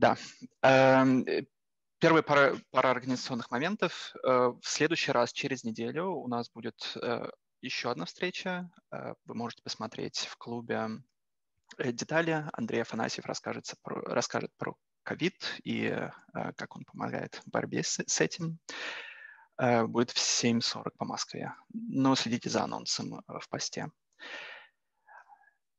Да. 0.00 0.16
Эм, 0.62 1.26
первая 1.98 2.22
пара, 2.22 2.56
пара 2.70 2.90
организационных 2.90 3.50
моментов. 3.50 4.14
Э, 4.24 4.48
в 4.58 4.62
следующий 4.66 5.12
раз, 5.12 5.30
через 5.30 5.62
неделю, 5.62 6.12
у 6.12 6.26
нас 6.26 6.48
будет 6.48 6.96
э, 6.96 7.28
еще 7.60 7.90
одна 7.90 8.06
встреча. 8.06 8.70
Э, 8.90 9.12
вы 9.26 9.34
можете 9.34 9.62
посмотреть 9.62 10.20
в 10.20 10.38
клубе 10.38 10.88
детали. 11.78 12.46
Андрей 12.54 12.80
Афанасьев 12.80 13.26
расскажет 13.26 13.74
про, 13.82 14.00
расскажет 14.00 14.50
про 14.56 14.74
ковид 15.02 15.34
и 15.64 15.94
как 16.32 16.76
он 16.76 16.84
помогает 16.84 17.34
в 17.44 17.50
борьбе 17.50 17.82
с, 17.82 18.02
с 18.06 18.20
этим. 18.22 18.58
Будет 19.58 20.10
в 20.12 20.16
7.40 20.16 20.92
по 20.96 21.04
Москве. 21.04 21.52
Но 21.68 22.14
следите 22.14 22.48
за 22.48 22.64
анонсом 22.64 23.22
в 23.26 23.48
посте. 23.50 23.90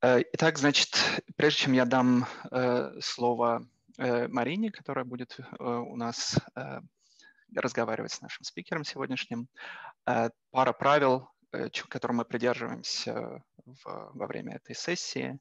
Итак, 0.01 0.59
значит, 0.59 0.95
прежде 1.35 1.61
чем 1.61 1.73
я 1.73 1.85
дам 1.85 2.25
слово 3.01 3.67
Марине, 4.01 4.71
которая 4.71 5.05
будет 5.05 5.37
э, 5.39 5.63
у 5.63 5.95
нас 5.95 6.37
э, 6.55 6.79
разговаривать 7.55 8.11
с 8.11 8.21
нашим 8.21 8.43
спикером 8.43 8.83
сегодняшним. 8.83 9.47
Пара 10.05 10.73
правил, 10.73 11.29
которым 11.89 12.17
мы 12.17 12.25
придерживаемся 12.25 13.43
во 13.83 14.25
время 14.25 14.55
этой 14.55 14.73
сессии. 14.73 15.37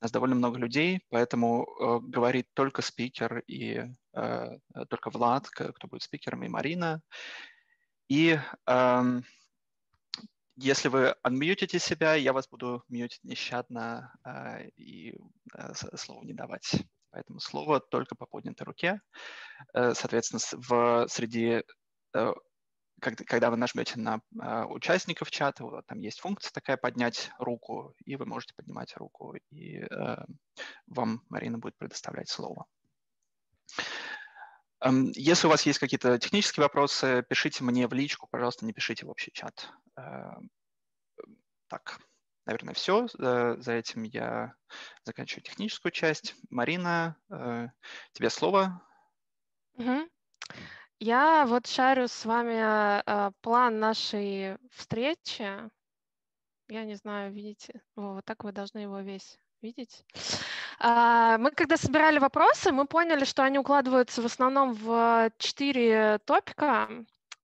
У 0.00 0.04
нас 0.04 0.12
довольно 0.12 0.34
много 0.34 0.58
людей, 0.58 1.00
поэтому 1.08 1.66
говорит 2.02 2.48
только 2.52 2.82
спикер 2.82 3.38
и 3.46 3.82
только 4.12 5.08
Влад, 5.08 5.48
кто 5.48 5.88
будет 5.88 6.02
спикером, 6.02 6.44
и 6.44 6.48
Марина. 6.48 7.00
И 8.08 8.38
эм, 8.66 9.24
если 10.56 10.88
вы 10.88 11.16
анмьютите 11.22 11.78
себя, 11.78 12.14
я 12.14 12.34
вас 12.34 12.46
буду 12.46 12.84
мьютить 12.90 13.24
нещадно 13.24 14.12
и 14.76 15.16
слово 15.96 16.24
не 16.24 16.34
давать. 16.34 16.84
Поэтому 17.14 17.38
слово 17.38 17.78
только 17.78 18.16
по 18.16 18.26
поднятой 18.26 18.64
руке. 18.64 19.00
Э, 19.72 19.94
соответственно, 19.94 20.40
в, 20.50 21.06
среди 21.08 21.62
э, 22.12 22.32
когда 23.00 23.50
вы 23.50 23.56
нажмете 23.56 24.00
на 24.00 24.20
э, 24.40 24.64
участников 24.64 25.30
чата, 25.30 25.62
вот, 25.62 25.86
там 25.86 26.00
есть 26.00 26.18
функция 26.18 26.50
такая 26.50 26.76
поднять 26.76 27.30
руку, 27.38 27.94
и 28.04 28.16
вы 28.16 28.26
можете 28.26 28.54
поднимать 28.56 28.96
руку, 28.96 29.34
и 29.52 29.84
вам 30.86 31.22
Марина 31.28 31.58
будет 31.58 31.76
предоставлять 31.76 32.28
слово. 32.28 32.66
Эм, 34.80 35.12
если 35.14 35.46
у 35.46 35.50
вас 35.50 35.64
есть 35.66 35.78
какие-то 35.78 36.18
технические 36.18 36.64
вопросы, 36.64 37.24
пишите 37.28 37.62
мне 37.62 37.86
в 37.86 37.92
личку, 37.92 38.26
пожалуйста, 38.28 38.66
не 38.66 38.72
пишите 38.72 39.06
в 39.06 39.10
общий 39.10 39.30
чат. 39.32 39.70
Э, 39.96 40.32
так 41.68 42.00
наверное, 42.46 42.74
все. 42.74 43.06
Э, 43.18 43.56
за 43.58 43.72
этим 43.72 44.02
я 44.04 44.54
заканчиваю 45.04 45.42
техническую 45.42 45.92
часть. 45.92 46.34
Марина, 46.50 47.16
э, 47.30 47.68
тебе 48.12 48.30
слово. 48.30 48.82
Угу. 49.74 50.08
Я 51.00 51.44
вот 51.46 51.66
шарю 51.66 52.08
с 52.08 52.24
вами 52.24 53.02
э, 53.04 53.30
план 53.40 53.78
нашей 53.78 54.56
встречи. 54.70 55.48
Я 56.68 56.84
не 56.84 56.94
знаю, 56.94 57.32
видите? 57.32 57.82
вот 57.96 58.24
так 58.24 58.44
вы 58.44 58.52
должны 58.52 58.78
его 58.78 59.00
весь 59.00 59.38
видеть. 59.60 60.04
А, 60.78 61.38
мы 61.38 61.50
когда 61.50 61.76
собирали 61.76 62.18
вопросы, 62.18 62.72
мы 62.72 62.86
поняли, 62.86 63.24
что 63.24 63.42
они 63.42 63.58
укладываются 63.58 64.22
в 64.22 64.26
основном 64.26 64.72
в 64.74 65.30
четыре 65.38 66.18
топика. 66.24 66.88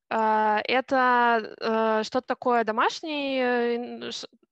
А, 0.08 0.60
это 0.64 2.02
что 2.04 2.20
такое 2.20 2.64
домашний 2.64 4.10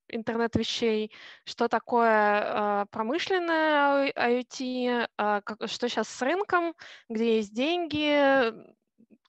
интернет 0.09 0.55
вещей, 0.57 1.13
что 1.45 1.69
такое 1.69 2.83
э, 2.83 2.87
промышленное 2.91 4.13
IoT, 4.13 5.09
э, 5.19 5.41
что 5.67 5.89
сейчас 5.89 6.09
с 6.09 6.23
рынком, 6.23 6.75
где 7.09 7.37
есть 7.37 7.55
деньги, 7.55 8.53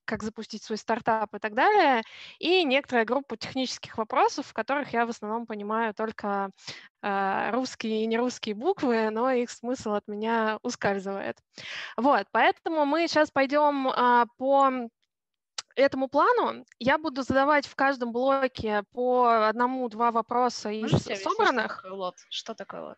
как 0.05 0.23
запустить 0.23 0.63
свой 0.63 0.77
стартап 0.77 1.35
и 1.35 1.39
так 1.39 1.53
далее, 1.53 2.01
и 2.39 2.63
некоторая 2.63 3.05
группа 3.05 3.37
технических 3.37 3.97
вопросов, 3.97 4.47
в 4.47 4.53
которых 4.53 4.91
я 4.91 5.05
в 5.05 5.09
основном 5.09 5.45
понимаю 5.45 5.93
только 5.93 6.49
э, 7.03 7.51
русские 7.51 8.03
и 8.03 8.07
нерусские 8.07 8.55
буквы, 8.55 9.11
но 9.11 9.31
их 9.31 9.51
смысл 9.51 9.93
от 9.93 10.07
меня 10.07 10.57
ускальзывает. 10.63 11.37
Вот, 11.95 12.25
поэтому 12.31 12.85
мы 12.85 13.07
сейчас 13.07 13.29
пойдем 13.29 13.91
по 14.37 14.89
этому 15.75 16.07
плану 16.07 16.65
я 16.79 16.97
буду 16.97 17.21
задавать 17.23 17.65
в 17.67 17.75
каждом 17.75 18.11
блоке 18.11 18.83
по 18.91 19.47
одному-два 19.47 20.11
вопроса 20.11 20.69
из 20.69 20.91
Можете 20.91 21.15
собранных. 21.15 21.79
Что 22.29 22.53
такое 22.53 22.81
лот? 22.81 22.97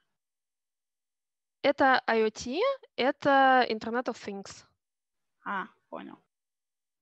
Это 1.62 2.02
IoT, 2.08 2.60
это 2.96 3.66
Internet 3.70 4.06
of 4.06 4.18
Things. 4.18 4.66
А, 5.46 5.68
понял. 5.90 6.18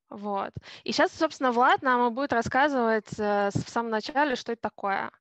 Вот. 0.10 0.52
И 0.84 0.92
сейчас, 0.92 1.12
собственно, 1.14 1.52
Влад 1.52 1.84
нам 1.84 2.12
будет 2.14 2.34
рассказывать 2.34 3.20
э, 3.20 3.52
в 3.54 3.70
самом 3.70 3.92
начале, 3.92 4.36
что 4.36 4.52
это 4.52 4.62
такое. 4.64 5.12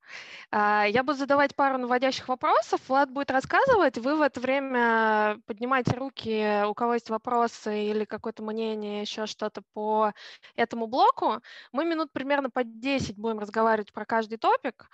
Э, 0.50 0.84
я 0.88 1.02
буду 1.02 1.18
задавать 1.18 1.54
пару 1.54 1.76
наводящих 1.76 2.26
вопросов, 2.28 2.80
Влад 2.88 3.10
будет 3.10 3.30
рассказывать, 3.30 3.98
вы 3.98 4.16
в 4.16 4.22
это 4.22 4.40
время 4.40 5.40
поднимайте 5.46 5.94
руки, 5.94 6.64
у 6.66 6.72
кого 6.72 6.94
есть 6.94 7.10
вопросы 7.10 7.84
или 7.84 8.04
какое-то 8.04 8.42
мнение, 8.42 9.02
еще 9.02 9.26
что-то 9.26 9.60
по 9.74 10.14
этому 10.56 10.86
блоку. 10.86 11.42
Мы 11.72 11.84
минут 11.84 12.10
примерно 12.10 12.48
по 12.48 12.64
10 12.64 13.18
будем 13.18 13.40
разговаривать 13.40 13.92
про 13.92 14.06
каждый 14.06 14.38
топик, 14.38 14.88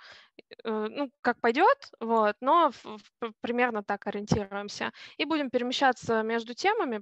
ну, 0.63 1.11
как 1.21 1.39
пойдет, 1.39 1.91
вот, 1.99 2.35
но 2.41 2.71
в, 2.71 2.83
в, 3.21 3.33
примерно 3.41 3.83
так 3.83 4.07
ориентируемся. 4.07 4.91
И 5.17 5.25
будем 5.25 5.49
перемещаться 5.49 6.21
между 6.23 6.53
темами 6.53 7.01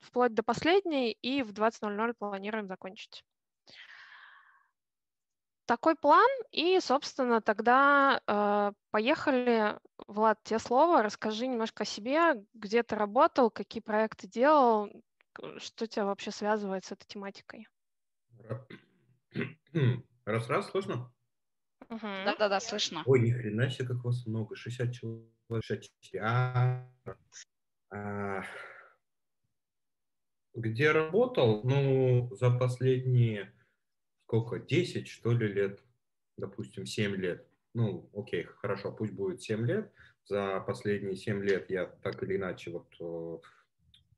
вплоть 0.00 0.34
до 0.34 0.42
последней, 0.42 1.12
и 1.12 1.42
в 1.42 1.52
20.00 1.52 2.14
планируем 2.18 2.66
закончить. 2.66 3.24
Такой 5.66 5.94
план, 5.94 6.28
и, 6.50 6.80
собственно, 6.80 7.40
тогда 7.40 8.20
э, 8.26 8.72
поехали. 8.90 9.78
Влад, 10.08 10.42
тебе 10.42 10.58
слово, 10.58 11.02
расскажи 11.02 11.46
немножко 11.46 11.84
о 11.84 11.86
себе, 11.86 12.44
где 12.54 12.82
ты 12.82 12.96
работал, 12.96 13.50
какие 13.50 13.80
проекты 13.80 14.26
делал, 14.26 14.90
что 15.58 15.86
тебя 15.86 16.06
вообще 16.06 16.32
связывает 16.32 16.84
с 16.84 16.90
этой 16.90 17.06
тематикой. 17.06 17.68
Раз-раз, 20.24 20.70
слышно? 20.70 21.12
Да-да-да, 21.88 22.60
слышно. 22.60 23.02
Ой, 23.06 23.20
ни 23.20 23.30
хрена 23.30 23.70
себе, 23.70 23.88
как 23.88 24.04
вас 24.04 24.26
много, 24.26 24.56
60 24.56 24.92
человек. 24.92 25.30
60 25.62 26.22
а, 26.22 26.86
а, 27.90 28.44
где 30.54 30.92
работал? 30.92 31.62
Ну, 31.64 32.28
за 32.36 32.50
последние, 32.50 33.52
сколько, 34.26 34.58
10, 34.58 35.08
что 35.08 35.32
ли, 35.32 35.48
лет, 35.48 35.80
допустим, 36.36 36.86
7 36.86 37.16
лет. 37.16 37.46
Ну, 37.74 38.08
окей, 38.14 38.44
хорошо, 38.44 38.92
пусть 38.92 39.12
будет 39.12 39.42
7 39.42 39.66
лет. 39.66 39.92
За 40.24 40.60
последние 40.60 41.16
7 41.16 41.42
лет 41.42 41.70
я 41.70 41.86
так 41.86 42.22
или 42.22 42.36
иначе 42.36 42.70
вот 42.70 42.94
э, 43.00 43.38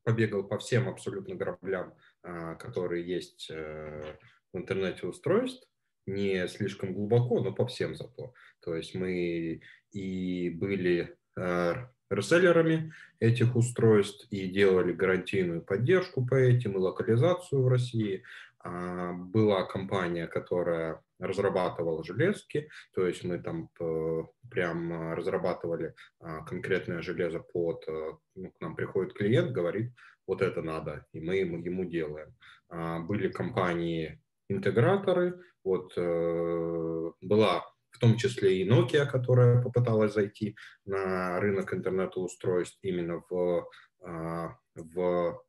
побегал 0.03 0.45
по 0.45 0.59
всем 0.59 0.89
абсолютно 0.89 1.35
граблям, 1.35 1.95
а, 2.23 2.55
которые 2.57 3.07
есть 3.07 3.51
э, 3.51 4.17
в 4.53 4.59
интернете 4.59 5.07
устройств 5.07 5.72
не 6.07 6.47
слишком 6.49 6.95
глубоко, 6.95 7.41
но 7.41 7.53
по 7.53 7.67
всем 7.67 7.95
зато. 7.95 8.35
То 8.61 8.75
есть 8.75 8.95
мы 8.95 9.61
и 9.93 10.51
были 10.51 11.17
э, 11.37 11.75
реселлерами 12.11 12.93
этих 13.21 13.57
устройств 13.57 14.27
и 14.31 14.49
делали 14.49 14.93
гарантийную 14.93 15.63
поддержку 15.63 16.27
по 16.27 16.35
этим 16.35 16.73
и 16.73 16.79
локализацию 16.79 17.63
в 17.63 17.69
России. 17.69 18.23
А, 18.65 19.13
была 19.13 19.65
компания, 19.65 20.29
которая 20.29 21.03
разрабатывала 21.19 22.05
железки, 22.05 22.69
то 22.95 23.07
есть 23.07 23.25
мы 23.25 23.39
там 23.39 23.71
э, 23.81 24.23
прям 24.51 25.15
разрабатывали 25.15 25.95
а, 26.21 26.45
конкретное 26.45 27.03
железо 27.03 27.41
под, 27.41 27.85
э, 27.89 28.13
ну, 28.37 28.51
к 28.51 28.61
нам 28.61 28.77
приходит 28.77 29.15
клиент, 29.15 29.53
говорит, 29.53 29.93
вот 30.27 30.43
это 30.43 30.63
надо, 30.63 31.07
и 31.13 31.21
мы 31.21 31.37
ему, 31.37 31.85
делаем. 31.85 32.35
А, 32.69 33.01
были 33.01 33.29
компании 33.29 34.22
интеграторы. 34.53 35.41
Вот 35.65 35.93
э, 35.97 37.13
была 37.21 37.65
в 37.91 37.99
том 37.99 38.17
числе 38.17 38.61
и 38.61 38.69
Nokia, 38.69 39.07
которая 39.07 39.63
попыталась 39.63 40.15
зайти 40.15 40.57
на 40.85 41.39
рынок 41.41 41.73
интернета-устройств 41.75 42.79
именно 42.83 43.23
в, 43.29 43.69
э, 44.01 44.49
в 44.75 45.43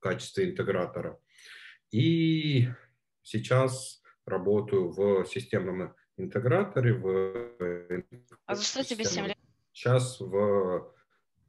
качестве 0.00 0.50
интегратора. 0.50 1.18
И 1.90 2.68
сейчас 3.22 4.02
работаю 4.26 4.90
в 4.90 5.26
системном 5.26 5.94
интеграторе. 6.16 6.94
В, 6.94 7.56
а 8.46 8.54
за 8.54 8.64
что 8.64 8.84
тебе 8.84 9.04
7 9.04 9.26
лет? 9.26 9.36
Сейчас 9.72 10.20
в 10.20 10.92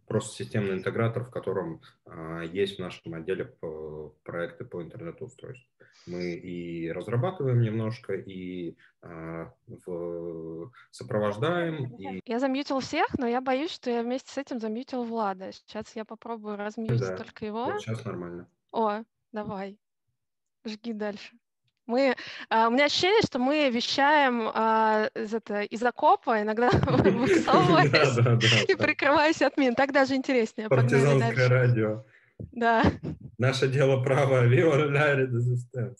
просто 0.07 0.43
системный 0.43 0.75
интегратор, 0.75 1.23
в 1.23 1.29
котором 1.29 1.81
э, 2.05 2.43
есть 2.51 2.77
в 2.77 2.81
нашем 2.81 3.13
отделе 3.13 3.55
проекты 4.23 4.65
по 4.65 4.81
интернет-устройству. 4.81 5.67
Мы 6.05 6.33
и 6.33 6.91
разрабатываем 6.91 7.61
немножко, 7.61 8.13
и 8.13 8.75
э, 9.01 9.45
в, 9.67 10.71
сопровождаем. 10.91 11.95
И... 11.95 12.21
Я 12.25 12.39
замьютил 12.39 12.79
всех, 12.79 13.17
но 13.17 13.27
я 13.27 13.41
боюсь, 13.41 13.71
что 13.71 13.89
я 13.89 14.03
вместе 14.03 14.31
с 14.31 14.37
этим 14.37 14.59
замьютил 14.59 15.03
Влада. 15.03 15.51
Сейчас 15.51 15.95
я 15.95 16.03
попробую 16.03 16.57
размьютить 16.57 16.99
да. 16.99 17.17
только 17.17 17.45
его. 17.45 17.65
Вот 17.65 17.81
сейчас 17.81 18.03
нормально. 18.03 18.49
О, 18.71 19.03
давай. 19.31 19.77
Жги 20.65 20.93
дальше. 20.93 21.37
Мы, 21.85 22.15
а, 22.49 22.67
у 22.69 22.71
меня 22.71 22.85
ощущение, 22.85 23.21
что 23.21 23.39
мы 23.39 23.69
вещаем 23.69 24.49
а, 24.53 25.09
из, 25.15 25.33
это, 25.33 25.61
из 25.61 25.83
окопа, 25.83 26.41
иногда 26.41 26.69
высовываясь 26.87 28.69
и 28.69 28.75
прикрываясь 28.75 29.41
от 29.41 29.57
мин. 29.57 29.75
Так 29.75 29.91
даже 29.91 30.15
интереснее. 30.15 30.69
Партизанское 30.69 31.49
радио. 31.49 32.05
Да. 32.51 32.83
Наше 33.37 33.67
дело 33.67 34.01
право. 34.01 34.45
Viva 34.45 34.75
la 34.89 35.15
resistance. 35.15 35.97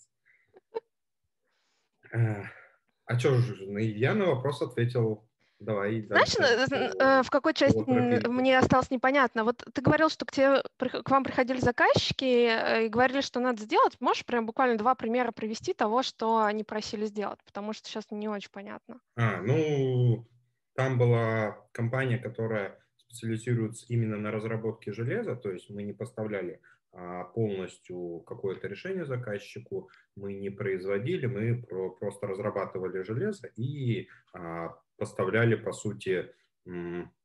А 3.06 3.19
что 3.19 3.38
же, 3.38 3.81
я 3.81 4.13
на 4.13 4.27
вопрос 4.27 4.62
ответил 4.62 5.27
Давай. 5.63 6.01
Знаешь, 6.01 6.36
дальше. 6.36 6.95
Э, 7.00 7.24
в 7.24 7.30
какой 7.30 7.54
части 7.54 7.80
мне 8.27 8.57
осталось 8.57 8.92
непонятно? 8.92 9.44
Вот 9.44 9.63
ты 9.74 9.81
говорил, 9.81 10.10
что 10.10 10.25
к 10.25 10.31
тебе, 10.31 10.62
к 10.77 11.10
вам 11.10 11.24
приходили 11.24 11.60
заказчики 11.60 12.48
э, 12.48 12.86
и 12.86 12.89
говорили, 12.89 13.21
что 13.21 13.39
надо 13.39 13.62
сделать. 13.62 13.95
Можешь 14.00 14.25
прям 14.25 14.45
буквально 14.45 14.77
два 14.77 14.95
примера 14.95 15.31
привести 15.31 15.74
того, 15.74 16.04
что 16.04 16.44
они 16.44 16.63
просили 16.63 17.06
сделать? 17.06 17.39
Потому 17.45 17.74
что 17.74 17.88
сейчас 17.88 18.06
не 18.12 18.27
очень 18.27 18.51
понятно. 18.51 19.00
А, 19.15 19.42
ну, 19.42 20.27
там 20.75 20.98
была 20.98 21.57
компания, 21.71 22.18
которая 22.18 22.77
специализируется 22.98 23.86
именно 23.89 24.18
на 24.18 24.31
разработке 24.31 24.92
железа, 24.92 25.36
то 25.36 25.51
есть 25.51 25.69
мы 25.69 25.83
не 25.83 25.94
поставляли 25.94 26.59
а, 26.92 27.24
полностью 27.24 28.19
какое-то 28.27 28.68
решение 28.68 29.06
заказчику, 29.06 29.89
мы 30.16 30.33
не 30.33 30.50
производили, 30.50 31.25
мы 31.25 31.63
про, 31.63 31.89
просто 31.92 32.27
разрабатывали 32.27 33.01
железо 33.04 33.48
и 33.56 34.07
а, 34.33 34.75
поставляли, 34.98 35.56
по 35.56 35.74
сути, 35.74 36.31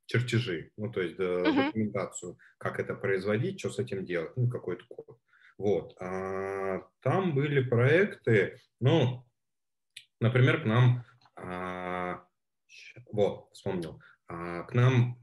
чертежи, 0.08 0.72
ну, 0.76 0.90
то 0.90 1.02
есть 1.02 1.18
uh-huh. 1.18 1.66
документацию, 1.66 2.38
как 2.56 2.80
это 2.80 2.94
производить, 2.94 3.60
что 3.60 3.70
с 3.70 3.78
этим 3.78 4.04
делать, 4.04 4.32
ну, 4.36 4.48
какой-то 4.48 4.84
код. 4.88 5.18
Вот. 5.58 5.96
А, 6.00 6.82
там 7.00 7.34
были 7.34 7.62
проекты, 7.62 8.58
ну, 8.80 9.26
например, 10.20 10.62
к 10.62 10.64
нам, 10.64 11.04
а, 11.36 12.24
вот, 13.12 13.50
вспомнил, 13.52 14.00
а, 14.28 14.62
к 14.62 14.72
нам 14.72 15.18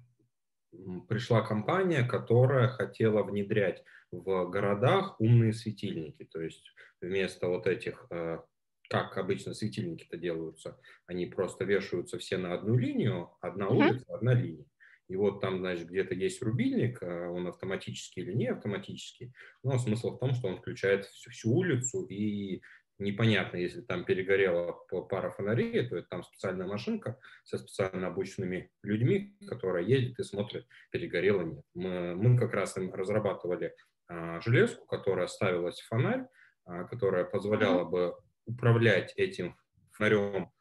пришла 1.07 1.42
компания, 1.42 2.03
которая 2.03 2.68
хотела 2.68 3.24
внедрять 3.24 3.83
в 4.12 4.50
городах 4.50 5.19
умные 5.19 5.53
светильники, 5.53 6.25
то 6.25 6.42
есть 6.42 6.63
вместо 7.01 7.47
вот 7.47 7.65
этих 7.65 8.06
а, 8.12 8.44
как 8.89 9.17
обычно 9.17 9.53
светильники-то 9.53 10.17
делаются, 10.17 10.79
они 11.07 11.25
просто 11.25 11.65
вешаются 11.65 12.17
все 12.17 12.37
на 12.37 12.53
одну 12.53 12.77
линию, 12.77 13.31
одна 13.41 13.69
улица, 13.69 14.05
одна 14.13 14.33
линия. 14.33 14.65
И 15.07 15.15
вот 15.15 15.39
там, 15.39 15.59
значит, 15.59 15.87
где-то 15.87 16.15
есть 16.15 16.41
рубильник, 16.41 17.01
а 17.03 17.29
он 17.29 17.47
автоматический 17.47 18.21
или 18.21 18.33
не 18.33 18.47
автоматический, 18.47 19.33
но 19.63 19.77
смысл 19.77 20.15
в 20.15 20.19
том, 20.19 20.33
что 20.33 20.47
он 20.47 20.57
включает 20.57 21.05
всю, 21.05 21.29
всю 21.29 21.53
улицу, 21.53 22.05
и 22.05 22.61
непонятно, 22.97 23.57
если 23.57 23.81
там 23.81 24.05
перегорела 24.05 24.71
пара 25.09 25.29
фонарей, 25.29 25.87
то 25.87 25.97
это 25.97 26.07
там 26.07 26.23
специальная 26.23 26.65
машинка 26.65 27.19
со 27.43 27.57
специально 27.57 28.07
обученными 28.07 28.71
людьми, 28.81 29.37
которая 29.47 29.83
ездит 29.83 30.19
и 30.19 30.23
смотрит, 30.23 30.65
перегорела 30.91 31.43
нет. 31.43 31.63
Мы, 31.75 32.15
мы 32.15 32.37
как 32.39 32.53
раз 32.53 32.75
им 32.77 32.91
разрабатывали 32.93 33.75
а, 34.07 34.39
железку, 34.41 34.85
которая 34.85 35.27
ставилась 35.27 35.79
в 35.79 35.87
фонарь, 35.87 36.25
а, 36.65 36.85
которая 36.85 37.25
позволяла 37.25 37.83
бы 37.83 38.15
управлять 38.45 39.13
этим 39.15 39.56
фонарем 39.92 40.51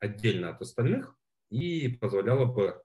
отдельно 0.00 0.50
от 0.50 0.60
остальных 0.60 1.16
и 1.50 1.88
позволяло 1.88 2.46
бы 2.46 2.82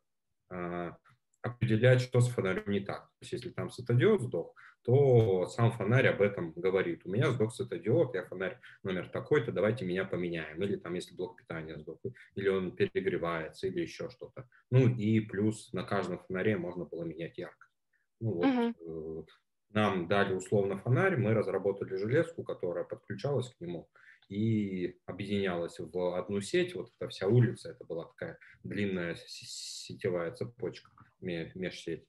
а, 0.49 0.97
определять, 1.41 2.01
что 2.01 2.21
с 2.21 2.29
фонарем 2.29 2.71
не 2.71 2.81
так. 2.81 3.03
То 3.03 3.17
есть 3.21 3.33
если 3.33 3.49
там 3.49 3.69
светодиод 3.69 4.21
сдох, 4.21 4.53
то 4.83 5.45
сам 5.47 5.71
фонарь 5.71 6.07
об 6.07 6.21
этом 6.21 6.53
говорит. 6.53 7.05
У 7.05 7.09
меня 7.09 7.31
сдох 7.31 7.53
светодиод, 7.53 8.15
я 8.15 8.25
фонарь 8.25 8.59
номер 8.83 9.09
такой-то, 9.09 9.51
давайте 9.51 9.85
меня 9.85 10.05
поменяем. 10.05 10.61
Или 10.63 10.77
там, 10.77 10.93
если 10.93 11.15
блок 11.15 11.37
питания 11.37 11.77
сдох, 11.77 11.99
или 12.35 12.47
он 12.47 12.75
перегревается, 12.75 13.67
или 13.67 13.81
еще 13.81 14.09
что-то. 14.09 14.47
Ну 14.71 14.87
и 14.87 15.19
плюс 15.21 15.71
на 15.73 15.83
каждом 15.83 16.19
фонаре 16.19 16.57
можно 16.57 16.85
было 16.85 17.03
менять 17.03 17.37
яркость. 17.37 17.73
Ну 18.19 18.33
вот, 18.33 18.45
uh-huh 18.45 19.25
нам 19.69 20.07
дали 20.07 20.33
условно 20.33 20.77
фонарь, 20.77 21.17
мы 21.17 21.33
разработали 21.33 21.95
железку, 21.95 22.43
которая 22.43 22.83
подключалась 22.83 23.49
к 23.49 23.61
нему 23.61 23.89
и 24.29 24.99
объединялась 25.05 25.79
в 25.79 26.17
одну 26.17 26.41
сеть. 26.41 26.75
Вот 26.75 26.91
эта 26.97 27.09
вся 27.09 27.27
улица, 27.27 27.71
это 27.71 27.83
была 27.83 28.05
такая 28.05 28.37
длинная 28.63 29.15
сетевая 29.15 30.31
цепочка, 30.31 30.91
межсеть. 31.19 32.05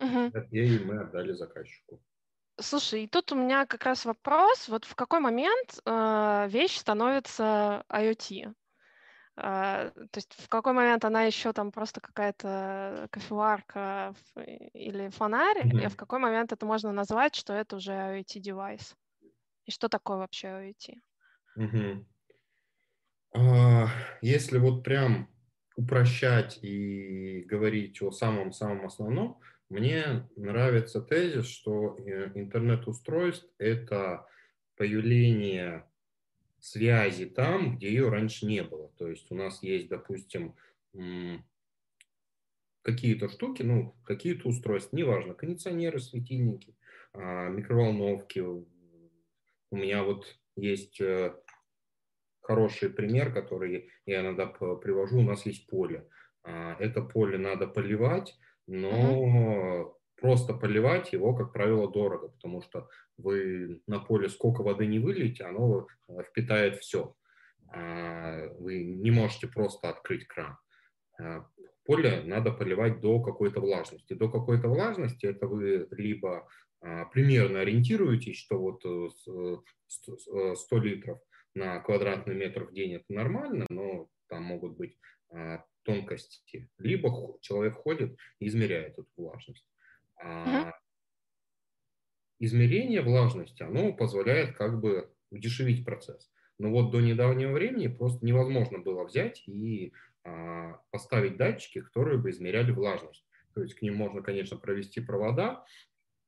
Угу. 0.00 0.32
И 0.50 0.78
мы 0.78 1.00
отдали 1.00 1.32
заказчику. 1.32 2.02
Слушай, 2.58 3.04
и 3.04 3.08
тут 3.08 3.32
у 3.32 3.34
меня 3.34 3.66
как 3.66 3.84
раз 3.84 4.04
вопрос, 4.06 4.68
вот 4.68 4.84
в 4.86 4.94
какой 4.94 5.20
момент 5.20 5.78
э, 5.84 6.46
вещь 6.48 6.78
становится 6.78 7.84
IoT? 7.90 8.54
А, 9.38 9.90
то 9.90 10.16
есть 10.16 10.32
в 10.32 10.48
какой 10.48 10.72
момент 10.72 11.04
она 11.04 11.24
еще 11.24 11.52
там 11.52 11.70
просто 11.70 12.00
какая-то 12.00 13.08
кофеварка 13.10 14.14
или 14.72 15.10
фонарь, 15.10 15.66
mm-hmm. 15.66 15.84
и 15.84 15.88
в 15.88 15.96
какой 15.96 16.18
момент 16.18 16.52
это 16.52 16.64
можно 16.64 16.90
назвать, 16.92 17.34
что 17.34 17.52
это 17.52 17.76
уже 17.76 17.92
IoT-девайс? 17.92 18.96
И 19.66 19.70
что 19.70 19.88
такое 19.88 20.16
вообще 20.16 20.48
IoT? 20.48 20.94
Mm-hmm. 21.58 22.04
А, 23.34 23.88
если 24.22 24.58
вот 24.58 24.82
прям 24.82 25.28
упрощать 25.76 26.58
и 26.62 27.42
говорить 27.42 28.00
о 28.00 28.10
самом-самом 28.10 28.86
основном, 28.86 29.38
мне 29.68 30.26
нравится 30.36 31.02
тезис, 31.02 31.46
что 31.46 31.96
э, 31.98 32.30
интернет-устройств— 32.34 33.46
это 33.58 34.26
появление 34.76 35.84
связи 36.60 37.26
там, 37.26 37.76
где 37.76 37.88
ее 37.88 38.08
раньше 38.08 38.46
не 38.46 38.62
было. 38.62 38.90
То 38.98 39.08
есть 39.08 39.30
у 39.30 39.34
нас 39.34 39.62
есть, 39.62 39.88
допустим, 39.88 40.54
какие-то 42.82 43.28
штуки, 43.28 43.62
ну, 43.62 43.96
какие-то 44.04 44.48
устройства, 44.48 44.96
неважно, 44.96 45.34
кондиционеры, 45.34 45.98
светильники, 45.98 46.76
а, 47.12 47.48
микроволновки. 47.48 48.38
У 48.38 48.66
меня 49.72 50.04
вот 50.04 50.38
есть 50.54 51.00
э, 51.00 51.34
хороший 52.40 52.90
пример, 52.90 53.32
который 53.32 53.90
я 54.06 54.20
иногда 54.20 54.46
привожу. 54.46 55.18
У 55.18 55.22
нас 55.22 55.44
есть 55.46 55.66
поле. 55.66 56.08
А, 56.44 56.76
это 56.78 57.02
поле 57.02 57.38
надо 57.38 57.66
поливать, 57.66 58.38
но 58.68 59.95
просто 60.16 60.54
поливать 60.54 61.12
его, 61.12 61.34
как 61.34 61.52
правило, 61.52 61.90
дорого, 61.90 62.28
потому 62.28 62.62
что 62.62 62.88
вы 63.18 63.80
на 63.86 64.00
поле 64.00 64.28
сколько 64.28 64.62
воды 64.62 64.86
не 64.86 64.98
выльете, 64.98 65.44
оно 65.44 65.86
э, 66.08 66.22
впитает 66.24 66.76
все. 66.76 67.14
А, 67.72 68.48
вы 68.58 68.84
не 68.84 69.10
можете 69.10 69.48
просто 69.48 69.88
открыть 69.88 70.26
кран. 70.26 70.56
А, 71.20 71.46
поле 71.84 72.22
надо 72.24 72.52
поливать 72.52 73.00
до 73.00 73.20
какой-то 73.20 73.60
влажности. 73.60 74.14
До 74.14 74.30
какой-то 74.30 74.68
влажности 74.68 75.26
это 75.26 75.46
вы 75.46 75.88
либо 75.90 76.48
а, 76.80 77.04
примерно 77.06 77.60
ориентируетесь, 77.60 78.38
что 78.38 78.58
вот 78.58 78.80
100 78.80 79.62
э, 80.36 80.80
литров 80.80 81.18
на 81.54 81.80
квадратный 81.80 82.34
метр 82.34 82.64
в 82.64 82.72
день 82.72 82.94
это 82.94 83.06
нормально, 83.08 83.66
но 83.70 84.08
там 84.28 84.42
могут 84.44 84.76
быть 84.76 84.96
тонкости. 85.84 86.68
Либо 86.78 87.38
человек 87.40 87.74
ходит 87.74 88.16
и 88.40 88.48
измеряет 88.48 88.98
эту 88.98 89.08
влажность. 89.16 89.64
Uh-huh. 90.24 90.72
Измерение 92.38 93.02
влажности, 93.02 93.62
оно 93.62 93.92
позволяет 93.92 94.56
как 94.56 94.80
бы 94.80 95.10
удешевить 95.30 95.84
процесс. 95.84 96.30
Но 96.58 96.70
вот 96.70 96.90
до 96.90 97.00
недавнего 97.00 97.52
времени 97.52 97.88
просто 97.88 98.24
невозможно 98.24 98.78
было 98.78 99.04
взять 99.04 99.42
и 99.46 99.92
а, 100.24 100.80
поставить 100.90 101.36
датчики, 101.36 101.80
которые 101.80 102.18
бы 102.18 102.30
измеряли 102.30 102.72
влажность. 102.72 103.24
То 103.54 103.62
есть 103.62 103.74
к 103.74 103.82
ним 103.82 103.96
можно, 103.96 104.22
конечно, 104.22 104.56
провести 104.56 105.00
провода, 105.00 105.64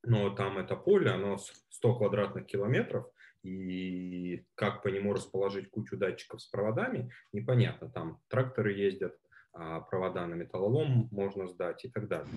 но 0.02 0.30
там 0.30 0.59
это 0.59 0.76
поле, 0.76 1.11
оно 1.11 1.38
100 1.71 1.97
квадратных 1.97 2.47
километров, 2.47 3.07
и 3.42 4.45
как 4.54 4.83
по 4.83 4.88
нему 4.88 5.12
расположить 5.12 5.71
кучу 5.71 5.97
датчиков 5.97 6.40
с 6.40 6.47
проводами, 6.47 7.11
непонятно. 7.33 7.90
Там 7.90 8.21
тракторы 8.28 8.73
ездят, 8.73 9.16
а 9.52 9.80
провода 9.80 10.26
на 10.26 10.35
металлолом 10.35 11.09
можно 11.11 11.47
сдать 11.47 11.85
и 11.85 11.90
так 11.90 12.09
далее. 12.09 12.33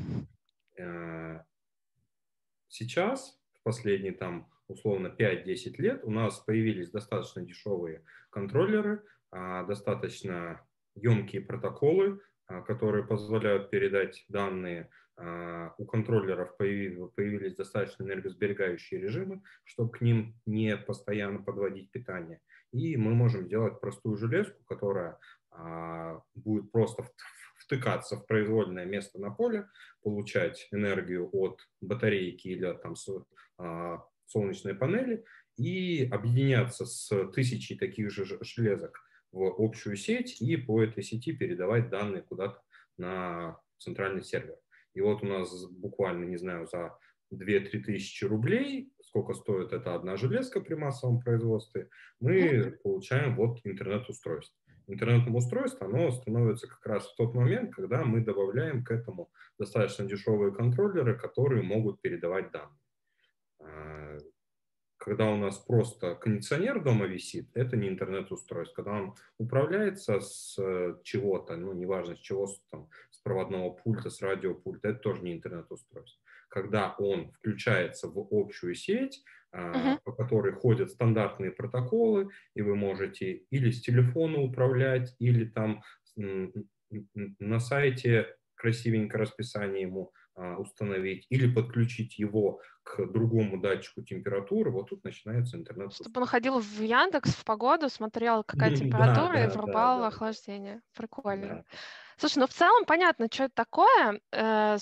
Э, 0.82 1.44
сейчас, 2.68 3.40
в 3.54 3.64
последние 3.64 4.14
там 4.14 4.50
условно 4.68 5.08
5-10 5.08 5.76
лет, 5.78 6.04
у 6.04 6.12
нас 6.12 6.40
появились 6.40 6.90
достаточно 6.90 7.42
дешевые 7.42 8.04
контроллеры, 8.30 9.04
а, 9.32 9.64
достаточно 9.64 10.66
емкие 10.96 11.42
протоколы, 11.42 12.22
а, 12.48 12.62
которые 12.62 13.06
позволяют 13.06 13.70
передать 13.70 14.26
данные 14.28 14.90
а, 15.18 15.74
у 15.78 15.86
контроллеров 15.86 16.58
появились 16.58 17.56
достаточно 17.56 18.04
энергосберегающие 18.04 19.00
режимы, 19.00 19.42
чтобы 19.64 19.92
к 19.92 20.02
ним 20.02 20.36
не 20.46 20.76
постоянно 20.78 21.44
подводить 21.44 21.92
питание. 21.92 22.40
И 22.72 22.98
мы 22.98 23.14
можем 23.14 23.46
сделать 23.46 23.80
простую 23.82 24.18
железку, 24.18 24.64
которая 24.64 25.20
будет 26.34 26.72
просто 26.72 27.06
втыкаться 27.72 28.18
в 28.18 28.28
произвольное 28.28 28.86
место 28.86 29.20
на 29.20 29.32
поле, 29.32 29.66
получать 30.04 30.68
энергию 30.72 31.30
от 31.32 31.62
батарейки 31.80 32.50
или 32.50 32.66
от 32.66 32.82
там, 32.82 32.96
а, 33.58 34.04
солнечной 34.26 34.76
панели 34.76 35.24
и 35.58 36.06
объединяться 36.12 36.86
с 36.86 37.10
тысячей 37.32 37.78
таких 37.78 38.12
же 38.12 38.26
железок 38.42 39.00
в 39.32 39.46
общую 39.58 39.96
сеть 39.96 40.42
и 40.42 40.58
по 40.58 40.84
этой 40.84 41.02
сети 41.02 41.32
передавать 41.32 41.90
данные 41.90 42.24
куда-то 42.24 42.62
на 42.98 43.58
центральный 43.78 44.24
сервер. 44.24 44.58
И 44.94 45.00
вот 45.00 45.24
у 45.24 45.26
нас 45.26 45.66
буквально, 45.72 46.26
не 46.26 46.38
знаю, 46.38 46.68
за 46.68 46.98
2-3 47.34 47.84
тысячи 47.84 48.26
рублей, 48.26 48.92
сколько 49.02 49.34
стоит 49.34 49.72
эта 49.72 49.96
одна 49.96 50.18
железка 50.18 50.60
при 50.60 50.74
массовом 50.74 51.22
производстве, 51.22 51.90
мы 52.20 52.78
получаем 52.84 53.38
вот 53.38 53.60
интернет-устройство. 53.64 54.61
Интернет-устройство, 54.88 55.88
оно 55.88 56.12
становится 56.12 56.68
как 56.68 56.86
раз 56.86 57.08
в 57.08 57.16
тот 57.16 57.34
момент, 57.34 57.74
когда 57.74 58.04
мы 58.04 58.22
добавляем 58.22 58.84
к 58.84 58.92
этому 58.92 59.32
достаточно 59.58 60.06
дешевые 60.06 60.54
контроллеры, 60.54 61.18
которые 61.18 61.64
могут 61.64 62.02
передавать 62.02 62.52
данные. 62.52 62.80
А, 63.60 64.18
когда 64.98 65.32
у 65.32 65.38
нас 65.38 65.58
просто 65.58 66.16
кондиционер 66.16 66.84
дома 66.84 67.06
висит, 67.08 67.50
это 67.56 67.76
не 67.76 67.90
интернет-устройство. 67.90 68.84
Когда 68.84 68.92
он 69.00 69.16
управляется 69.40 70.20
с 70.20 70.56
э, 70.60 70.96
чего-то, 71.04 71.56
ну, 71.58 71.74
неважно 71.74 72.16
с 72.16 72.20
чего, 72.20 72.48
там, 72.70 72.88
с 73.10 73.18
проводного 73.20 73.72
пульта, 73.72 74.10
с 74.12 74.22
радиопульта, 74.22 74.90
это 74.90 75.00
тоже 75.00 75.24
не 75.24 75.34
интернет-устройство. 75.34 76.22
Когда 76.52 76.96
он 77.00 77.32
включается 77.32 78.08
в 78.10 78.28
общую 78.30 78.76
сеть, 78.76 79.24
uh-huh. 79.56 80.00
по 80.04 80.12
которой 80.12 80.54
ходят 80.54 80.92
стандартные 80.92 81.52
протоколы, 81.52 82.30
и 82.54 82.62
вы 82.62 82.76
можете 82.76 83.46
или 83.50 83.72
с 83.72 83.82
телефона 83.82 84.42
управлять, 84.42 85.16
или 85.20 85.46
там 85.46 85.82
на 87.40 87.60
сайте 87.60 88.36
красивенько 88.56 89.18
расписание 89.18 89.84
ему 89.84 90.12
а, 90.36 90.58
установить 90.58 91.26
или 91.30 91.52
подключить 91.52 92.20
его 92.20 92.62
к 92.84 93.06
другому 93.06 93.60
датчику 93.60 94.02
температуры, 94.02 94.72
вот 94.72 94.90
тут 94.90 95.04
начинается 95.04 95.58
интернет. 95.58 95.94
Чтобы 95.94 96.22
он 96.22 96.28
ходил 96.28 96.60
в 96.60 96.82
Яндекс 96.82 97.32
в 97.36 97.44
погоду, 97.44 97.90
смотрел, 97.90 98.44
какая 98.44 98.76
температура, 98.76 99.34
да, 99.34 99.46
и 99.46 99.48
врубал 99.48 100.00
да, 100.00 100.08
охлаждение. 100.08 100.82
Прикольно. 100.96 101.64
Слушай, 102.18 102.40
ну 102.40 102.48
в 102.48 102.54
целом 102.54 102.86
понятно, 102.86 103.28
что 103.32 103.46
это 103.46 103.56
такое. 103.56 104.20
Э, 104.32 104.78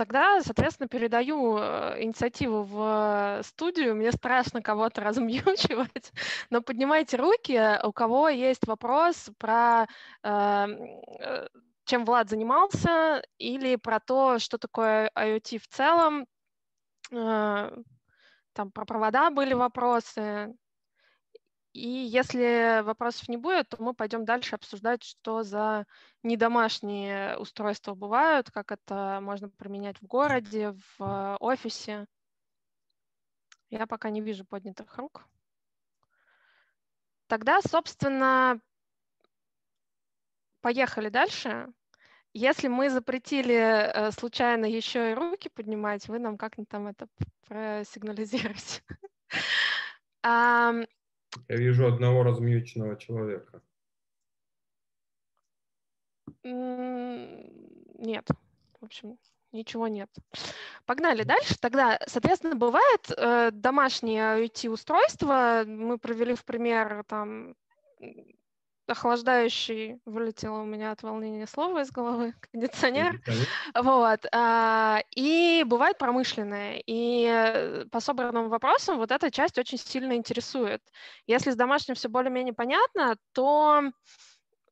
тогда, 0.00 0.40
соответственно, 0.40 0.88
передаю 0.88 1.58
э, 1.58 2.02
инициативу 2.02 2.62
в 2.62 3.42
студию. 3.44 3.94
Мне 3.94 4.12
страшно 4.12 4.62
кого-то 4.62 5.02
размьючивать, 5.02 6.10
но 6.50 6.62
поднимайте 6.62 7.18
руки, 7.18 7.78
у 7.84 7.92
кого 7.92 8.30
есть 8.30 8.66
вопрос 8.66 9.28
про 9.36 9.86
э, 10.22 10.66
чем 11.84 12.06
Влад 12.06 12.30
занимался, 12.30 13.22
или 13.36 13.76
про 13.76 14.00
то, 14.00 14.38
что 14.38 14.56
такое 14.56 15.10
IoT 15.14 15.58
в 15.58 15.68
целом. 15.68 16.26
Э, 17.12 17.70
там 18.54 18.70
про 18.72 18.86
провода 18.86 19.30
были 19.30 19.52
вопросы. 19.52 20.54
И 21.72 21.88
если 21.88 22.82
вопросов 22.82 23.28
не 23.28 23.36
будет, 23.36 23.68
то 23.68 23.80
мы 23.80 23.94
пойдем 23.94 24.24
дальше 24.24 24.56
обсуждать, 24.56 25.04
что 25.04 25.44
за 25.44 25.86
недомашние 26.24 27.38
устройства 27.38 27.94
бывают, 27.94 28.50
как 28.50 28.72
это 28.72 29.20
можно 29.22 29.48
применять 29.48 30.00
в 30.00 30.06
городе, 30.06 30.74
в 30.98 31.36
офисе. 31.38 32.06
Я 33.68 33.86
пока 33.86 34.10
не 34.10 34.20
вижу 34.20 34.44
поднятых 34.44 34.96
рук. 34.96 35.24
Тогда, 37.28 37.60
собственно, 37.62 38.60
поехали 40.60 41.08
дальше. 41.08 41.68
Если 42.32 42.66
мы 42.66 42.90
запретили 42.90 43.54
э, 43.54 44.10
случайно 44.10 44.64
еще 44.64 45.12
и 45.12 45.14
руки 45.14 45.48
поднимать, 45.48 46.08
вы 46.08 46.18
нам 46.18 46.36
как-нибудь 46.36 46.68
там 46.68 46.88
это 46.88 47.06
просигнализируете. 47.46 48.82
Я 51.48 51.56
вижу 51.56 51.86
одного 51.86 52.22
размьюченного 52.22 52.96
человека. 52.96 53.62
Нет, 56.42 58.26
в 58.80 58.84
общем, 58.84 59.18
ничего 59.52 59.88
нет. 59.88 60.10
Погнали 60.86 61.22
дальше. 61.22 61.58
Тогда, 61.60 62.00
соответственно, 62.06 62.56
бывает 62.56 63.10
э, 63.16 63.50
домашние 63.52 64.22
IoT-устройства. 64.44 65.64
Мы 65.66 65.98
провели 65.98 66.34
в 66.34 66.44
пример 66.44 67.04
там 67.04 67.54
охлаждающий, 68.90 70.00
вылетело 70.04 70.60
у 70.60 70.64
меня 70.64 70.92
от 70.92 71.02
волнения 71.02 71.46
слово 71.46 71.82
из 71.82 71.90
головы, 71.90 72.34
кондиционер. 72.52 73.20
Вот. 73.74 74.26
А, 74.32 75.00
и 75.14 75.64
бывает 75.66 75.98
промышленное. 75.98 76.82
И 76.86 77.26
э, 77.26 77.86
по 77.86 78.00
собранным 78.00 78.48
вопросам 78.48 78.98
вот 78.98 79.10
эта 79.10 79.30
часть 79.30 79.58
очень 79.58 79.78
сильно 79.78 80.14
интересует. 80.14 80.82
Если 81.26 81.50
с 81.50 81.56
домашним 81.56 81.94
все 81.94 82.08
более-менее 82.08 82.54
понятно, 82.54 83.16
то 83.32 83.90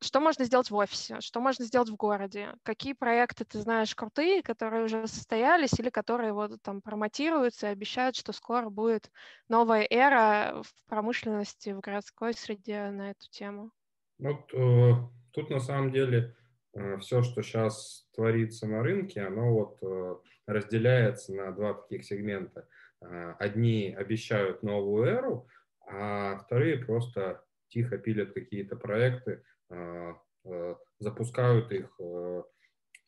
что 0.00 0.20
можно 0.20 0.44
сделать 0.44 0.70
в 0.70 0.76
офисе, 0.76 1.20
что 1.20 1.40
можно 1.40 1.64
сделать 1.64 1.88
в 1.88 1.96
городе, 1.96 2.54
какие 2.62 2.92
проекты 2.92 3.44
ты 3.44 3.60
знаешь 3.60 3.94
крутые, 3.94 4.42
которые 4.42 4.84
уже 4.84 5.06
состоялись 5.08 5.78
или 5.78 5.90
которые 5.90 6.32
вот 6.32 6.62
там 6.62 6.80
промотируются 6.80 7.66
и 7.68 7.70
обещают, 7.72 8.16
что 8.16 8.32
скоро 8.32 8.68
будет 8.68 9.10
новая 9.48 9.86
эра 9.90 10.62
в 10.62 10.88
промышленности, 10.88 11.70
в 11.70 11.80
городской 11.80 12.34
среде 12.34 12.90
на 12.90 13.10
эту 13.10 13.28
тему. 13.30 13.72
Вот 14.18 14.52
э, 14.52 14.92
тут 15.32 15.50
на 15.50 15.60
самом 15.60 15.92
деле 15.92 16.34
э, 16.74 16.98
все, 16.98 17.22
что 17.22 17.42
сейчас 17.42 18.08
творится 18.14 18.66
на 18.66 18.82
рынке, 18.82 19.22
оно 19.22 19.52
вот 19.52 19.78
э, 19.82 20.16
разделяется 20.46 21.34
на 21.34 21.52
два 21.52 21.74
таких 21.74 22.04
сегмента. 22.04 22.66
Э, 23.00 23.34
одни 23.38 23.94
обещают 23.96 24.62
новую 24.62 25.04
эру, 25.06 25.48
а 25.86 26.38
вторые 26.38 26.78
просто 26.78 27.44
тихо 27.68 27.98
пилят 27.98 28.32
какие-то 28.32 28.76
проекты, 28.76 29.42
э, 29.70 30.12
э, 30.44 30.74
запускают 30.98 31.70
их, 31.70 31.94
э, 32.00 32.42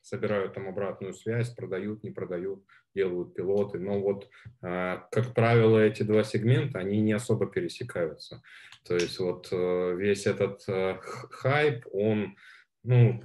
собирают 0.02 0.54
там 0.54 0.68
обратную 0.68 1.14
связь, 1.14 1.50
продают, 1.50 2.02
не 2.02 2.10
продают, 2.10 2.64
делают 2.94 3.34
пилоты. 3.34 3.78
Но 3.78 4.00
вот, 4.00 4.28
а, 4.62 5.08
как 5.10 5.34
правило, 5.34 5.78
эти 5.78 6.02
два 6.02 6.24
сегмента, 6.24 6.78
они 6.78 7.00
не 7.00 7.12
особо 7.12 7.46
пересекаются. 7.46 8.42
То 8.84 8.94
есть 8.94 9.18
вот 9.18 9.48
э, 9.52 9.94
весь 9.96 10.26
этот 10.26 10.62
э, 10.68 10.98
хайп, 11.02 11.86
он, 11.92 12.36
ну, 12.82 13.22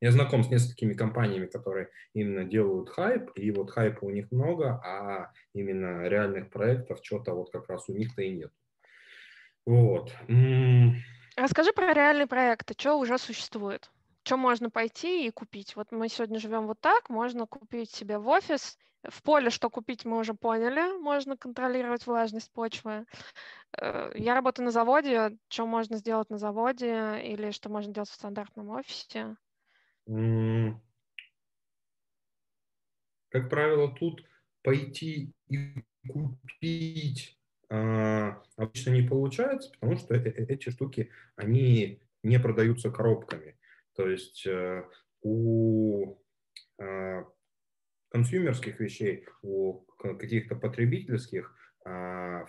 я 0.00 0.10
знаком 0.12 0.44
с 0.44 0.50
несколькими 0.50 0.92
компаниями, 0.92 1.46
которые 1.46 1.88
именно 2.12 2.44
делают 2.44 2.90
хайп, 2.90 3.30
и 3.34 3.50
вот 3.50 3.70
хайпа 3.70 4.04
у 4.04 4.10
них 4.10 4.30
много, 4.30 4.80
а 4.84 5.32
именно 5.54 6.06
реальных 6.08 6.50
проектов 6.50 7.00
что-то 7.02 7.34
вот 7.34 7.50
как 7.50 7.68
раз 7.68 7.88
у 7.88 7.94
них-то 7.94 8.22
и 8.22 8.30
нет. 8.30 8.52
Вот. 9.64 10.12
Расскажи 11.36 11.72
про 11.72 11.92
реальные 11.92 12.26
проекты, 12.26 12.74
что 12.76 12.98
уже 12.98 13.18
существует? 13.18 13.90
Что 14.26 14.36
можно 14.36 14.70
пойти 14.70 15.26
и 15.26 15.30
купить. 15.30 15.76
Вот 15.76 15.92
мы 15.92 16.08
сегодня 16.08 16.40
живем 16.40 16.66
вот 16.66 16.80
так, 16.80 17.08
можно 17.08 17.46
купить 17.46 17.90
себе 17.90 18.18
в 18.18 18.26
офис. 18.28 18.76
В 19.08 19.22
поле 19.22 19.50
что 19.50 19.70
купить 19.70 20.04
мы 20.04 20.18
уже 20.18 20.34
поняли, 20.34 20.98
можно 21.00 21.36
контролировать 21.36 22.04
влажность 22.08 22.50
почвы. 22.50 23.06
Э, 23.80 24.10
я 24.16 24.34
работаю 24.34 24.64
на 24.64 24.72
заводе, 24.72 25.38
что 25.48 25.66
можно 25.66 25.96
сделать 25.98 26.28
на 26.28 26.38
заводе 26.38 27.22
или 27.22 27.52
что 27.52 27.68
можно 27.68 27.94
делать 27.94 28.08
в 28.10 28.14
стандартном 28.14 28.70
офисе? 28.70 29.36
Как 33.28 33.48
правило, 33.48 33.94
тут 33.94 34.24
пойти 34.62 35.32
и 35.48 35.84
купить 36.08 37.38
а, 37.68 38.42
обычно 38.56 38.90
не 38.90 39.02
получается, 39.02 39.70
потому 39.70 39.96
что 39.98 40.14
э, 40.14 40.18
э, 40.18 40.46
эти 40.48 40.70
штуки, 40.70 41.10
они 41.36 42.00
не 42.24 42.40
продаются 42.40 42.90
коробками. 42.90 43.56
То 43.96 44.08
есть 44.08 44.46
э, 44.46 44.84
у 45.22 46.16
э, 46.78 47.24
консюмерских 48.10 48.78
вещей, 48.80 49.26
у 49.42 49.80
каких-то 49.98 50.56
потребительских 50.56 51.54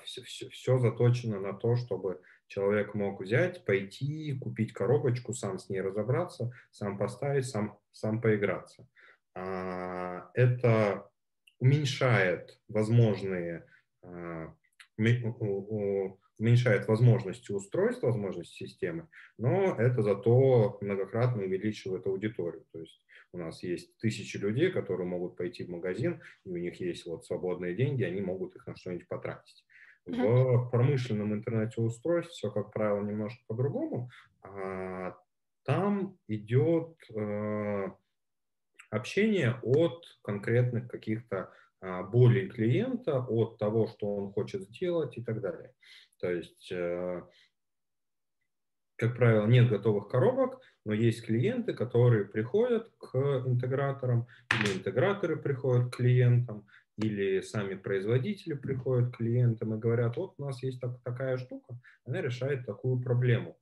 все, 0.04 0.24
все, 0.24 0.50
все 0.50 0.80
заточено 0.80 1.40
на 1.40 1.54
то, 1.54 1.76
чтобы 1.76 2.20
человек 2.48 2.96
мог 2.96 3.22
взять, 3.22 3.66
пойти, 3.66 4.38
купить 4.40 4.74
коробочку, 4.74 5.34
сам 5.34 5.60
с 5.60 5.70
ней 5.70 5.82
разобраться, 5.82 6.52
сам 6.72 6.98
поставить, 6.98 7.46
сам, 7.46 7.78
сам 7.92 8.20
поиграться. 8.20 8.88
А, 9.36 10.32
это 10.34 11.08
уменьшает 11.60 12.60
возможные 12.68 13.66
уменьшает 16.40 16.88
возможности 16.88 17.52
устройств, 17.52 18.04
возможности 18.04 18.64
системы, 18.66 19.08
но 19.38 19.76
это 19.76 20.02
зато 20.02 20.78
многократно 20.82 21.44
увеличивает 21.44 22.06
аудиторию. 22.06 22.66
То 22.72 22.80
есть 22.80 23.02
у 23.34 23.38
нас 23.38 23.64
есть 23.64 23.98
тысячи 23.98 24.38
людей, 24.38 24.72
которые 24.72 25.08
могут 25.08 25.36
пойти 25.36 25.64
в 25.64 25.70
магазин, 25.70 26.22
и 26.46 26.50
у 26.50 26.58
них 26.58 26.80
есть 26.80 27.06
вот 27.06 27.26
свободные 27.26 27.76
деньги, 27.76 28.04
они 28.04 28.22
могут 28.22 28.56
их 28.56 28.68
на 28.68 28.76
что-нибудь 28.76 29.08
потратить. 29.08 29.66
В 30.06 30.70
промышленном 30.72 31.34
интернете 31.34 31.82
устройств 31.82 32.34
все, 32.34 32.50
как 32.50 32.72
правило, 32.72 33.04
немножко 33.04 33.44
по-другому. 33.48 34.10
А 34.42 35.18
там 35.64 36.18
идет 36.30 36.96
э, 37.14 37.92
общение 38.90 39.60
от 39.64 40.06
конкретных 40.22 40.88
каких-то 40.88 41.52
а, 41.80 42.04
болей 42.04 42.48
клиента, 42.48 43.20
от 43.20 43.58
того, 43.58 43.88
что 43.88 44.16
он 44.16 44.32
хочет 44.32 44.64
сделать 44.64 45.18
и 45.18 45.24
так 45.24 45.42
далее. 45.42 45.74
То 46.20 46.32
есть, 46.32 46.72
э, 46.72 47.22
как 48.98 49.16
правило, 49.16 49.46
нет 49.46 49.70
готовых 49.70 50.10
коробок, 50.10 50.60
но 50.86 50.94
есть 50.94 51.26
клиенты, 51.26 51.74
которые 51.74 52.26
приходят 52.26 52.92
к 52.98 53.16
интеграторам, 53.46 54.28
или 54.52 54.78
интеграторы 54.78 55.38
приходят 55.38 55.92
к 55.92 55.98
клиентам, 55.98 56.66
или 56.98 57.42
сами 57.42 57.76
производители 57.76 58.54
приходят 58.54 59.14
к 59.14 59.18
клиентам 59.18 59.76
и 59.76 59.80
говорят, 59.80 60.18
вот 60.18 60.34
у 60.38 60.46
нас 60.46 60.64
есть 60.64 60.82
так, 60.82 61.00
такая 61.04 61.38
штука, 61.38 61.80
она 62.06 62.22
решает 62.22 62.66
такую 62.66 63.02
проблему. 63.02 63.60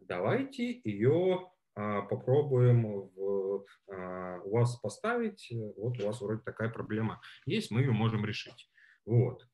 Давайте 0.00 0.80
ее 0.84 1.50
а, 1.74 2.02
попробуем 2.02 3.10
в, 3.14 3.66
а, 3.88 4.40
у 4.42 4.50
вас 4.50 4.76
поставить, 4.76 5.52
вот 5.76 6.00
у 6.00 6.06
вас 6.06 6.20
вроде 6.20 6.40
такая 6.42 6.70
проблема 6.70 7.20
есть, 7.44 7.70
мы 7.70 7.80
ее 7.80 7.92
можем 7.92 8.24
решить. 8.24 8.70
Вот. 9.04 9.46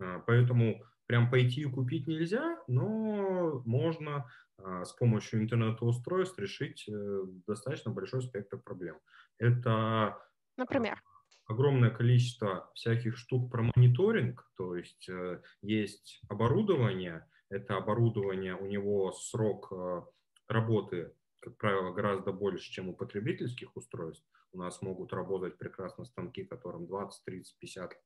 А, 0.00 0.20
поэтому 0.20 0.82
прям 1.06 1.30
пойти 1.30 1.62
и 1.62 1.70
купить 1.70 2.06
нельзя, 2.06 2.58
но 2.66 3.62
можно 3.64 4.26
с 4.58 4.92
помощью 4.92 5.40
интернет-устройств 5.42 6.38
решить 6.38 6.88
э, 6.88 7.22
достаточно 7.46 7.90
большой 7.92 8.22
спектр 8.22 8.58
проблем. 8.58 8.96
Это 9.38 10.18
Например? 10.56 11.02
огромное 11.46 11.90
количество 11.90 12.70
всяких 12.74 13.16
штук 13.18 13.50
про 13.50 13.70
мониторинг, 13.74 14.50
то 14.56 14.74
есть 14.74 15.08
э, 15.08 15.42
есть 15.60 16.20
оборудование, 16.28 17.28
это 17.50 17.76
оборудование, 17.76 18.54
у 18.54 18.66
него 18.66 19.12
срок 19.12 19.70
э, 19.72 20.02
работы 20.48 21.12
как 21.46 21.58
правило, 21.58 21.92
гораздо 21.92 22.32
больше, 22.32 22.72
чем 22.72 22.88
у 22.88 22.92
потребительских 22.92 23.76
устройств. 23.76 24.26
У 24.52 24.58
нас 24.58 24.82
могут 24.82 25.12
работать 25.12 25.56
прекрасно 25.58 26.04
станки, 26.04 26.44
которым 26.44 26.86
20, 26.88 27.24
30, 27.24 27.58
50 27.58 27.92
а, 27.92 27.96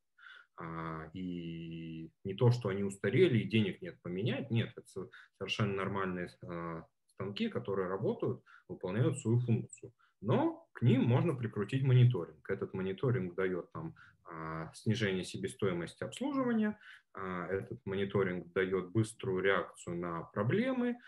и 1.14 2.10
не 2.24 2.34
то, 2.34 2.50
что 2.50 2.68
они 2.68 2.82
устарели 2.82 3.38
и 3.38 3.48
денег 3.48 3.82
нет 3.82 4.00
поменять, 4.02 4.50
нет, 4.50 4.72
это 4.76 5.08
совершенно 5.38 5.74
нормальные 5.74 6.28
а, 6.42 6.84
станки, 7.06 7.48
которые 7.48 7.88
работают, 7.88 8.42
выполняют 8.68 9.18
свою 9.18 9.40
функцию. 9.40 9.92
Но 10.20 10.68
к 10.72 10.82
ним 10.82 11.04
можно 11.04 11.34
прикрутить 11.34 11.82
мониторинг. 11.82 12.48
Этот 12.48 12.74
мониторинг 12.74 13.34
дает 13.34 13.72
там 13.72 13.94
а, 14.24 14.72
снижение 14.74 15.24
себестоимости 15.24 16.04
обслуживания, 16.04 16.78
а, 17.12 17.46
этот 17.48 17.80
мониторинг 17.84 18.52
дает 18.52 18.90
быструю 18.90 19.42
реакцию 19.42 19.96
на 19.96 20.22
проблемы, 20.22 20.98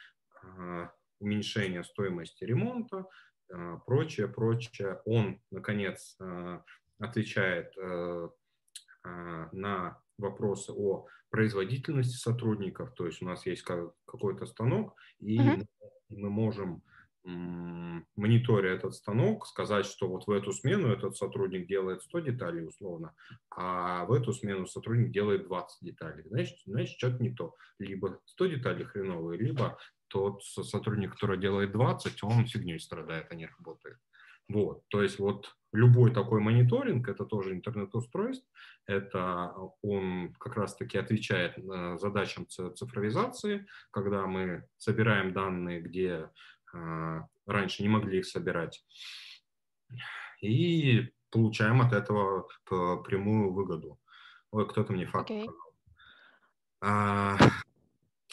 а, 0.43 0.93
уменьшение 1.21 1.85
стоимости 1.85 2.45
ремонта, 2.45 3.07
а, 3.53 3.77
прочее, 3.79 4.29
прочее. 4.29 5.01
Он, 5.05 5.41
наконец, 5.51 6.17
а, 6.21 6.65
отвечает 6.99 7.73
а, 7.79 8.31
на 9.05 9.99
вопросы 10.19 10.73
о 10.73 11.07
производительности 11.31 12.17
сотрудников, 12.17 12.95
то 12.95 13.07
есть 13.07 13.23
у 13.23 13.27
нас 13.27 13.47
есть 13.47 13.63
какой-то 13.63 14.47
станок, 14.47 14.95
и 15.19 15.39
uh-huh. 15.39 15.67
мы 16.11 16.31
можем 16.31 16.83
мониторя 17.25 18.73
этот 18.73 18.95
станок, 18.95 19.47
сказать, 19.47 19.87
что 19.87 20.09
вот 20.09 20.27
в 20.27 20.31
эту 20.31 20.53
смену 20.53 20.89
этот 20.89 21.17
сотрудник 21.17 21.69
делает 21.69 22.03
100 22.03 22.21
деталей 22.21 22.67
условно, 22.67 23.15
а 23.51 24.05
в 24.07 24.13
эту 24.13 24.33
смену 24.33 24.67
сотрудник 24.67 25.13
делает 25.13 25.45
20 25.45 25.79
деталей. 25.83 26.25
Значит, 26.27 26.59
значит 26.67 26.99
что-то 26.99 27.23
не 27.23 27.31
то. 27.31 27.55
Либо 27.79 28.21
100 28.25 28.47
деталей 28.47 28.85
хреновые, 28.85 29.39
либо 29.41 29.79
тот 30.09 30.43
сотрудник, 30.45 31.13
который 31.13 31.39
делает 31.39 31.73
20, 31.73 32.23
он 32.25 32.47
фигней 32.47 32.81
страдает, 32.81 33.29
а 33.31 33.35
не 33.35 33.47
работает. 33.47 33.99
Вот, 34.49 34.83
то 34.89 35.01
есть 35.01 35.19
вот 35.19 35.55
любой 35.73 36.13
такой 36.13 36.41
мониторинг, 36.41 37.09
это 37.09 37.25
тоже 37.25 37.53
интернет-устройств, 37.53 38.47
это 38.87 39.53
он 39.83 40.35
как 40.39 40.57
раз-таки 40.57 40.99
отвечает 40.99 41.59
задачам 41.99 42.47
цифровизации, 42.49 43.67
когда 43.91 44.27
мы 44.27 44.67
собираем 44.77 45.33
данные, 45.33 45.81
где 45.81 46.31
а, 46.75 47.27
раньше 47.47 47.83
не 47.83 47.89
могли 47.89 48.19
их 48.19 48.27
собирать, 48.27 48.85
и 50.41 51.11
получаем 51.31 51.81
от 51.81 51.93
этого 51.93 52.49
прямую 53.03 53.53
выгоду. 53.53 53.99
Ой, 54.51 54.69
кто-то 54.69 54.93
мне 54.93 55.07
факт 55.07 55.31
okay. 55.31 55.49
А, 56.83 57.39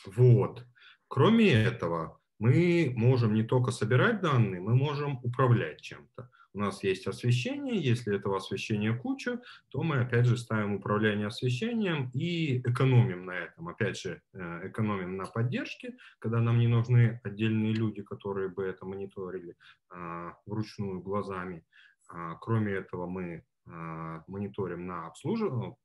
вот. 0.06 0.66
Кроме 1.08 1.52
этого, 1.52 2.20
мы 2.40 2.94
можем 2.96 3.34
не 3.34 3.44
только 3.44 3.72
собирать 3.72 4.22
данные, 4.22 4.60
мы 4.60 4.76
можем 4.76 5.20
управлять 5.24 5.82
чем-то. 5.82 6.30
У 6.60 6.62
нас 6.62 6.84
есть 6.84 7.08
освещение, 7.08 7.80
если 7.80 8.18
этого 8.18 8.36
освещения 8.36 8.94
куча, 8.94 9.40
то 9.70 9.82
мы 9.82 10.02
опять 10.02 10.26
же 10.26 10.36
ставим 10.36 10.74
управление 10.74 11.28
освещением 11.28 12.12
и 12.14 12.60
экономим 12.70 13.26
на 13.26 13.32
этом. 13.32 13.70
Опять 13.70 13.98
же, 13.98 14.22
э, 14.34 14.68
экономим 14.68 15.16
на 15.16 15.24
поддержке, 15.24 15.96
когда 16.20 16.42
нам 16.42 16.60
не 16.60 16.68
нужны 16.68 17.22
отдельные 17.24 17.72
люди, 17.72 18.02
которые 18.02 18.50
бы 18.50 18.66
это 18.66 18.86
мониторили 18.86 19.56
а, 19.90 20.34
вручную 20.46 21.00
глазами. 21.00 21.64
А, 22.10 22.36
кроме 22.36 22.74
этого, 22.74 23.06
мы 23.08 23.46
а, 23.66 24.26
мониторим 24.28 24.86
на 24.86 25.08
обслуживании, 25.08 25.78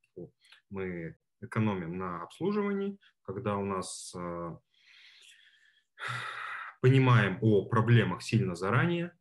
мы 0.71 1.17
экономим 1.41 1.99
на 1.99 2.25
обслуживании, 2.25 2.99
когда 3.23 3.57
у 3.57 3.65
нас 3.65 4.13
понимаем 6.81 7.39
о 7.43 7.65
проблемах 7.67 8.23
сильно 8.23 8.57
заранее. 8.57 9.13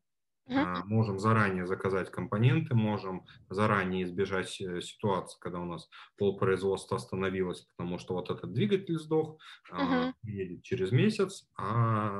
Можем 0.47 1.19
заранее 1.19 1.65
заказать 1.65 2.11
компоненты, 2.11 2.75
можем 2.75 3.25
заранее 3.49 4.03
избежать 4.03 4.59
э, 4.59 4.81
ситуации, 4.81 5.39
когда 5.39 5.59
у 5.59 5.65
нас 5.65 5.89
полпроизводства 6.17 6.97
остановилось, 6.97 7.61
потому 7.61 7.97
что 7.97 8.13
вот 8.15 8.29
этот 8.29 8.51
двигатель 8.51 8.99
сдох, 8.99 9.37
uh-huh. 9.71 10.11
едет 10.23 10.63
через 10.63 10.91
месяц, 10.91 11.47
а 11.57 12.11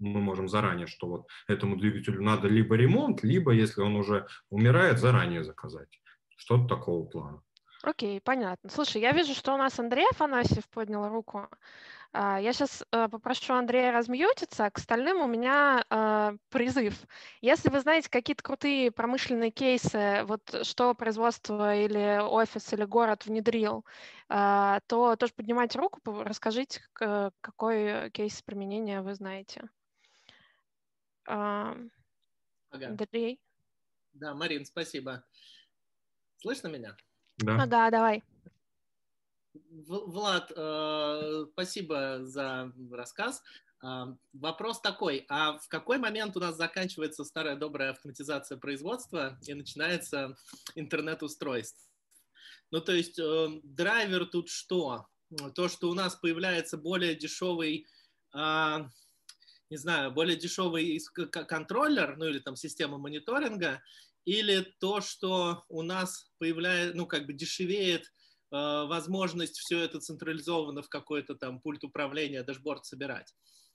мы 0.00 0.20
можем 0.20 0.48
заранее, 0.48 0.86
что 0.86 1.06
вот 1.06 1.26
этому 1.46 1.76
двигателю 1.76 2.22
надо 2.22 2.48
либо 2.48 2.74
ремонт, 2.74 3.22
либо, 3.22 3.52
если 3.52 3.82
он 3.82 3.94
уже 3.96 4.26
умирает, 4.50 4.98
заранее 4.98 5.44
заказать. 5.44 6.00
Что-то 6.36 6.66
такого 6.66 7.06
плана. 7.06 7.42
Окей, 7.84 8.20
понятно. 8.20 8.70
Слушай, 8.70 9.02
я 9.02 9.12
вижу, 9.12 9.34
что 9.34 9.54
у 9.54 9.58
нас 9.58 9.78
Андрей 9.78 10.06
Афанасьев 10.10 10.66
поднял 10.70 11.08
руку. 11.08 11.48
А, 12.16 12.38
я 12.40 12.52
сейчас 12.52 12.84
э, 12.92 13.08
попрошу 13.08 13.54
Андрея 13.54 13.90
размьютиться, 13.90 14.70
к 14.70 14.78
остальным 14.78 15.20
у 15.20 15.26
меня 15.26 15.84
э, 15.90 16.36
призыв. 16.48 16.94
Если 17.40 17.70
вы 17.70 17.80
знаете 17.80 18.08
какие-то 18.08 18.40
крутые 18.40 18.92
промышленные 18.92 19.50
кейсы, 19.50 20.22
вот 20.26 20.64
что 20.64 20.94
производство 20.94 21.74
или 21.74 22.20
офис 22.22 22.72
или 22.72 22.84
город 22.84 23.26
внедрил, 23.26 23.84
а, 24.28 24.78
то 24.86 25.16
тоже 25.16 25.32
поднимайте 25.34 25.76
руку, 25.80 26.00
расскажите, 26.22 26.82
какой 26.92 28.10
кейс 28.12 28.40
применения 28.42 29.02
вы 29.02 29.16
знаете. 29.16 29.68
Ага. 31.26 31.90
Андрей? 32.70 33.40
Да, 34.12 34.34
Марин, 34.34 34.64
спасибо. 34.64 35.24
Слышно 36.36 36.68
меня? 36.68 36.96
Да. 37.38 37.64
Ага, 37.64 37.90
давай. 37.90 38.22
Влад, 39.54 40.52
э, 40.54 41.46
спасибо 41.52 42.20
за 42.22 42.72
рассказ. 42.90 43.42
А, 43.80 44.16
вопрос 44.32 44.80
такой, 44.80 45.26
а 45.28 45.58
в 45.58 45.68
какой 45.68 45.98
момент 45.98 46.36
у 46.36 46.40
нас 46.40 46.56
заканчивается 46.56 47.22
старая 47.24 47.54
добрая 47.54 47.90
автоматизация 47.90 48.58
производства 48.58 49.38
и 49.46 49.54
начинается 49.54 50.36
интернет-устройств? 50.74 51.88
Ну, 52.70 52.80
то 52.80 52.92
есть 52.92 53.18
э, 53.18 53.60
драйвер 53.62 54.26
тут 54.26 54.48
что? 54.48 55.06
То, 55.54 55.68
что 55.68 55.90
у 55.90 55.94
нас 55.94 56.16
появляется 56.16 56.76
более 56.76 57.14
дешевый, 57.16 57.86
не 58.32 59.76
знаю, 59.76 60.12
более 60.12 60.36
дешевый 60.36 61.00
контроллер, 61.30 62.16
ну 62.16 62.26
или 62.26 62.38
там 62.38 62.54
система 62.54 62.98
мониторинга, 62.98 63.82
или 64.24 64.60
то, 64.78 65.00
что 65.00 65.64
у 65.68 65.82
нас 65.82 66.30
появляется, 66.38 66.96
ну 66.96 67.06
как 67.06 67.26
бы 67.26 67.32
дешевеет 67.32 68.12
Э, 68.12 68.23
возможность 68.54 69.58
все 69.58 69.80
это 69.80 70.00
централизованно 70.00 70.82
в 70.82 70.88
какой-то 70.88 71.34
там 71.34 71.60
пульт 71.60 71.82
управления, 71.82 72.42
дашборд 72.42 72.84
собирать. 72.84 73.34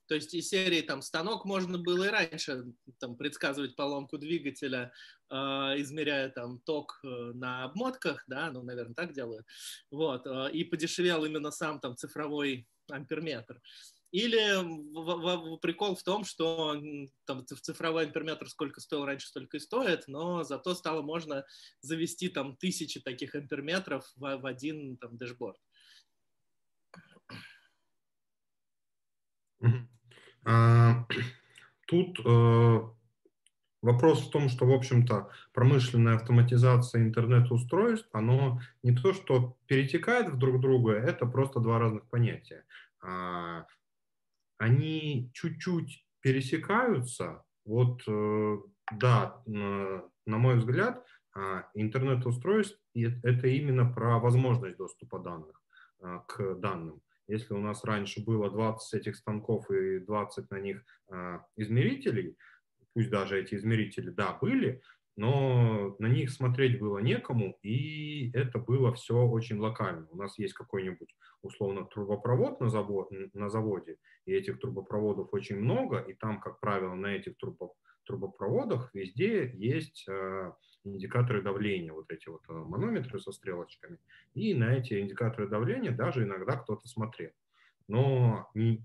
То 0.09 0.15
есть 0.15 0.33
из 0.33 0.49
серии 0.49 0.81
там 0.81 1.03
станок 1.03 1.45
можно 1.45 1.77
было 1.77 2.05
и 2.05 2.09
раньше 2.09 2.65
там, 2.97 3.15
предсказывать 3.15 3.75
поломку 3.75 4.17
двигателя, 4.17 4.91
э, 5.29 5.35
измеряя 5.35 6.29
там 6.29 6.59
ток 6.61 6.99
э, 7.03 7.07
на 7.07 7.65
обмотках, 7.65 8.23
да, 8.27 8.49
ну, 8.51 8.63
наверное, 8.63 8.95
так 8.95 9.13
делают. 9.13 9.45
Вот, 9.91 10.25
э, 10.25 10.51
и 10.51 10.63
подешевел 10.63 11.25
именно 11.25 11.51
сам 11.51 11.79
там 11.79 11.95
цифровой 11.95 12.67
амперметр. 12.89 13.61
Или 14.11 14.63
в, 14.93 15.55
в, 15.55 15.57
прикол 15.57 15.95
в 15.95 16.03
том, 16.03 16.23
что 16.23 16.81
там 17.25 17.45
цифровой 17.45 18.05
амперметр 18.05 18.49
сколько 18.49 18.81
стоил 18.81 19.05
раньше, 19.05 19.27
столько 19.27 19.57
и 19.57 19.59
стоит, 19.59 20.07
но 20.07 20.43
зато 20.43 20.73
стало 20.73 21.01
можно 21.03 21.45
завести 21.81 22.29
там 22.29 22.55
тысячи 22.55 22.99
таких 22.99 23.35
амперметров 23.35 24.11
в, 24.15 24.37
в 24.37 24.45
один 24.45 24.97
там 24.97 25.17
дэшборд. 25.17 25.57
А, 30.45 31.05
тут 31.87 32.19
э, 32.25 32.79
вопрос 33.81 34.27
в 34.27 34.31
том, 34.31 34.49
что, 34.49 34.65
в 34.65 34.71
общем-то, 34.71 35.29
промышленная 35.53 36.15
автоматизация 36.15 37.01
интернет-устройств, 37.01 38.09
оно 38.13 38.59
не 38.81 38.95
то, 38.95 39.13
что 39.13 39.57
перетекает 39.67 40.29
в 40.29 40.37
друг 40.37 40.59
друга, 40.61 40.93
это 40.93 41.25
просто 41.25 41.59
два 41.59 41.77
разных 41.79 42.07
понятия. 42.09 42.65
А, 44.59 44.65
они 44.65 45.31
чуть-чуть 45.33 46.05
пересекаются. 46.21 47.43
Вот, 47.65 48.01
э, 48.07 48.57
да, 48.99 49.41
на 49.45 50.37
мой 50.37 50.55
взгляд, 50.57 51.05
а, 51.33 51.69
интернет-устройств– 51.73 52.79
это 52.93 53.47
именно 53.47 53.91
про 53.91 54.19
возможность 54.19 54.77
доступа 54.77 55.19
данных 55.19 55.61
к 56.27 56.55
данным. 56.55 57.01
Если 57.29 57.53
у 57.53 57.59
нас 57.59 57.83
раньше 57.83 58.23
было 58.23 58.49
20 58.49 59.01
этих 59.01 59.15
станков 59.15 59.69
и 59.69 59.99
20 59.99 60.49
на 60.49 60.59
них 60.59 60.83
э, 61.11 61.39
измерителей, 61.57 62.35
пусть 62.93 63.11
даже 63.11 63.39
эти 63.39 63.53
измерители, 63.53 64.09
да, 64.09 64.33
были, 64.33 64.81
но 65.19 65.97
на 65.99 66.07
них 66.07 66.31
смотреть 66.31 66.79
было 66.79 66.99
некому, 66.99 67.57
и 67.61 68.31
это 68.31 68.57
было 68.57 68.93
все 68.93 69.15
очень 69.15 69.57
локально. 69.57 70.07
У 70.11 70.15
нас 70.15 70.39
есть 70.39 70.53
какой-нибудь, 70.53 71.13
условно, 71.41 71.83
трубопровод 71.83 72.61
на, 72.61 72.69
завод, 72.69 73.09
на 73.33 73.49
заводе, 73.49 73.97
и 74.25 74.31
этих 74.31 74.61
трубопроводов 74.61 75.33
очень 75.33 75.57
много, 75.57 75.97
и 75.97 76.13
там, 76.13 76.39
как 76.39 76.61
правило, 76.61 76.95
на 76.95 77.07
этих 77.07 77.33
трубопроводах 78.05 78.91
везде 78.93 79.51
есть 79.57 80.05
э, 80.07 80.53
индикаторы 80.85 81.41
давления, 81.41 81.91
вот 81.91 82.09
эти 82.13 82.29
вот 82.29 82.43
э, 82.47 82.53
манометры 82.53 83.19
со 83.19 83.33
стрелочками. 83.33 83.99
И 84.35 84.53
на 84.53 84.73
эти 84.73 85.01
индикаторы 85.01 85.49
давления 85.49 85.91
даже 85.91 86.23
иногда 86.23 86.55
кто-то 86.55 86.87
смотрел. 86.87 87.31
Но 87.89 88.49
не, 88.53 88.81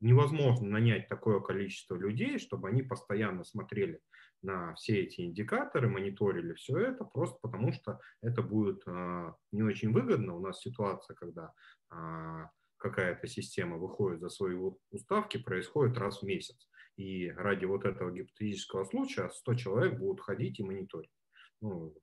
невозможно 0.00 0.66
нанять 0.66 1.08
такое 1.08 1.40
количество 1.40 1.94
людей, 1.94 2.38
чтобы 2.38 2.68
они 2.68 2.82
постоянно 2.82 3.44
смотрели 3.44 4.00
на 4.42 4.74
все 4.74 5.02
эти 5.02 5.22
индикаторы, 5.22 5.88
мониторили 5.88 6.54
все 6.54 6.78
это, 6.78 7.04
просто 7.04 7.38
потому 7.40 7.72
что 7.72 8.00
это 8.20 8.42
будет 8.42 8.82
э, 8.86 9.32
не 9.52 9.62
очень 9.62 9.92
выгодно. 9.92 10.34
У 10.34 10.40
нас 10.40 10.60
ситуация, 10.60 11.14
когда 11.14 11.52
э, 11.90 12.46
какая-то 12.78 13.26
система 13.28 13.76
выходит 13.76 14.20
за 14.20 14.28
свои 14.28 14.56
уставки, 14.90 15.38
происходит 15.38 15.96
раз 15.98 16.20
в 16.20 16.24
месяц. 16.24 16.68
И 16.96 17.30
ради 17.30 17.64
вот 17.64 17.84
этого 17.84 18.10
гипотетического 18.10 18.84
случая 18.84 19.30
100 19.30 19.54
человек 19.54 19.98
будут 19.98 20.20
ходить 20.20 20.58
и 20.60 20.64
мониторить. 20.64 21.12
Ну, 21.60 21.94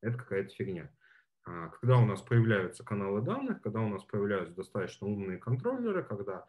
это 0.00 0.16
какая-то 0.16 0.54
фигня. 0.54 0.90
А 1.44 1.68
когда 1.68 1.98
у 1.98 2.06
нас 2.06 2.22
появляются 2.22 2.84
каналы 2.84 3.22
данных, 3.22 3.60
когда 3.62 3.80
у 3.80 3.88
нас 3.88 4.04
появляются 4.04 4.54
достаточно 4.54 5.06
умные 5.06 5.38
контроллеры, 5.38 6.04
когда 6.04 6.46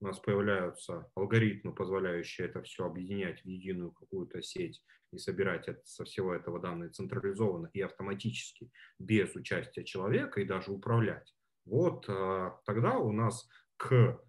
у 0.00 0.06
нас 0.06 0.18
появляются 0.18 1.10
алгоритмы, 1.14 1.74
позволяющие 1.74 2.48
это 2.48 2.62
все 2.62 2.84
объединять 2.84 3.42
в 3.42 3.46
единую 3.46 3.92
какую-то 3.92 4.42
сеть 4.42 4.82
и 5.12 5.18
собирать 5.18 5.68
это, 5.68 5.80
со 5.84 6.04
всего 6.04 6.34
этого 6.34 6.60
данные 6.60 6.90
централизованно 6.90 7.70
и 7.72 7.80
автоматически, 7.80 8.70
без 8.98 9.34
участия 9.34 9.84
человека 9.84 10.40
и 10.40 10.44
даже 10.44 10.72
управлять, 10.72 11.34
вот 11.64 12.06
а, 12.08 12.60
тогда 12.64 12.98
у 12.98 13.12
нас 13.12 13.48
к 13.76 14.20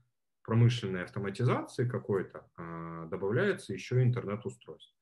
промышленной 0.44 1.04
автоматизации 1.04 1.88
какой-то 1.88 2.50
а, 2.56 3.06
добавляется 3.08 3.74
еще 3.74 4.02
интернет-устройств. 4.02 4.96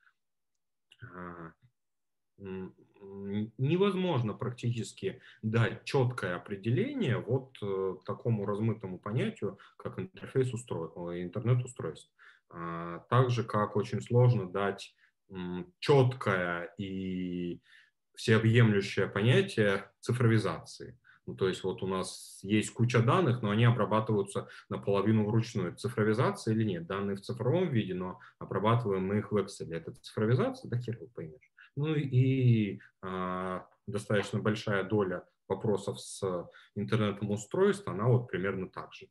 А, 3.06 3.48
невозможно 3.58 4.34
практически 4.34 5.22
дать 5.42 5.84
четкое 5.84 6.36
определение 6.36 7.18
вот 7.18 7.58
э, 7.62 7.96
такому 8.06 8.46
размытому 8.46 9.00
понятию, 9.00 9.60
как 9.78 10.00
интерфейс 10.00 10.54
устрой... 10.54 11.24
интернет-устройств. 11.24 12.12
Так 12.50 13.32
же, 13.32 13.44
как 13.44 13.76
очень 13.76 14.02
сложно 14.02 14.50
дать 14.50 14.96
четкое 15.80 16.74
и 16.78 17.60
всеобъемлющее 18.14 19.08
понятие 19.08 19.92
цифровизации. 20.00 20.98
Ну, 21.26 21.36
то 21.36 21.48
есть 21.48 21.64
вот 21.64 21.82
у 21.82 21.88
нас 21.88 22.40
есть 22.44 22.72
куча 22.72 23.02
данных, 23.02 23.42
но 23.42 23.50
они 23.50 23.66
обрабатываются 23.66 24.48
наполовину 24.70 25.26
вручную. 25.26 25.76
Цифровизация 25.76 26.54
или 26.54 26.64
нет? 26.64 26.86
Данные 26.86 27.16
в 27.16 27.22
цифровом 27.22 27.72
виде, 27.72 27.96
но 27.96 28.20
обрабатываем 28.38 29.08
мы 29.08 29.18
их 29.18 29.32
в 29.32 29.38
Excel. 29.38 29.74
Это 29.74 29.92
цифровизация? 29.94 30.70
Да 30.70 30.78
хер 30.78 31.00
вы 31.00 31.08
поймешь. 31.08 31.52
Ну 31.76 31.96
и 31.96 32.80
а, 33.02 33.68
достаточно 33.88 34.40
большая 34.40 34.84
доля 34.84 35.26
вопросов 35.48 36.00
с 36.00 36.50
интернетом 36.76 37.32
устройств, 37.32 37.88
она 37.88 38.06
вот 38.06 38.28
примерно 38.28 38.70
так 38.70 38.94
же. 38.94 39.08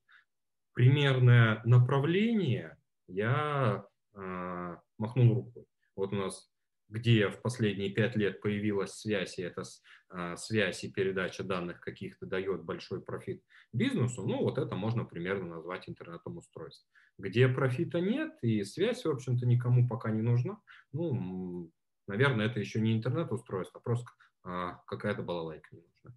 Примерное 0.72 1.62
направление 1.64 2.76
я 3.06 3.86
а, 4.14 4.80
махнул 4.98 5.34
рукой. 5.34 5.66
Вот 5.96 6.12
у 6.12 6.16
нас 6.16 6.50
где 6.88 7.28
в 7.28 7.40
последние 7.40 7.90
пять 7.90 8.16
лет 8.16 8.40
появилась 8.40 8.92
связь, 8.92 9.38
и 9.38 9.42
эта 9.42 9.62
а, 10.10 10.36
связь 10.36 10.84
и 10.84 10.90
передача 10.90 11.42
данных 11.42 11.80
каких-то 11.80 12.26
дает 12.26 12.62
большой 12.62 13.02
профит 13.02 13.42
бизнесу, 13.72 14.26
ну 14.26 14.42
вот 14.42 14.58
это 14.58 14.76
можно 14.76 15.04
примерно 15.04 15.56
назвать 15.56 15.88
интернетом 15.88 16.36
устройств. 16.36 16.86
Где 17.18 17.48
профита 17.48 18.00
нет 18.00 18.32
и 18.42 18.62
связь, 18.64 19.04
в 19.04 19.10
общем-то, 19.10 19.46
никому 19.46 19.88
пока 19.88 20.10
не 20.10 20.22
нужна, 20.22 20.60
ну, 20.92 21.70
наверное, 22.06 22.46
это 22.46 22.60
еще 22.60 22.80
не 22.80 22.96
интернет-устройство, 22.96 23.80
а 23.80 23.82
просто 23.82 24.10
а, 24.42 24.74
какая-то 24.86 25.22
балалайка 25.22 25.68
не 25.74 25.82
нужна. 25.82 26.16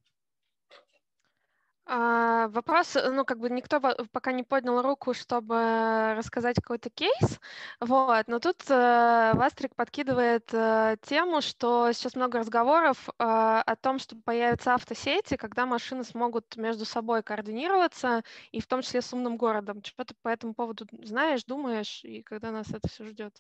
А, 1.90 2.50
вопрос, 2.50 2.98
э, 2.98 3.10
ну, 3.12 3.24
как 3.24 3.40
бы 3.40 3.50
никто 3.50 3.80
пока 4.12 4.34
не 4.34 4.44
поднял 4.44 4.82
руку, 4.82 5.14
чтобы 5.14 6.16
рассказать 6.18 6.58
какой-то 6.58 6.90
кейс, 6.90 7.40
вот, 7.80 8.28
но 8.28 8.40
тут 8.40 8.58
э, 8.70 9.32
Вастрик 9.34 9.74
подкидывает 9.74 10.54
э, 10.54 10.98
тему, 11.04 11.40
что 11.42 11.94
сейчас 11.94 12.16
много 12.16 12.40
разговоров 12.40 13.08
э, 13.08 13.14
о 13.20 13.76
том, 13.78 14.00
что 14.00 14.18
появятся 14.18 14.74
автосети, 14.74 15.38
когда 15.38 15.66
машины 15.66 16.04
смогут 16.04 16.58
между 16.58 16.84
собой 16.84 17.24
координироваться, 17.24 18.22
и 18.52 18.60
в 18.60 18.68
том 18.68 18.82
числе 18.82 19.02
с 19.02 19.14
умным 19.14 19.38
городом. 19.38 19.82
Что 19.82 20.04
ты 20.04 20.14
по 20.22 20.28
этому 20.28 20.54
поводу 20.54 20.86
знаешь, 21.04 21.46
думаешь, 21.46 22.04
и 22.04 22.22
когда 22.22 22.52
нас 22.52 22.68
это 22.70 22.90
все 22.90 23.06
ждет? 23.06 23.34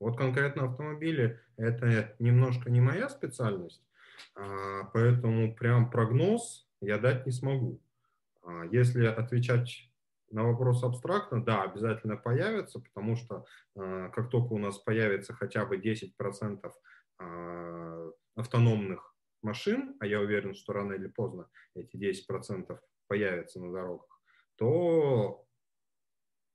Вот 0.00 0.16
конкретно 0.16 0.64
автомобили– 0.64 1.38
это 1.58 2.16
немножко 2.18 2.70
не 2.70 2.80
моя 2.80 3.10
специальность, 3.10 3.84
а, 4.34 4.84
поэтому 4.94 5.54
прям 5.54 5.90
прогноз 5.90 6.66
я 6.80 6.98
дать 6.98 7.26
не 7.26 7.32
смогу. 7.32 7.82
А, 8.42 8.64
если 8.64 9.04
отвечать 9.04 9.90
на 10.30 10.44
вопрос 10.44 10.82
абстрактно, 10.82 11.44
да, 11.44 11.64
обязательно 11.64 12.16
появится, 12.16 12.80
потому 12.80 13.14
что 13.14 13.44
а, 13.76 14.08
как 14.08 14.30
только 14.30 14.54
у 14.54 14.58
нас 14.58 14.78
появится 14.78 15.34
хотя 15.34 15.66
бы 15.66 15.76
10% 15.76 16.72
автономных 18.34 19.14
машин, 19.42 19.94
а 20.00 20.06
я 20.06 20.20
уверен, 20.20 20.54
что 20.54 20.72
рано 20.72 20.94
или 20.94 21.08
поздно 21.08 21.50
эти 21.74 21.96
10% 21.96 22.78
появятся 23.08 23.60
на 23.60 23.70
дорогах, 23.70 24.22
то 24.56 25.46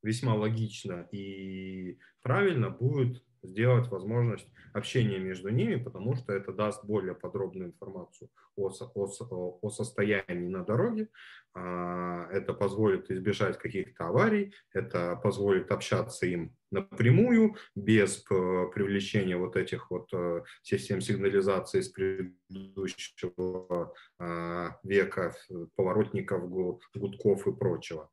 весьма 0.02 0.34
логично 0.34 1.08
и 1.12 2.00
правильно 2.24 2.72
будет 2.72 3.24
сделать 3.46 3.88
возможность 3.90 4.48
общения 4.74 5.20
между 5.20 5.50
ними, 5.50 5.76
потому 5.76 6.16
что 6.16 6.34
это 6.34 6.52
даст 6.52 6.84
более 6.84 7.16
подробную 7.16 7.70
информацию 7.70 8.30
о, 8.56 8.70
о, 8.70 9.60
о 9.62 9.70
состоянии 9.70 10.50
на 10.50 10.64
дороге, 10.64 11.10
а, 11.54 12.28
это 12.32 12.54
позволит 12.54 13.10
избежать 13.10 13.58
каких-то 13.58 14.08
аварий, 14.08 14.54
это 14.74 15.16
позволит 15.16 15.72
общаться 15.72 16.26
им 16.26 16.56
напрямую, 16.72 17.56
без 17.76 18.18
привлечения 18.18 19.38
вот 19.38 19.56
этих 19.56 19.90
вот 19.90 20.10
э, 20.14 20.44
систем 20.62 21.00
сигнализации 21.00 21.80
с 21.80 21.88
предыдущего 21.88 23.94
а, 24.20 24.78
века, 24.84 25.34
поворотников, 25.76 26.50
гудков 26.94 27.48
и 27.48 27.54
прочего. 27.54 28.10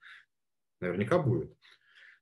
Наверняка 0.80 1.18
будет. 1.18 1.56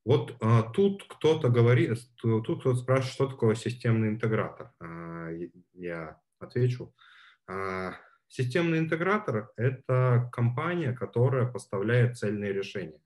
Вот 0.04 0.36
а, 0.40 0.62
тут 0.62 1.04
кто-то 1.08 1.48
говорит, 1.50 1.98
тут 2.16 2.60
кто-то 2.60 2.74
спрашивает, 2.74 3.12
что 3.12 3.26
такое 3.28 3.54
системный 3.54 4.08
интегратор. 4.08 4.72
А, 4.80 5.28
я 5.74 6.20
отвечу. 6.38 6.94
А, 7.46 7.94
Системный 8.32 8.78
интегратор– 8.78 9.50
это 9.56 10.30
компания, 10.30 10.92
которая 10.92 11.46
поставляет 11.46 12.16
цельные 12.16 12.52
решения. 12.52 13.00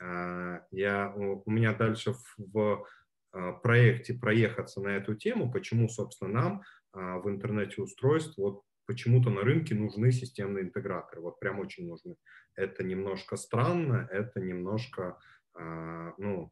А, 0.00 0.62
я, 0.70 1.12
у 1.14 1.50
меня 1.50 1.74
дальше 1.74 2.14
в 2.38 2.86
а, 3.32 3.52
проекте 3.52 4.14
проехаться 4.14 4.80
на 4.80 4.96
эту 4.96 5.14
тему, 5.14 5.52
почему, 5.52 5.90
собственно, 5.90 6.32
нам 6.32 6.62
в 6.92 7.28
интернете 7.28 7.82
устройств 7.82 8.36
вот 8.36 8.62
почему-то 8.86 9.30
на 9.30 9.42
рынке 9.42 9.76
нужны 9.76 10.10
системные 10.10 10.64
интеграторы, 10.64 11.20
вот 11.20 11.38
прям 11.38 11.60
очень 11.60 11.86
нужны. 11.86 12.16
Это 12.56 12.82
немножко 12.82 13.36
странно, 13.36 14.08
это 14.10 14.40
немножко, 14.40 15.18
ну, 15.56 16.50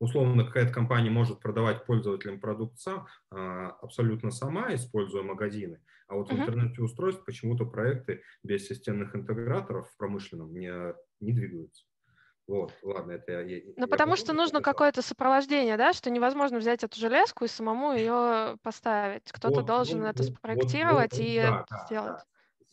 условно 0.00 0.44
какая-то 0.44 0.72
компания 0.72 1.10
может 1.10 1.40
продавать 1.40 1.84
пользователям 1.86 2.40
продукт 2.40 2.78
сам, 2.78 3.06
а, 3.30 3.70
абсолютно 3.82 4.30
сама, 4.30 4.74
используя 4.74 5.22
магазины, 5.22 5.80
а 6.06 6.14
вот 6.14 6.30
uh-huh. 6.30 6.36
в 6.36 6.40
интернете 6.40 6.82
устройств 6.82 7.24
почему-то 7.24 7.66
проекты 7.66 8.22
без 8.42 8.66
системных 8.66 9.14
интеграторов 9.14 9.90
в 9.90 9.96
промышленном 9.96 10.52
не, 10.52 10.72
не 11.20 11.32
двигаются. 11.32 11.84
Вот, 12.46 12.72
ладно, 12.82 13.12
это 13.12 13.42
я... 13.42 13.60
Ну, 13.76 13.86
потому 13.88 14.16
что 14.16 14.32
нужно 14.32 14.62
какое-то 14.62 15.02
сопровождение, 15.02 15.76
да, 15.76 15.92
что 15.92 16.08
невозможно 16.08 16.58
взять 16.58 16.82
эту 16.82 16.98
железку 16.98 17.44
и 17.44 17.48
самому 17.48 17.92
ее 17.92 18.56
поставить. 18.62 19.30
Кто-то 19.30 19.56
вот, 19.56 19.66
должен 19.66 20.00
ну, 20.00 20.06
это 20.06 20.22
спроектировать 20.22 21.12
вот, 21.12 21.18
вот, 21.18 21.28
и 21.28 21.42
да, 21.42 21.66
сделать. 21.84 22.16
Да, 22.16 22.24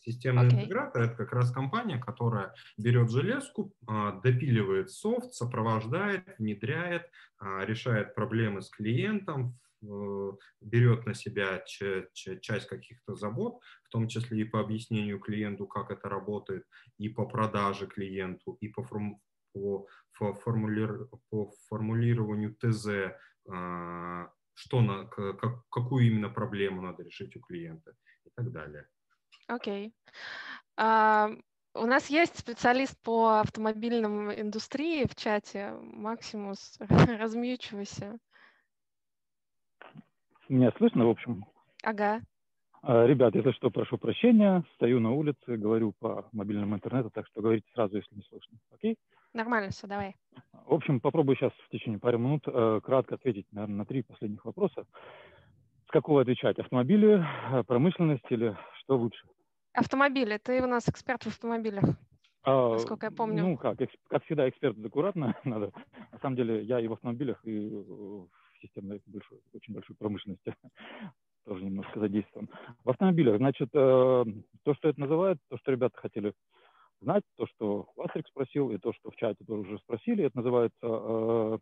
Системный 0.06 0.46
okay. 0.46 0.60
интегратор– 0.60 1.02
это 1.02 1.16
как 1.16 1.32
раз 1.32 1.50
компания, 1.50 1.98
которая 1.98 2.54
берет 2.78 3.10
железку, 3.10 3.74
а, 3.88 4.12
допиливает 4.20 4.90
софт, 4.90 5.32
сопровождает, 5.32 6.38
внедряет, 6.38 7.10
а, 7.38 7.64
решает 7.64 8.14
проблемы 8.14 8.62
с 8.62 8.70
клиентом, 8.70 9.58
берет 10.60 11.06
на 11.06 11.14
себя 11.14 11.62
часть 11.64 12.66
каких-то 12.66 13.14
забот, 13.16 13.60
в 13.84 13.88
том 13.90 14.08
числе 14.08 14.40
и 14.40 14.44
по 14.44 14.60
объяснению 14.60 15.18
клиенту, 15.18 15.66
как 15.66 15.90
это 15.90 16.08
работает, 16.08 16.64
и 16.98 17.08
по 17.08 17.26
продаже 17.26 17.86
клиенту, 17.86 18.56
и 18.60 18.68
по, 18.68 18.84
форму, 18.84 19.20
по, 19.52 19.88
формулир, 20.34 21.08
по 21.30 21.50
формулированию 21.68 22.54
ТЗ, 22.54 23.12
а, 23.48 24.30
что 24.54 24.80
на, 24.82 25.06
как, 25.06 25.68
какую 25.68 26.06
именно 26.06 26.30
проблему 26.30 26.80
надо 26.80 27.02
решить 27.02 27.36
у 27.36 27.40
клиента 27.40 27.92
и 28.24 28.30
так 28.34 28.52
далее. 28.52 28.86
Окей. 29.46 29.92
А, 30.76 31.30
у 31.74 31.86
нас 31.86 32.08
есть 32.08 32.38
специалист 32.38 33.00
по 33.02 33.40
автомобильным 33.40 34.32
индустрии 34.32 35.06
в 35.06 35.14
чате. 35.14 35.72
Максимус, 35.82 36.78
размьючивайся. 37.20 38.18
Меня 40.48 40.72
слышно, 40.78 41.06
в 41.06 41.10
общем? 41.10 41.44
Ага. 41.82 42.20
А, 42.82 43.04
ребят, 43.04 43.34
если 43.34 43.50
что, 43.52 43.70
прошу 43.70 43.98
прощения. 43.98 44.64
Стою 44.74 45.00
на 45.00 45.10
улице, 45.12 45.56
говорю 45.56 45.92
по 45.98 46.28
мобильному 46.32 46.76
интернету, 46.76 47.10
так 47.10 47.26
что 47.26 47.40
говорите 47.40 47.66
сразу, 47.74 47.96
если 47.96 48.14
не 48.14 48.22
слышно. 48.22 48.56
Окей? 48.72 48.96
Нормально 49.32 49.70
все, 49.70 49.86
давай. 49.86 50.14
В 50.66 50.72
общем, 50.72 51.00
попробую 51.00 51.36
сейчас 51.36 51.52
в 51.52 51.68
течение 51.70 51.98
пары 51.98 52.16
минут 52.16 52.44
э, 52.46 52.80
кратко 52.82 53.16
ответить, 53.16 53.46
наверное, 53.52 53.78
на 53.78 53.84
три 53.84 54.02
последних 54.02 54.44
вопроса. 54.44 54.86
С 55.86 55.90
какого 55.90 56.22
отвечать? 56.22 56.58
Автомобили, 56.58 57.22
э, 57.52 57.64
промышленность 57.64 58.24
или 58.30 58.56
что 58.86 58.96
лучше? 58.96 59.26
Автомобили. 59.72 60.38
Ты 60.38 60.62
у 60.62 60.66
нас 60.66 60.88
эксперт 60.88 61.24
в 61.24 61.26
автомобилях. 61.26 61.84
А, 62.44 62.74
насколько 62.74 63.06
я 63.06 63.10
помню. 63.10 63.42
Ну, 63.42 63.56
как, 63.56 63.78
как 64.08 64.24
всегда, 64.24 64.48
эксперт 64.48 64.78
аккуратно 64.84 65.34
надо. 65.44 65.72
На 66.12 66.18
самом 66.20 66.36
деле, 66.36 66.62
я 66.62 66.80
и 66.80 66.86
в 66.86 66.92
автомобилях, 66.92 67.40
и 67.44 67.68
в 67.68 68.28
системной 68.62 69.02
большой, 69.06 69.40
очень 69.52 69.74
большой 69.74 69.96
промышленности 69.96 70.54
тоже 71.44 71.64
немножко 71.64 71.98
задействован. 71.98 72.48
В 72.84 72.90
автомобилях, 72.90 73.38
значит, 73.38 73.68
э, 73.74 74.24
то, 74.62 74.74
что 74.74 74.88
это 74.88 75.00
называют, 75.00 75.40
то, 75.48 75.58
что 75.58 75.72
ребята 75.72 75.98
хотели 75.98 76.32
знать, 77.00 77.24
то, 77.36 77.46
что 77.48 77.88
Вастрик 77.96 78.28
спросил, 78.28 78.70
и 78.70 78.78
то, 78.78 78.92
что 78.92 79.10
в 79.10 79.16
чате 79.16 79.44
тоже 79.44 79.62
уже 79.62 79.78
спросили, 79.78 80.24
это 80.24 80.36
называется 80.38 80.76
э, 80.82 81.58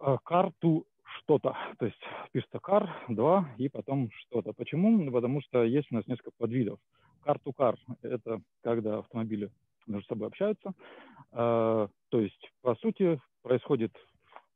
э, 0.00 0.16
карту 0.24 0.86
что-то. 1.18 1.56
То 1.78 1.86
есть 1.86 2.00
пишется 2.32 2.58
car 2.58 2.88
2 3.08 3.54
и 3.58 3.68
потом 3.68 4.10
что-то. 4.12 4.52
Почему? 4.52 5.10
Потому 5.10 5.40
что 5.42 5.64
есть 5.64 5.88
у 5.90 5.94
нас 5.94 6.06
несколько 6.06 6.30
подвидов. 6.38 6.78
Car-to-car– 7.24 7.76
это 8.02 8.40
когда 8.62 8.98
автомобили 8.98 9.50
между 9.86 10.06
собой 10.08 10.28
общаются. 10.28 10.72
Э, 11.32 11.88
то 12.08 12.20
есть, 12.20 12.50
по 12.62 12.74
сути, 12.76 13.20
происходит 13.42 13.92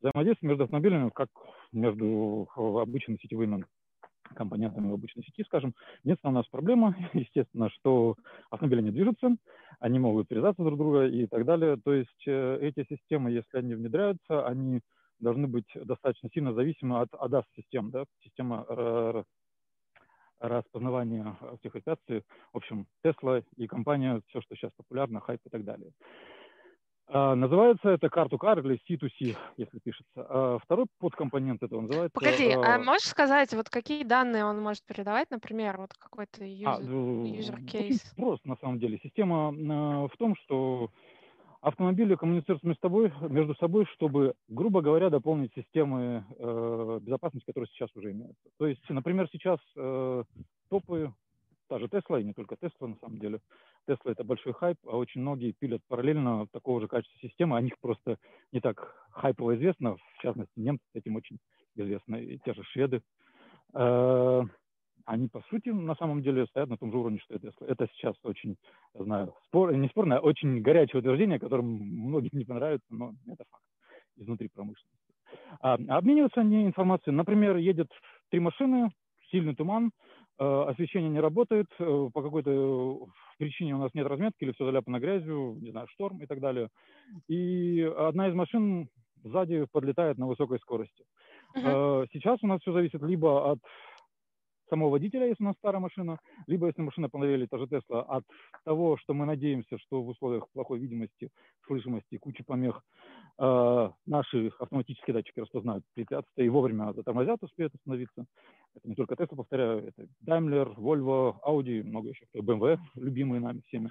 взаимодействие 0.01 0.49
между 0.49 0.65
автомобилями, 0.65 1.11
как 1.11 1.29
между 1.73 2.49
обычными 2.57 3.19
сетевыми 3.19 3.65
компонентами 4.35 4.91
в 4.91 4.95
обычной 4.95 5.23
сети, 5.25 5.45
скажем. 5.45 5.75
Единственная 6.03 6.33
у 6.33 6.37
нас 6.37 6.47
проблема, 6.49 6.97
естественно, 7.13 7.71
что 7.71 8.17
автомобили 8.51 8.83
не 8.83 8.91
движутся, 8.91 9.37
они 9.81 9.99
могут 9.99 10.29
передаться 10.29 10.63
друг 10.63 10.79
друга 10.79 11.07
и 11.07 11.27
так 11.27 11.45
далее. 11.45 11.77
То 11.83 11.93
есть 11.93 12.27
э, 12.27 12.59
эти 12.61 12.87
системы, 12.89 13.31
если 13.31 13.59
они 13.59 13.75
внедряются, 13.75 14.47
они 14.47 14.81
должны 15.25 15.49
быть 15.49 15.67
достаточно 15.75 16.29
сильно 16.33 16.53
зависимы 16.53 17.01
от 17.01 17.13
ADAS-систем, 17.13 17.91
да, 17.91 18.05
система 18.23 19.25
распознавания 20.39 21.37
препятствий. 21.63 22.23
В 22.53 22.59
общем, 22.59 22.87
Tesla 23.05 23.43
и 23.57 23.67
компания, 23.67 24.21
все, 24.29 24.41
что 24.43 24.55
сейчас 24.55 24.71
популярно, 24.77 25.21
хайп 25.21 25.41
и 25.47 25.51
так 25.51 25.65
далее. 25.65 25.91
А, 27.07 27.35
называется 27.35 27.91
это 27.91 28.09
карту 28.09 28.39
кар 28.39 28.59
или 28.61 28.81
C2C, 28.89 29.37
если 29.57 29.79
пишется. 29.79 30.07
А 30.17 30.59
второй 30.63 30.87
подкомпонент 30.99 31.63
этого 31.63 31.83
называется... 31.83 32.15
Погоди, 32.15 32.51
а, 32.51 32.77
а 32.77 32.79
можешь 32.79 33.09
сказать, 33.09 33.53
вот 33.53 33.69
какие 33.69 34.05
данные 34.05 34.45
он 34.45 34.61
может 34.61 34.83
передавать, 34.85 35.31
например, 35.31 35.77
вот 35.79 35.93
какой-то 35.95 36.45
user, 36.45 36.65
а, 36.67 36.81
user 36.81 37.59
case? 37.67 38.01
Просто, 38.17 38.49
на 38.49 38.57
самом 38.57 38.79
деле. 38.79 38.99
Система 39.03 39.51
в 40.09 40.17
том, 40.19 40.35
что 40.37 40.91
автомобили 41.65 42.15
коммуницируют 42.15 42.63
между 42.63 42.81
собой, 42.81 43.13
между 43.23 43.55
собой, 43.55 43.87
чтобы, 43.95 44.35
грубо 44.49 44.83
говоря, 44.83 45.09
дополнить 45.09 45.53
системы 45.55 46.25
э, 46.39 46.99
безопасности, 47.01 47.47
которые 47.47 47.69
сейчас 47.69 47.89
уже 47.97 48.13
имеются. 48.13 48.43
То 48.59 48.67
есть, 48.67 48.83
например, 48.91 49.29
сейчас 49.33 49.59
э, 49.75 50.25
топы, 50.69 51.13
та 51.69 51.79
же 51.79 51.89
Тесла, 51.89 52.21
и 52.21 52.25
не 52.25 52.35
только 52.35 52.57
Тесла 52.57 52.89
на 52.89 52.97
самом 52.97 53.19
деле, 53.19 53.41
Тесла 53.87 54.13
это 54.13 54.25
большой 54.25 54.53
хайп, 54.53 54.77
а 54.87 54.99
очень 54.99 55.23
многие 55.23 55.53
пилят 55.53 55.81
параллельно 55.89 56.47
такого 56.53 56.83
же 56.83 56.87
качества 56.87 57.19
системы, 57.27 57.57
о 57.57 57.63
них 57.63 57.79
просто 57.81 58.19
не 58.53 58.61
так 58.61 58.95
хайпово 59.11 59.57
известно, 59.57 59.97
в 59.97 60.23
частности, 60.23 60.53
немцы 60.57 60.85
этим 60.93 61.17
очень 61.17 61.39
известны, 61.77 62.23
и 62.23 62.39
те 62.45 62.53
же 62.53 62.63
шведы. 62.65 63.01
Э, 63.73 64.43
они, 65.07 65.29
по 65.29 65.43
сути, 65.51 65.69
на 65.69 65.95
самом 65.97 66.23
деле 66.23 66.47
стоят 66.47 66.69
на 66.69 66.77
том 66.77 66.91
же 66.91 66.99
уровне, 66.99 67.19
что 67.19 67.35
и 67.35 67.39
Tesla. 67.39 67.67
Это 67.67 67.87
сейчас 67.95 68.15
очень, 68.23 68.57
я 68.95 69.05
знаю, 69.05 69.35
спор, 69.47 69.75
не 69.75 69.89
спорное, 69.89 70.19
а 70.19 70.21
очень 70.21 70.61
горячее 70.61 71.01
утверждение, 71.01 71.39
которым 71.39 71.67
многим 71.67 72.31
не 72.33 72.45
понравится, 72.45 72.87
но 72.91 73.13
это 73.27 73.45
факт 73.51 73.65
изнутри 74.17 74.49
промышленности. 74.49 74.99
А, 75.61 75.75
обмениваются 75.75 76.41
они 76.41 76.67
информацией. 76.67 77.15
Например, 77.15 77.57
едет 77.57 77.91
три 78.31 78.41
машины, 78.41 78.91
сильный 79.31 79.55
туман, 79.55 79.91
э, 80.39 80.45
освещение 80.45 81.11
не 81.11 81.21
работает, 81.21 81.67
э, 81.79 82.09
по 82.13 82.23
какой-то 82.23 83.07
причине 83.39 83.75
у 83.75 83.79
нас 83.79 83.93
нет 83.95 84.07
разметки 84.07 84.45
или 84.45 84.53
все 84.53 84.65
заляпано 84.65 85.01
грязью, 85.01 85.59
не 85.61 85.71
знаю, 85.71 85.89
шторм 85.89 86.23
и 86.23 86.27
так 86.27 86.41
далее. 86.41 86.69
И 87.29 87.81
одна 87.83 88.29
из 88.29 88.35
машин 88.35 88.89
сзади 89.25 89.67
подлетает 89.73 90.19
на 90.19 90.27
высокой 90.27 90.59
скорости. 90.61 91.05
Uh-huh. 91.57 92.07
Сейчас 92.13 92.39
у 92.43 92.47
нас 92.47 92.61
все 92.61 92.73
зависит 92.73 93.01
либо 93.03 93.53
от 93.53 93.59
самого 94.69 94.91
водителя, 94.91 95.27
если 95.27 95.43
у 95.43 95.47
нас 95.47 95.57
старая 95.57 95.81
машина, 95.81 96.19
либо 96.47 96.67
если 96.67 96.83
машина 96.83 97.09
понравилась, 97.09 97.49
та 97.51 97.59
же 97.59 97.67
Тесла, 97.67 98.03
от 98.03 98.25
того, 98.65 98.97
что 98.97 99.15
мы 99.15 99.27
надеемся, 99.27 99.79
что 99.79 100.03
в 100.03 100.09
условиях 100.09 100.49
плохой 100.53 100.79
видимости, 100.79 101.31
слышимости, 101.67 102.19
кучи 102.19 102.43
помех, 102.43 102.83
э, 103.39 103.91
наши 104.07 104.53
автоматические 104.59 105.15
датчики 105.15 105.41
распознают 105.41 105.85
препятствия 105.95 106.47
и 106.47 106.49
вовремя 106.49 106.93
затормозят, 106.93 107.43
успеют 107.43 107.75
остановиться. 107.75 108.25
Это 108.75 108.89
не 108.89 108.95
только 108.95 109.17
Тесла, 109.17 109.37
повторяю, 109.37 109.89
это 109.89 110.07
Daimler, 110.25 110.75
Volvo, 110.77 111.37
Audi, 111.47 111.83
много 111.83 112.09
еще, 112.09 112.27
BMW, 112.35 112.79
любимые 112.95 113.41
нами 113.41 113.63
всеми. 113.69 113.91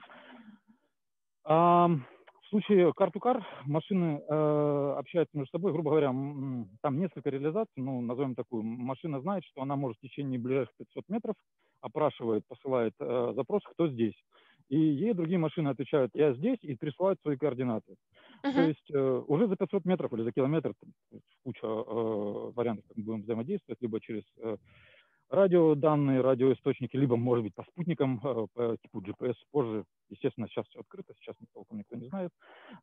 А, 1.45 1.89
случае 2.53 2.91
car-to-car 2.91 3.43
машины 3.65 4.21
э, 4.27 4.95
общаются 4.97 5.35
между 5.35 5.51
собой, 5.51 5.71
грубо 5.71 5.91
говоря, 5.91 6.07
там 6.07 6.99
несколько 6.99 7.29
реализаций, 7.29 7.73
ну, 7.77 8.01
назовем 8.01 8.35
такую. 8.35 8.63
Машина 8.63 9.19
знает, 9.21 9.43
что 9.45 9.61
она 9.61 9.75
может 9.75 9.97
в 9.97 10.01
течение 10.01 10.39
ближайших 10.39 10.73
500 10.77 11.09
метров 11.09 11.35
опрашивает, 11.81 12.43
посылает 12.47 12.93
э, 12.99 13.33
запрос, 13.35 13.63
кто 13.63 13.87
здесь. 13.87 14.15
И 14.69 14.77
ей 14.77 15.13
другие 15.13 15.39
машины 15.39 15.69
отвечают, 15.69 16.11
я 16.13 16.33
здесь, 16.33 16.59
и 16.61 16.75
присылают 16.75 17.19
свои 17.21 17.37
координаты. 17.37 17.95
Uh-huh. 18.43 18.53
То 18.53 18.61
есть 18.61 18.91
э, 18.91 19.23
уже 19.27 19.47
за 19.47 19.55
500 19.55 19.85
метров 19.85 20.13
или 20.13 20.23
за 20.23 20.31
километр, 20.31 20.73
там, 20.79 21.19
куча 21.43 21.65
э, 21.65 22.51
вариантов, 22.55 22.85
как 22.87 22.97
мы 22.97 23.03
будем 23.03 23.21
взаимодействовать, 23.23 23.81
либо 23.81 23.99
через 23.99 24.23
э, 24.37 24.57
радиоданные, 25.33 26.21
радиоисточники, 26.21 26.95
либо, 26.95 27.15
может 27.15 27.43
быть, 27.43 27.55
по 27.55 27.63
спутникам, 27.63 28.21
э, 28.23 28.45
по 28.53 28.77
типу 28.77 29.01
GPS 29.01 29.35
позже. 29.51 29.83
Естественно, 30.09 30.47
сейчас 30.47 30.67
все 30.67 30.79
открыто, 30.79 31.13
сейчас 31.19 31.35
толком 31.53 31.79
никто 31.79 31.95
не 31.95 32.07
знает. 32.07 32.29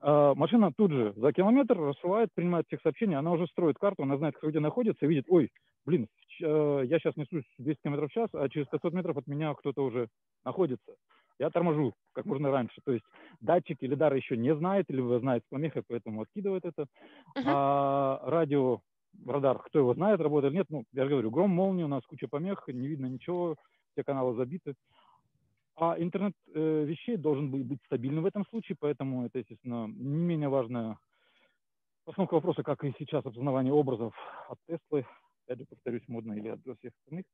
А, 0.01 0.35
машина 0.35 0.73
тут 0.77 0.91
же 0.91 1.13
за 1.17 1.33
километр 1.33 1.79
рассылает, 1.79 2.31
принимает 2.35 2.67
всех 2.67 2.81
сообщений, 2.83 3.15
она 3.15 3.31
уже 3.33 3.47
строит 3.47 3.79
карту, 3.79 4.03
она 4.03 4.17
знает, 4.17 4.37
кто 4.37 4.51
где 4.51 4.59
находится, 4.59 5.07
видит, 5.07 5.27
ой, 5.29 5.51
блин, 5.87 6.09
э, 6.43 6.83
я 6.87 6.99
сейчас 6.99 7.17
несусь 7.17 7.45
200 7.59 7.83
км 7.83 8.09
в 8.09 8.13
час, 8.13 8.31
а 8.33 8.49
через 8.49 8.67
500 8.67 8.93
метров 8.95 9.17
от 9.17 9.29
меня 9.29 9.55
кто-то 9.55 9.85
уже 9.85 10.09
находится. 10.45 10.97
Я 11.39 11.51
торможу 11.51 11.95
как 12.13 12.27
можно 12.27 12.51
раньше. 12.51 12.81
То 12.85 12.93
есть 12.93 13.05
датчик 13.41 13.79
или 13.81 13.95
дар 13.95 14.13
еще 14.13 14.37
не 14.37 14.55
знает, 14.55 14.91
или 14.91 15.19
знает 15.21 15.43
с 15.45 15.49
помехой, 15.49 15.83
поэтому 15.89 16.23
откидывает 16.23 16.67
это. 16.67 16.83
Uh-huh. 16.83 17.43
А 17.47 18.21
радио, 18.25 18.81
радар, 19.27 19.59
кто 19.59 19.79
его 19.79 19.95
знает, 19.95 20.21
работает 20.21 20.53
или 20.53 20.59
нет, 20.59 20.67
ну, 20.71 20.85
я 20.93 21.05
же 21.05 21.11
говорю, 21.11 21.31
гром, 21.31 21.51
молния, 21.51 21.85
у 21.85 21.89
нас 21.89 22.05
куча 22.07 22.29
помех, 22.29 22.65
не 22.69 22.87
видно 22.87 23.07
ничего, 23.07 23.57
все 23.93 24.05
каналы 24.05 24.35
забиты. 24.35 24.75
А 25.77 25.97
интернет 25.99 26.35
э, 26.55 26.85
вещей 26.85 27.17
должен 27.17 27.51
быть, 27.51 27.65
быть 27.65 27.81
стабильным 27.87 28.25
в 28.25 28.27
этом 28.27 28.45
случае, 28.47 28.77
поэтому 28.79 29.25
это, 29.25 29.39
естественно, 29.39 29.87
не 29.87 30.25
менее 30.25 30.49
важная 30.49 30.99
постановка 32.05 32.35
вопроса, 32.35 32.63
как 32.63 32.85
и 32.85 32.95
сейчас 32.99 33.25
опознавание 33.25 33.73
образов 33.73 34.15
от 34.49 34.59
Теслы, 34.67 35.07
опять 35.47 35.61
же, 35.61 35.67
повторюсь, 35.67 36.07
модно 36.09 36.35
или 36.35 36.49
от 36.49 36.61
всех 36.61 36.93
остальных. 36.99 37.25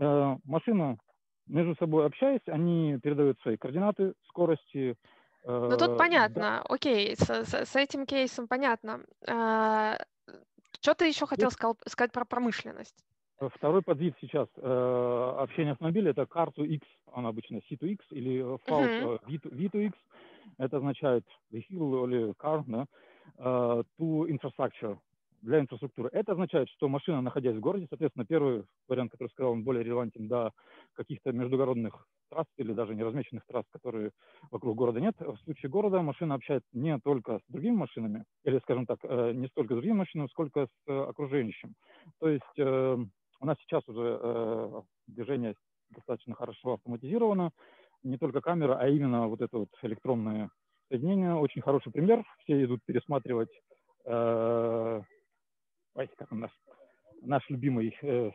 Э, 0.00 0.36
машина 0.44 0.98
между 1.46 1.74
собой 1.76 2.06
общаясь, 2.06 2.40
они 2.46 2.98
передают 3.02 3.38
свои 3.40 3.56
координаты, 3.56 4.14
скорости. 4.28 4.96
Э, 5.44 5.68
ну 5.70 5.76
тут 5.76 5.98
понятно, 5.98 6.62
да. 6.66 6.74
окей, 6.74 7.14
с, 7.16 7.28
с, 7.28 7.54
с 7.54 7.76
этим 7.76 8.06
кейсом 8.06 8.48
понятно. 8.48 9.00
Что 10.80 10.94
ты 10.94 11.06
еще 11.06 11.26
хотел 11.26 11.50
сказал, 11.50 11.76
сказать 11.86 12.12
про 12.12 12.24
промышленность? 12.24 13.04
Второй 13.56 13.82
подвид 13.82 14.14
сейчас 14.20 14.48
э, 14.56 15.34
общения 15.38 15.72
автомобиля 15.72 16.12
это 16.12 16.24
карту 16.24 16.64
X, 16.64 16.86
она 17.12 17.30
обычно 17.30 17.60
C2X 17.70 17.98
или 18.10 18.42
FALT 18.66 19.18
uh-huh. 19.28 19.42
V2X. 19.50 19.92
Это 20.58 20.76
означает 20.76 21.24
vehicle 21.52 22.06
или 22.06 22.32
car, 22.34 22.62
да, 22.66 22.86
to 23.98 24.28
infrastructure 24.28 24.98
для 25.42 25.60
инфраструктуры. 25.60 26.08
Это 26.12 26.32
означает, 26.32 26.68
что 26.70 26.88
машина, 26.88 27.20
находясь 27.20 27.56
в 27.56 27.60
городе, 27.60 27.86
соответственно, 27.88 28.24
первый 28.24 28.64
вариант, 28.88 29.12
который 29.12 29.28
сказал, 29.28 29.52
он 29.52 29.62
более 29.62 29.84
релевантен 29.84 30.26
до 30.26 30.52
каких-то 30.94 31.32
междугородных 31.32 32.06
трасс 32.28 32.46
или 32.56 32.72
даже 32.72 32.94
неразмеченных 32.94 33.44
трасс, 33.46 33.64
которые 33.70 34.10
вокруг 34.50 34.76
города 34.76 35.00
нет. 35.00 35.14
В 35.18 35.36
случае 35.44 35.70
города 35.70 36.02
машина 36.02 36.34
общается 36.34 36.68
не 36.72 36.98
только 37.00 37.38
с 37.38 37.42
другими 37.48 37.76
машинами, 37.76 38.24
или, 38.44 38.58
скажем 38.60 38.86
так, 38.86 38.98
э, 39.02 39.32
не 39.34 39.48
столько 39.48 39.74
с 39.74 39.76
другими 39.76 39.98
машинами, 39.98 40.28
сколько 40.28 40.66
с 40.66 40.88
э, 40.88 41.02
окружающим. 41.02 41.74
То 42.20 42.28
есть 42.28 42.58
э, 42.58 42.96
у 43.40 43.46
нас 43.46 43.56
сейчас 43.60 43.86
уже 43.88 44.82
движение 45.06 45.54
достаточно 45.90 46.34
хорошо 46.34 46.74
автоматизировано, 46.74 47.50
не 48.02 48.16
только 48.18 48.40
камера, 48.40 48.76
а 48.78 48.88
именно 48.88 49.28
вот 49.28 49.40
это 49.40 49.58
вот 49.58 49.68
электронное 49.82 50.50
соединение. 50.88 51.34
Очень 51.34 51.62
хороший 51.62 51.92
пример. 51.92 52.24
Все 52.40 52.62
идут 52.64 52.80
пересматривать 52.84 53.50
ой, 55.94 56.08
как 56.16 56.32
он 56.32 56.40
наш, 56.40 56.50
наш 57.22 57.48
любимый 57.48 57.96
э, 58.02 58.06
э, 58.06 58.30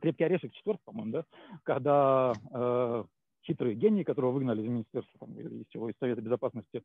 крепкий 0.00 0.24
орешек 0.24 0.52
четвертый, 0.52 0.82
по-моему, 0.84 1.12
да, 1.12 1.24
когда 1.64 2.32
э, 2.52 3.04
хитрый 3.48 3.74
гений, 3.74 4.04
которого 4.04 4.32
выгнали 4.32 4.62
из 4.62 4.68
министерства 4.68 5.18
там, 5.18 5.38
из, 5.38 5.66
чего, 5.68 5.88
из 5.88 5.94
Совета 5.98 6.20
Безопасности 6.20 6.82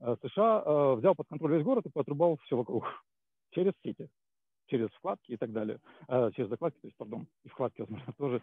э, 0.00 0.16
США, 0.22 0.62
э, 0.64 0.94
взял 0.96 1.14
под 1.14 1.28
контроль 1.28 1.54
весь 1.56 1.64
город 1.64 1.86
и 1.86 1.90
потрубал 1.90 2.38
все 2.44 2.56
вокруг 2.56 2.84
через 3.50 3.72
сети, 3.84 4.08
через 4.66 4.88
вкладки 4.90 5.32
и 5.32 5.36
так 5.36 5.52
далее, 5.52 5.78
э, 6.08 6.30
через 6.34 6.48
закладки, 6.48 6.78
то 6.80 6.86
есть, 6.88 6.96
пардон, 6.96 7.26
и 7.44 7.48
вкладки, 7.48 7.80
возможно, 7.80 8.12
тоже. 8.18 8.42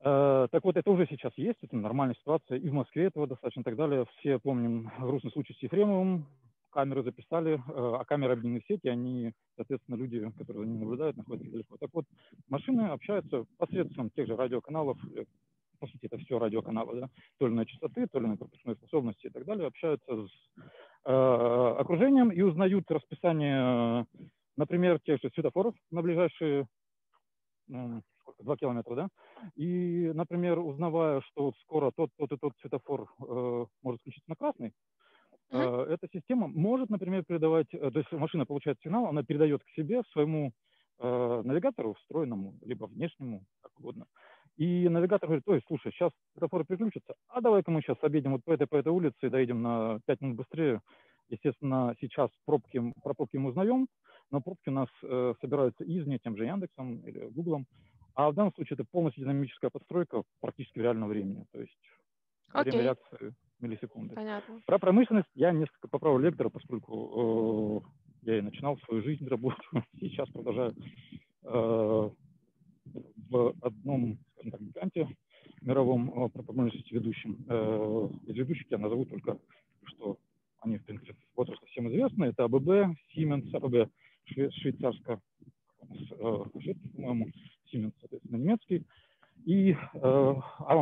Э, 0.00 0.46
так 0.50 0.64
вот, 0.64 0.76
это 0.76 0.90
уже 0.90 1.06
сейчас 1.06 1.36
есть, 1.36 1.58
это 1.62 1.76
нормальная 1.76 2.16
ситуация, 2.16 2.58
и 2.58 2.68
в 2.68 2.72
Москве 2.72 3.06
этого 3.06 3.26
достаточно 3.26 3.60
и 3.60 3.64
так 3.64 3.76
далее. 3.76 4.06
Все 4.18 4.38
помним 4.38 4.90
грустный 5.00 5.32
случай 5.32 5.54
с 5.54 5.62
Ефремовым, 5.62 6.26
камеры 6.70 7.02
записали, 7.02 7.54
э, 7.54 7.58
а 7.66 8.04
камеры 8.04 8.36
в 8.36 8.42
сети, 8.66 8.88
они, 8.88 9.32
соответственно, 9.56 9.96
люди, 9.96 10.30
которые 10.38 10.64
за 10.64 10.70
ними 10.70 10.80
наблюдают, 10.80 11.16
находятся 11.16 11.50
далеко. 11.50 11.76
Так 11.78 11.90
вот, 11.92 12.04
машины 12.48 12.82
общаются 12.82 13.44
посредством 13.56 14.10
тех 14.10 14.26
же 14.26 14.36
радиоканалов, 14.36 14.98
э, 15.14 15.24
по 15.78 15.86
сути, 15.86 16.06
это 16.06 16.18
все 16.18 16.38
радиоканалы, 16.38 17.00
да, 17.00 17.10
то 17.38 17.46
ли 17.46 17.54
на 17.54 17.64
частоты, 17.64 18.06
то 18.08 18.18
ли 18.18 18.26
на 18.26 18.36
пропускной 18.36 18.76
способности 18.76 19.26
и 19.26 19.30
так 19.30 19.44
далее, 19.44 19.66
общаются 19.66 20.26
с 20.26 20.30
э, 21.04 21.12
окружением 21.12 22.30
и 22.30 22.40
узнают 22.42 22.90
расписание, 22.90 24.06
например, 24.56 25.00
тех 25.00 25.20
же 25.22 25.30
светофоров 25.30 25.74
на 25.90 26.02
ближайшие 26.02 26.66
э, 27.70 28.00
километра, 28.60 28.94
да, 28.94 29.08
и, 29.56 30.10
например, 30.14 30.58
узнавая, 30.58 31.20
что 31.22 31.52
скоро 31.62 31.92
тот, 31.94 32.10
тот 32.16 32.32
и 32.32 32.36
тот 32.36 32.52
светофор 32.60 33.08
э, 33.20 33.66
может 33.82 34.00
включиться 34.00 34.28
на 34.28 34.36
красный, 34.36 34.72
Uh-huh. 35.50 35.86
Эта 35.86 36.08
система 36.12 36.46
может, 36.46 36.90
например, 36.90 37.24
передавать, 37.24 37.68
э, 37.72 37.90
то 37.90 37.98
есть 37.98 38.12
машина 38.12 38.44
получает 38.44 38.78
сигнал, 38.82 39.06
она 39.06 39.22
передает 39.22 39.62
к 39.64 39.70
себе 39.70 40.02
своему 40.12 40.52
э, 40.98 41.42
навигатору 41.44 41.94
встроенному, 41.94 42.54
либо 42.62 42.84
внешнему, 42.84 43.44
как 43.62 43.72
угодно. 43.78 44.06
И 44.58 44.88
навигатор 44.88 45.28
говорит, 45.28 45.44
ой, 45.46 45.62
слушай, 45.66 45.92
сейчас 45.92 46.10
светофоры 46.32 46.64
переключатся, 46.64 47.14
а 47.28 47.40
давай-ка 47.40 47.70
мы 47.70 47.80
сейчас 47.80 47.96
объедем 48.02 48.32
вот 48.32 48.44
по 48.44 48.52
этой, 48.52 48.66
по 48.66 48.76
этой 48.76 48.92
улице 48.92 49.16
и 49.22 49.28
доедем 49.30 49.62
на 49.62 50.00
5 50.06 50.20
минут 50.20 50.36
быстрее. 50.36 50.82
Естественно, 51.30 51.94
сейчас 52.00 52.30
пробки, 52.44 52.92
про 53.02 53.14
пробки 53.14 53.36
мы 53.36 53.50
узнаем, 53.50 53.86
но 54.30 54.40
пробки 54.40 54.68
у 54.68 54.72
нас 54.72 54.88
э, 55.02 55.34
собираются 55.40 55.84
извне, 55.84 56.18
тем 56.18 56.36
же 56.36 56.44
Яндексом 56.44 57.00
или 57.06 57.28
Гуглом. 57.28 57.66
А 58.14 58.30
в 58.30 58.34
данном 58.34 58.52
случае 58.52 58.74
это 58.74 58.84
полностью 58.84 59.22
динамическая 59.22 59.70
подстройка 59.70 60.24
практически 60.40 60.80
в 60.80 60.82
реальном 60.82 61.08
времени. 61.08 61.46
То 61.52 61.60
есть 61.60 61.78
okay. 62.52 62.64
время 62.64 62.82
реакции 62.82 63.34
миллисекунды. 63.60 64.14
Понятно. 64.14 64.60
Про 64.66 64.78
промышленность 64.78 65.28
я 65.34 65.52
несколько 65.52 65.88
поправил 65.88 66.18
лектора, 66.18 66.48
поскольку 66.48 67.84
э, 68.24 68.30
я 68.30 68.38
и 68.38 68.42
начинал 68.42 68.78
свою 68.78 69.02
жизнь 69.02 69.26
работу, 69.28 69.62
сейчас 70.00 70.28
продолжаю 70.30 70.74
э, 71.44 72.10
в 73.30 73.54
одном, 73.60 74.18
скажем 74.34 74.50
так, 74.50 74.60
гиганте 74.60 75.08
мировом 75.60 76.10
э, 76.10 76.28
по 76.30 76.42
промышленности 76.42 76.94
ведущим. 76.94 77.44
Э, 77.48 78.08
из 78.26 78.36
ведущих 78.36 78.70
я 78.70 78.78
назову 78.78 79.04
только, 79.04 79.38
что 79.84 80.18
они, 80.60 80.78
в 80.78 80.84
принципе, 80.84 81.14
возраста 81.36 81.66
всем 81.66 81.88
известны. 81.88 82.26
Это 82.26 82.44
АББ, 82.44 82.68
Siemens, 83.14 83.54
АББ 83.54 83.90
швейцарско, 84.26 85.20
э, 85.82 86.44
по-моему, 86.94 87.28
Siemens, 87.72 87.92
соответственно, 88.00 88.36
немецкий, 88.36 88.84
и 89.44 89.74
э, 89.94 90.34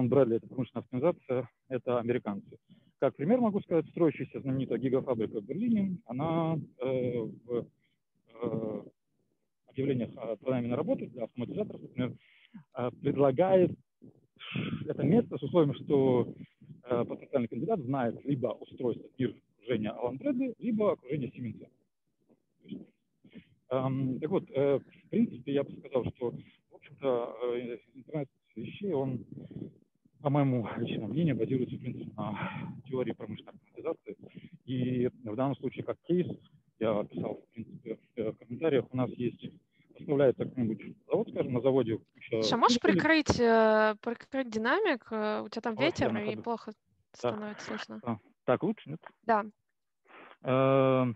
Брэдли, 0.08 0.36
это 0.36 0.46
промышленная 0.46 0.84
организация, 0.84 1.48
это 1.68 1.98
американцы. 1.98 2.58
Как 2.98 3.14
пример 3.16 3.40
могу 3.40 3.60
сказать, 3.60 3.86
строящаяся 3.90 4.40
знаменитая 4.40 4.78
гигафабрика 4.78 5.40
в 5.40 5.44
Берлине, 5.44 5.98
она 6.06 6.58
э, 6.80 7.20
в 7.20 7.66
э, 8.42 8.82
объявлениях 9.68 10.10
о 10.16 10.36
программе 10.36 10.68
на 10.68 10.76
работу 10.76 11.06
для 11.06 11.24
автоматизаторов, 11.24 11.82
например, 11.82 12.14
э, 12.76 12.90
предлагает 13.02 13.72
это 14.86 15.02
место 15.02 15.36
с 15.36 15.42
условием, 15.42 15.74
что 15.74 16.34
э, 16.84 17.04
потенциальный 17.04 17.48
кандидат 17.48 17.80
знает 17.80 18.24
либо 18.24 18.48
устройство 18.48 19.06
мир 19.18 19.34
окружения 19.66 19.92
Брэдли, 19.92 20.54
либо 20.58 20.92
окружение 20.92 21.30
Сименса. 21.32 21.66
Эм, 23.68 24.20
так 24.20 24.30
вот, 24.30 24.44
э, 24.50 24.78
в 24.78 25.08
принципе, 25.10 25.52
я 25.52 25.64
бы 25.64 25.72
сказал, 25.78 26.04
что, 26.14 26.30
в 26.70 26.74
общем-то, 26.74 27.36
э, 27.42 27.78
интернет 27.94 28.28
вещей, 28.56 28.92
он, 28.92 29.24
по 30.22 30.30
моему 30.30 30.68
личному 30.78 31.08
мнению, 31.08 31.36
базируется, 31.36 31.76
в 31.76 31.80
принципе, 31.80 32.10
на 32.16 32.72
теории 32.88 33.12
промышленной 33.12 33.52
автоматизации. 33.52 34.16
И 34.64 35.08
в 35.24 35.36
данном 35.36 35.56
случае, 35.56 35.84
как 35.84 35.98
кейс, 36.06 36.26
я 36.78 37.04
писал, 37.04 37.34
в 37.34 37.52
принципе, 37.52 37.98
в 38.16 38.32
комментариях, 38.34 38.86
у 38.92 38.96
нас 38.96 39.10
есть 39.10 39.50
поставляется 39.96 40.44
какой-нибудь 40.44 40.96
завод, 41.06 41.28
скажем, 41.30 41.52
на 41.52 41.60
заводе. 41.60 41.98
Куча... 42.14 42.56
можешь 42.56 42.80
прикрыть, 42.80 43.40
э, 43.40 43.94
прикрыть 44.02 44.50
динамик? 44.50 45.06
Э, 45.10 45.42
у 45.42 45.48
тебя 45.48 45.62
там 45.62 45.74
ветер, 45.76 46.14
и 46.16 46.36
плохо 46.36 46.72
да. 47.22 47.30
становится 47.30 47.66
слышно. 47.66 48.00
А, 48.04 48.18
так 48.44 48.62
лучше, 48.62 48.90
нет? 48.90 49.00
Да. 49.24 49.44
Э, 50.42 51.12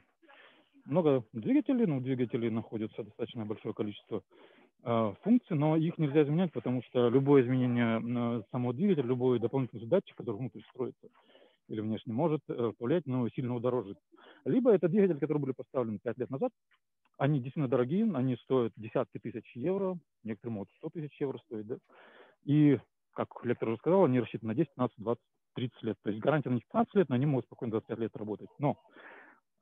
много 0.85 1.25
двигателей, 1.33 1.87
но 1.87 1.97
ну, 1.97 2.01
двигателей 2.01 2.51
находится 2.51 3.05
достаточно 3.05 3.45
большое 3.47 3.75
количество 3.75 4.23
Э, 4.83 5.13
функции, 5.23 5.55
но 5.55 5.77
их 5.77 5.99
нельзя 5.99 6.23
изменять, 6.23 6.53
потому 6.53 6.83
что 6.85 7.09
любое 7.09 7.43
изменение 7.43 8.43
самого 8.51 8.73
двигателя, 8.73 9.05
любой 9.05 9.39
дополнительный 9.39 9.87
датчик, 9.87 10.17
который 10.17 10.37
внутрь 10.37 10.63
строится 10.71 11.09
или 11.69 11.81
внешне, 11.81 12.15
может 12.15 12.41
э, 12.49 12.73
повлиять 12.79 13.07
на 13.07 13.29
сильно 13.31 13.55
удорожить. 13.55 13.99
Либо 14.45 14.73
это 14.73 14.89
двигатели, 14.89 15.19
которые 15.19 15.43
были 15.43 15.53
поставлены 15.53 15.99
5 16.03 16.19
лет 16.19 16.31
назад, 16.31 16.53
они 17.19 17.41
действительно 17.41 17.69
дорогие, 17.69 18.11
они 18.15 18.37
стоят 18.37 18.73
десятки 18.77 19.19
тысяч 19.19 19.55
евро, 19.55 19.99
некоторые 20.25 20.55
могут 20.55 20.71
100 20.79 20.89
тысяч 20.91 21.21
евро 21.21 21.39
стоить, 21.45 21.67
да, 21.67 21.77
и, 22.45 22.79
как 23.13 23.29
лектор 23.45 23.69
уже 23.69 23.79
сказал, 23.79 24.05
они 24.07 24.19
рассчитаны 24.19 24.53
на 24.53 24.57
10, 24.57 24.71
15, 24.71 24.97
20, 24.99 25.23
30 25.57 25.83
лет, 25.83 25.97
то 26.03 26.11
есть 26.11 26.23
гарантия 26.23 26.49
на 26.49 26.55
них 26.55 26.65
15 26.73 26.95
лет, 26.95 27.09
но 27.11 27.17
они 27.17 27.27
могут 27.27 27.45
спокойно 27.45 27.73
25 27.73 27.99
лет 27.99 28.17
работать. 28.17 28.49
Но 28.59 28.79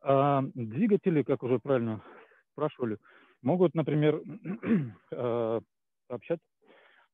э, 0.02 0.40
двигатели, 0.54 1.22
как 1.24 1.42
уже 1.42 1.58
правильно 1.58 2.02
спрашивали, 2.52 2.98
могут, 3.42 3.74
например, 3.74 4.22
э, 5.10 5.60
сообщать 6.08 6.40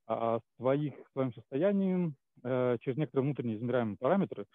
о 0.07 0.41
своих, 0.57 0.95
своем 1.13 1.33
состоянии 1.33 2.15
э, 2.43 2.77
через 2.81 2.97
некоторые 2.97 3.25
внутренние 3.25 3.57
измеряемые 3.57 3.97
параметры. 3.97 4.47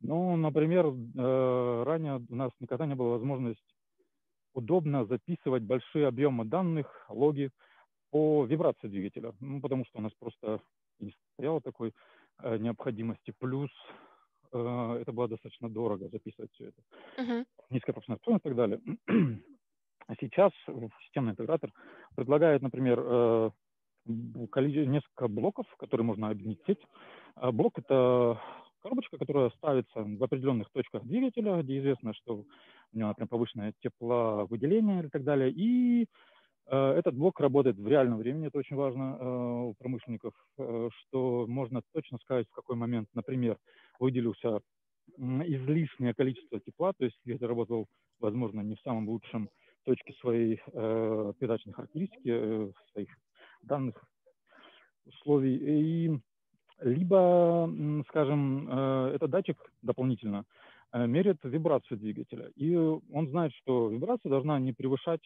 Ну, 0.00 0.36
например, 0.36 0.86
э, 0.86 1.82
ранее 1.84 2.24
у 2.28 2.34
нас 2.34 2.50
никогда 2.60 2.86
не 2.86 2.94
было 2.94 3.10
возможности 3.10 3.62
удобно 4.52 5.06
записывать 5.06 5.62
большие 5.62 6.08
объемы 6.08 6.44
данных, 6.44 7.06
логи 7.08 7.50
по 8.10 8.44
вибрации 8.44 8.88
двигателя, 8.88 9.32
ну, 9.40 9.60
потому 9.60 9.84
что 9.84 9.98
у 9.98 10.02
нас 10.02 10.12
просто 10.18 10.60
не 10.98 11.14
стояло 11.34 11.60
такой 11.60 11.94
необходимости. 12.42 13.32
Плюс 13.38 13.70
это 14.50 15.12
было 15.12 15.28
достаточно 15.28 15.70
дорого 15.70 16.08
записывать 16.08 16.50
все 16.54 16.68
это. 16.68 16.82
Uh-huh. 17.18 17.46
Низкая 17.70 17.92
пропускная 17.92 18.16
способность 18.16 18.44
и 18.44 18.48
так 18.48 18.56
далее. 18.56 18.80
А 20.10 20.14
сейчас 20.20 20.50
системный 21.04 21.32
интегратор 21.32 21.70
предлагает, 22.16 22.62
например, 22.62 23.00
э, 23.00 23.50
несколько 24.06 25.28
блоков, 25.28 25.66
которые 25.78 26.04
можно 26.04 26.30
объединить. 26.30 26.84
А 27.36 27.52
блок– 27.52 27.74
это 27.78 28.40
коробочка, 28.82 29.18
которая 29.18 29.50
ставится 29.50 30.02
в 30.02 30.24
определенных 30.24 30.68
точках 30.72 31.04
двигателя, 31.04 31.62
где 31.62 31.78
известно, 31.78 32.12
что 32.14 32.44
у 32.92 32.98
него, 32.98 33.10
например, 33.10 33.28
повышенное 33.28 33.72
тепловыделение 33.84 35.04
и 35.04 35.08
так 35.10 35.22
далее. 35.22 35.52
И 35.52 36.06
э, 36.66 36.76
этот 36.76 37.14
блок 37.14 37.38
работает 37.38 37.76
в 37.76 37.86
реальном 37.86 38.18
времени, 38.18 38.48
это 38.48 38.58
очень 38.58 38.74
важно 38.74 39.16
э, 39.16 39.24
у 39.68 39.74
промышленников, 39.74 40.34
э, 40.58 40.88
что 40.92 41.46
можно 41.46 41.82
точно 41.92 42.18
сказать, 42.18 42.48
в 42.50 42.54
какой 42.54 42.74
момент, 42.74 43.08
например, 43.14 43.58
выделился 44.00 44.58
излишнее 45.16 46.14
количество 46.14 46.58
тепла, 46.58 46.94
то 46.94 47.04
есть 47.04 47.16
двигатель 47.24 47.46
работал, 47.46 47.86
возможно, 48.18 48.60
не 48.60 48.74
в 48.74 48.80
самом 48.80 49.08
лучшем 49.08 49.48
точке 49.84 50.12
своей 50.14 50.60
э, 50.72 51.32
передачной 51.38 51.72
характеристики, 51.72 52.28
э, 52.28 52.72
своих 52.92 53.08
данных 53.62 54.02
условий. 55.06 55.56
И 55.56 56.20
либо, 56.80 57.70
скажем, 58.08 58.68
э, 58.70 59.12
этот 59.14 59.30
датчик 59.30 59.58
дополнительно 59.82 60.44
э, 60.92 61.06
меряет 61.06 61.38
вибрацию 61.42 61.98
двигателя. 61.98 62.50
И 62.56 62.74
он 62.74 63.28
знает, 63.28 63.52
что 63.54 63.88
вибрация 63.88 64.30
должна 64.30 64.58
не 64.58 64.72
превышать, 64.72 65.22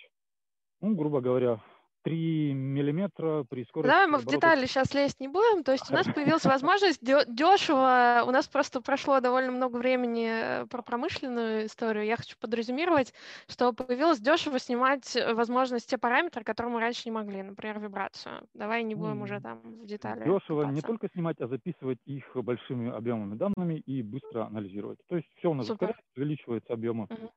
ну, 0.81 0.95
грубо 0.95 1.21
говоря, 1.21 1.61
3 2.05 2.53
миллиметра 2.53 3.45
при 3.45 3.65
скорости. 3.65 3.91
Давай 3.91 4.07
мы 4.07 4.19
в 4.19 4.27
детали 4.27 4.67
сейчас 4.67 4.93
лезть 4.93 5.21
не 5.21 5.29
будем. 5.29 5.65
То 5.65 5.73
есть 5.73 5.91
у 5.91 5.95
нас 5.95 6.07
появилась 6.07 6.45
возможность 6.45 7.01
дешево. 7.03 8.25
У 8.27 8.31
нас 8.31 8.47
просто 8.47 8.83
прошло 8.83 9.21
довольно 9.21 9.53
много 9.53 9.77
времени 9.79 10.29
э, 10.31 10.67
про 10.67 10.83
промышленную 10.83 11.67
историю. 11.67 12.05
Я 12.05 12.17
хочу 12.17 12.37
подразумировать, 12.39 13.15
что 13.49 13.73
появилось 13.73 14.21
дешево 14.21 14.59
снимать 14.59 15.17
э, 15.17 15.33
возможность 15.33 15.89
те 15.89 15.97
параметры, 15.97 16.45
которые 16.45 16.75
мы 16.75 16.81
раньше 16.81 17.03
не 17.07 17.13
могли, 17.13 17.43
например, 17.43 17.81
вибрацию. 17.81 18.47
Давай 18.53 18.83
не 18.83 18.95
будем 18.95 19.23
уже 19.23 19.41
там 19.41 19.61
в 19.63 19.87
детали. 19.87 20.25
Дешево 20.25 20.65
не 20.65 20.83
только 20.83 21.09
снимать, 21.09 21.41
а 21.41 21.49
записывать 21.49 21.99
их 22.05 22.25
большими 22.35 22.91
объемами 22.91 23.35
данными 23.37 23.83
и 23.87 24.03
быстро 24.03 24.45
анализировать. 24.47 24.99
То 25.09 25.17
есть 25.17 25.29
все 25.39 25.51
у 25.51 25.55
нас 25.55 25.71
ускоряется, 25.71 26.03
увеличивается 26.17 26.73
объемы. 26.75 27.05
Угу. 27.05 27.31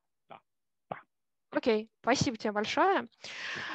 Окей, 1.50 1.90
спасибо 2.02 2.36
тебе 2.36 2.52
большое. 2.52 3.08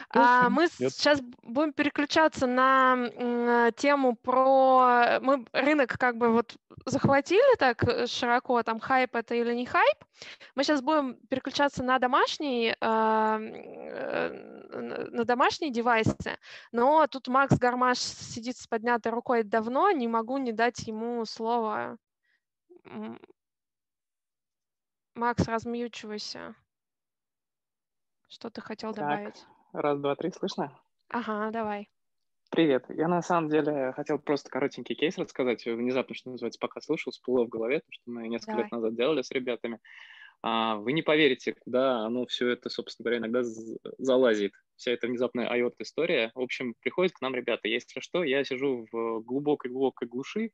А, 0.10 0.48
мы 0.50 0.68
Нет. 0.78 0.94
сейчас 0.94 1.22
будем 1.42 1.74
переключаться 1.74 2.46
на 2.46 3.72
тему 3.76 4.16
про... 4.16 5.20
Мы 5.22 5.46
рынок 5.54 5.98
как 5.98 6.18
бы 6.18 6.30
вот 6.30 6.56
захватили 6.86 7.56
так 7.58 7.84
э, 7.84 8.06
широко, 8.06 8.62
там 8.62 8.80
хайп 8.80 9.16
это 9.16 9.34
или 9.34 9.54
не 9.56 9.66
хайп. 9.66 9.98
Мы 10.54 10.64
сейчас 10.64 10.82
будем 10.82 11.16
переключаться 11.30 11.84
на 11.84 11.98
домашние, 11.98 12.78
а, 12.80 13.40
э, 13.40 14.30
на 14.72 15.26
домашние 15.26 15.72
девайсы, 15.72 16.38
но 16.72 17.08
тут 17.08 17.28
Макс 17.28 17.58
Гармаш 17.58 17.98
сидит 17.98 18.58
с 18.58 18.68
поднятой 18.68 19.12
рукой 19.12 19.44
давно, 19.44 19.90
не 19.92 20.08
могу 20.08 20.38
не 20.38 20.52
дать 20.52 20.80
ему 20.88 21.26
слово. 21.26 21.98
Макс, 25.16 25.48
размьючивайся. 25.48 26.56
Что 28.34 28.50
ты 28.50 28.62
хотел 28.62 28.96
так, 28.96 29.04
добавить? 29.04 29.46
Раз, 29.74 30.00
два, 30.00 30.16
три, 30.16 30.32
слышно? 30.32 30.76
Ага, 31.10 31.52
давай. 31.52 31.88
Привет. 32.50 32.84
Я 32.90 33.08
на 33.08 33.22
самом 33.22 33.48
деле 33.48 33.94
хотел 33.96 34.18
просто 34.18 34.50
коротенький 34.50 34.96
кейс 34.96 35.20
рассказать. 35.20 35.64
Внезапно, 35.68 36.16
что 36.16 36.32
называется, 36.32 36.58
пока 36.60 36.82
слушал, 36.82 37.12
всплыло 37.12 37.46
в 37.46 37.50
голове, 37.50 37.82
то, 37.82 37.92
что 37.92 38.02
мы 38.08 38.28
несколько 38.28 38.54
давай. 38.54 38.64
лет 38.64 38.72
назад 38.72 38.96
делали 38.96 39.22
с 39.22 39.30
ребятами. 39.30 39.80
А, 40.42 40.78
вы 40.78 40.94
не 40.94 41.04
поверите, 41.04 41.54
куда 41.54 42.00
оно 42.00 42.26
все 42.26 42.50
это, 42.50 42.72
собственно 42.72 43.04
говоря, 43.04 43.20
иногда 43.20 43.44
залазит. 44.00 44.54
Вся 44.78 44.94
эта 44.94 45.06
внезапная 45.06 45.48
IOT-история. 45.56 46.32
В 46.34 46.40
общем, 46.40 46.74
приходят 46.82 47.14
к 47.14 47.22
нам 47.22 47.36
ребята. 47.36 47.68
Если 47.68 48.00
что, 48.00 48.24
я 48.24 48.44
сижу 48.44 48.88
в 48.92 49.22
глубокой-глубокой 49.22 50.08
глуши, 50.08 50.54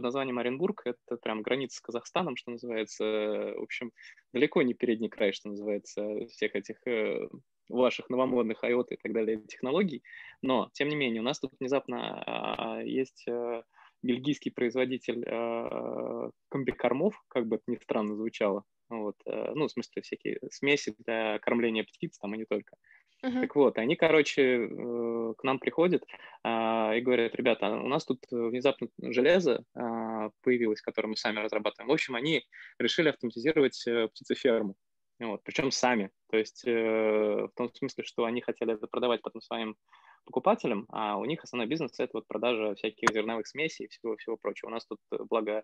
под 0.00 0.04
названием 0.04 0.38
Оренбург. 0.38 0.82
Это 0.86 1.18
прям 1.18 1.42
граница 1.42 1.76
с 1.76 1.80
Казахстаном, 1.80 2.36
что 2.36 2.52
называется. 2.52 3.04
В 3.04 3.62
общем, 3.62 3.92
далеко 4.32 4.62
не 4.62 4.72
передний 4.72 5.10
край, 5.10 5.32
что 5.32 5.50
называется, 5.50 6.26
всех 6.28 6.56
этих 6.56 6.76
э, 6.86 7.28
ваших 7.68 8.08
новомодных 8.08 8.64
IoT 8.64 8.86
и 8.90 8.96
так 8.96 9.12
далее 9.12 9.42
технологий. 9.46 10.02
Но, 10.40 10.70
тем 10.72 10.88
не 10.88 10.96
менее, 10.96 11.20
у 11.20 11.24
нас 11.24 11.38
тут 11.38 11.52
внезапно 11.60 12.22
а, 12.26 12.82
есть 12.82 13.24
э, 13.28 13.62
бельгийский 14.02 14.50
производитель 14.50 15.22
э, 15.26 16.30
комбикормов, 16.48 17.22
как 17.28 17.46
бы 17.46 17.56
это 17.56 17.64
ни 17.66 17.76
странно 17.76 18.16
звучало. 18.16 18.64
Вот, 18.88 19.14
ну, 19.24 19.68
в 19.68 19.70
смысле, 19.70 20.02
всякие 20.02 20.40
смеси 20.50 20.92
для 20.98 21.38
кормления 21.38 21.84
птиц 21.84 22.18
там 22.18 22.34
и 22.34 22.38
не 22.38 22.44
только. 22.44 22.76
Uh-huh. 23.22 23.40
Так 23.42 23.54
вот, 23.54 23.78
они, 23.78 23.96
короче, 23.96 24.42
э, 24.42 25.34
к 25.36 25.44
нам 25.44 25.58
приходят 25.58 26.04
а, 26.42 26.94
и 26.94 27.02
говорят, 27.02 27.34
ребята, 27.34 27.70
у 27.70 27.88
нас 27.88 28.04
тут 28.06 28.24
внезапно 28.30 28.88
железо 28.98 29.62
а, 29.74 30.30
появилось, 30.42 30.80
которое 30.80 31.08
мы 31.08 31.16
сами 31.16 31.40
разрабатываем. 31.40 31.88
В 31.88 31.92
общем, 31.92 32.14
они 32.14 32.44
решили 32.78 33.10
автоматизировать 33.10 33.86
э, 33.86 34.08
птицеферму. 34.08 34.74
Вот, 35.18 35.42
причем 35.44 35.70
сами. 35.70 36.10
То 36.30 36.38
есть 36.38 36.62
э, 36.66 36.72
в 36.72 37.52
том 37.54 37.70
смысле, 37.74 38.04
что 38.04 38.24
они 38.24 38.40
хотели 38.40 38.72
это 38.72 38.86
продавать 38.86 39.20
потом 39.20 39.42
своим 39.42 39.76
покупателям, 40.24 40.86
а 40.88 41.18
у 41.18 41.24
них 41.26 41.44
основной 41.44 41.66
бизнес– 41.66 41.92
это 41.98 42.10
вот 42.14 42.26
продажа 42.26 42.74
всяких 42.74 43.08
зерновых 43.12 43.46
смесей 43.46 43.86
и 43.86 43.88
всего-всего 43.88 44.38
прочего. 44.38 44.68
У 44.68 44.72
нас 44.72 44.86
тут, 44.86 44.98
благо, 45.28 45.62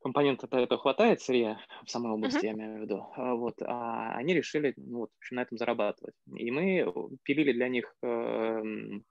компонентов 0.00 0.52
этого 0.52 0.80
хватает 0.80 1.20
сырья 1.20 1.58
в 1.84 1.90
самой 1.90 2.12
области, 2.12 2.38
uh-huh. 2.38 2.46
я 2.46 2.52
имею 2.52 2.78
в 2.78 2.82
виду, 2.82 3.06
а, 3.16 3.34
вот, 3.34 3.54
а 3.62 4.14
они 4.14 4.34
решили 4.34 4.74
ну, 4.76 5.00
вот, 5.00 5.10
в 5.10 5.18
общем, 5.18 5.36
на 5.36 5.42
этом 5.42 5.58
зарабатывать. 5.58 6.14
И 6.36 6.50
мы 6.50 6.92
пилили 7.24 7.52
для 7.52 7.68
них 7.68 7.94
эм, 8.02 9.04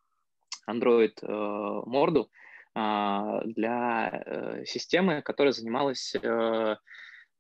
Android 0.70 1.14
э, 1.22 1.82
морду 1.86 2.30
а, 2.76 3.42
для 3.46 4.24
э, 4.26 4.66
системы, 4.66 5.22
которая 5.22 5.54
занималась 5.54 6.14
э, 6.16 6.76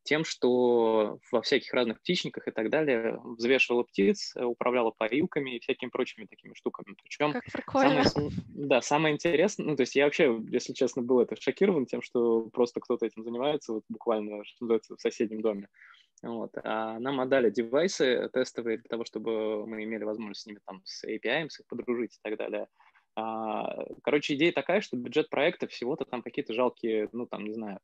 тем, 0.07 0.23
что 0.23 1.19
во 1.31 1.41
всяких 1.41 1.73
разных 1.73 1.99
птичниках 1.99 2.47
и 2.47 2.51
так 2.51 2.69
далее 2.69 3.19
взвешивала 3.23 3.83
птиц, 3.83 4.33
управляла 4.35 4.91
парилками 4.91 5.55
и 5.55 5.59
всякими 5.59 5.89
прочими 5.89 6.25
такими 6.25 6.53
штуками. 6.53 6.95
Причем. 7.03 7.33
Самое, 7.71 8.05
да, 8.47 8.81
самое 8.81 9.13
интересное, 9.13 9.65
ну, 9.67 9.75
то 9.75 9.81
есть 9.81 9.95
я 9.95 10.05
вообще, 10.05 10.39
если 10.49 10.73
честно, 10.73 11.01
был 11.01 11.19
это 11.19 11.35
шокирован 11.39 11.85
тем, 11.85 12.01
что 12.01 12.49
просто 12.53 12.79
кто-то 12.79 13.05
этим 13.05 13.23
занимается, 13.23 13.73
вот 13.73 13.83
буквально, 13.89 14.45
что 14.45 14.63
называется, 14.63 14.95
в 14.95 15.01
соседнем 15.01 15.41
доме. 15.41 15.67
Вот. 16.23 16.51
А 16.63 16.99
нам 16.99 17.19
отдали 17.19 17.49
девайсы 17.49 18.29
тестовые 18.33 18.77
для 18.77 18.87
того, 18.87 19.03
чтобы 19.03 19.67
мы 19.67 19.83
имели 19.83 20.03
возможность 20.03 20.41
с 20.41 20.45
ними 20.45 20.59
там 20.65 20.81
с 20.85 21.03
API, 21.05 21.49
с 21.49 21.59
их 21.59 21.67
подружить 21.67 22.15
и 22.15 22.19
так 22.23 22.37
далее. 22.37 22.67
А, 23.15 23.85
короче, 24.03 24.35
идея 24.35 24.51
такая, 24.51 24.81
что 24.81 24.95
бюджет 24.95 25.29
проекта 25.29 25.67
всего-то 25.67 26.05
там 26.05 26.21
какие-то 26.21 26.53
жалкие, 26.53 27.09
ну, 27.11 27.25
там, 27.25 27.45
не 27.45 27.53
знаю, 27.53 27.79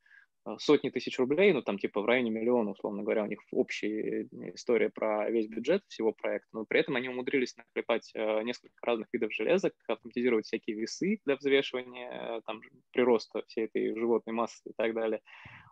сотни 0.57 0.89
тысяч 0.89 1.17
рублей, 1.19 1.53
ну 1.53 1.61
там 1.61 1.77
типа 1.77 2.01
в 2.01 2.05
районе 2.05 2.29
миллиона, 2.29 2.71
условно 2.71 3.03
говоря, 3.03 3.23
у 3.23 3.27
них 3.27 3.39
общая 3.51 4.27
история 4.53 4.89
про 4.89 5.29
весь 5.29 5.47
бюджет 5.47 5.83
всего 5.87 6.11
проекта, 6.11 6.49
но 6.53 6.65
при 6.65 6.81
этом 6.81 6.95
они 6.95 7.09
умудрились 7.09 7.55
наклепать 7.55 8.11
э, 8.13 8.43
несколько 8.43 8.75
разных 8.85 9.07
видов 9.13 9.33
железок, 9.33 9.73
автоматизировать 9.87 10.45
всякие 10.45 10.75
весы 10.75 11.19
для 11.25 11.35
взвешивания 11.37 12.37
э, 12.37 12.41
там 12.45 12.61
прироста 12.91 13.43
всей 13.47 13.65
этой 13.65 13.95
животной 13.95 14.33
массы 14.33 14.69
и 14.69 14.73
так 14.75 14.93
далее. 14.93 15.21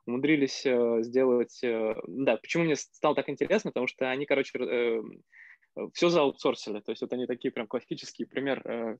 Умудрились 0.05 0.65
сделать... 1.05 1.59
Да, 2.07 2.37
почему 2.37 2.63
мне 2.63 2.75
стало 2.75 3.13
так 3.13 3.29
интересно, 3.29 3.69
потому 3.69 3.85
что 3.85 4.09
они, 4.09 4.25
короче, 4.25 5.01
все 5.93 6.09
зааутсорсили. 6.09 6.79
То 6.79 6.91
есть 6.91 7.01
вот 7.01 7.13
они 7.13 7.27
такие 7.27 7.51
прям 7.51 7.67
классический 7.67 8.25
пример 8.25 8.97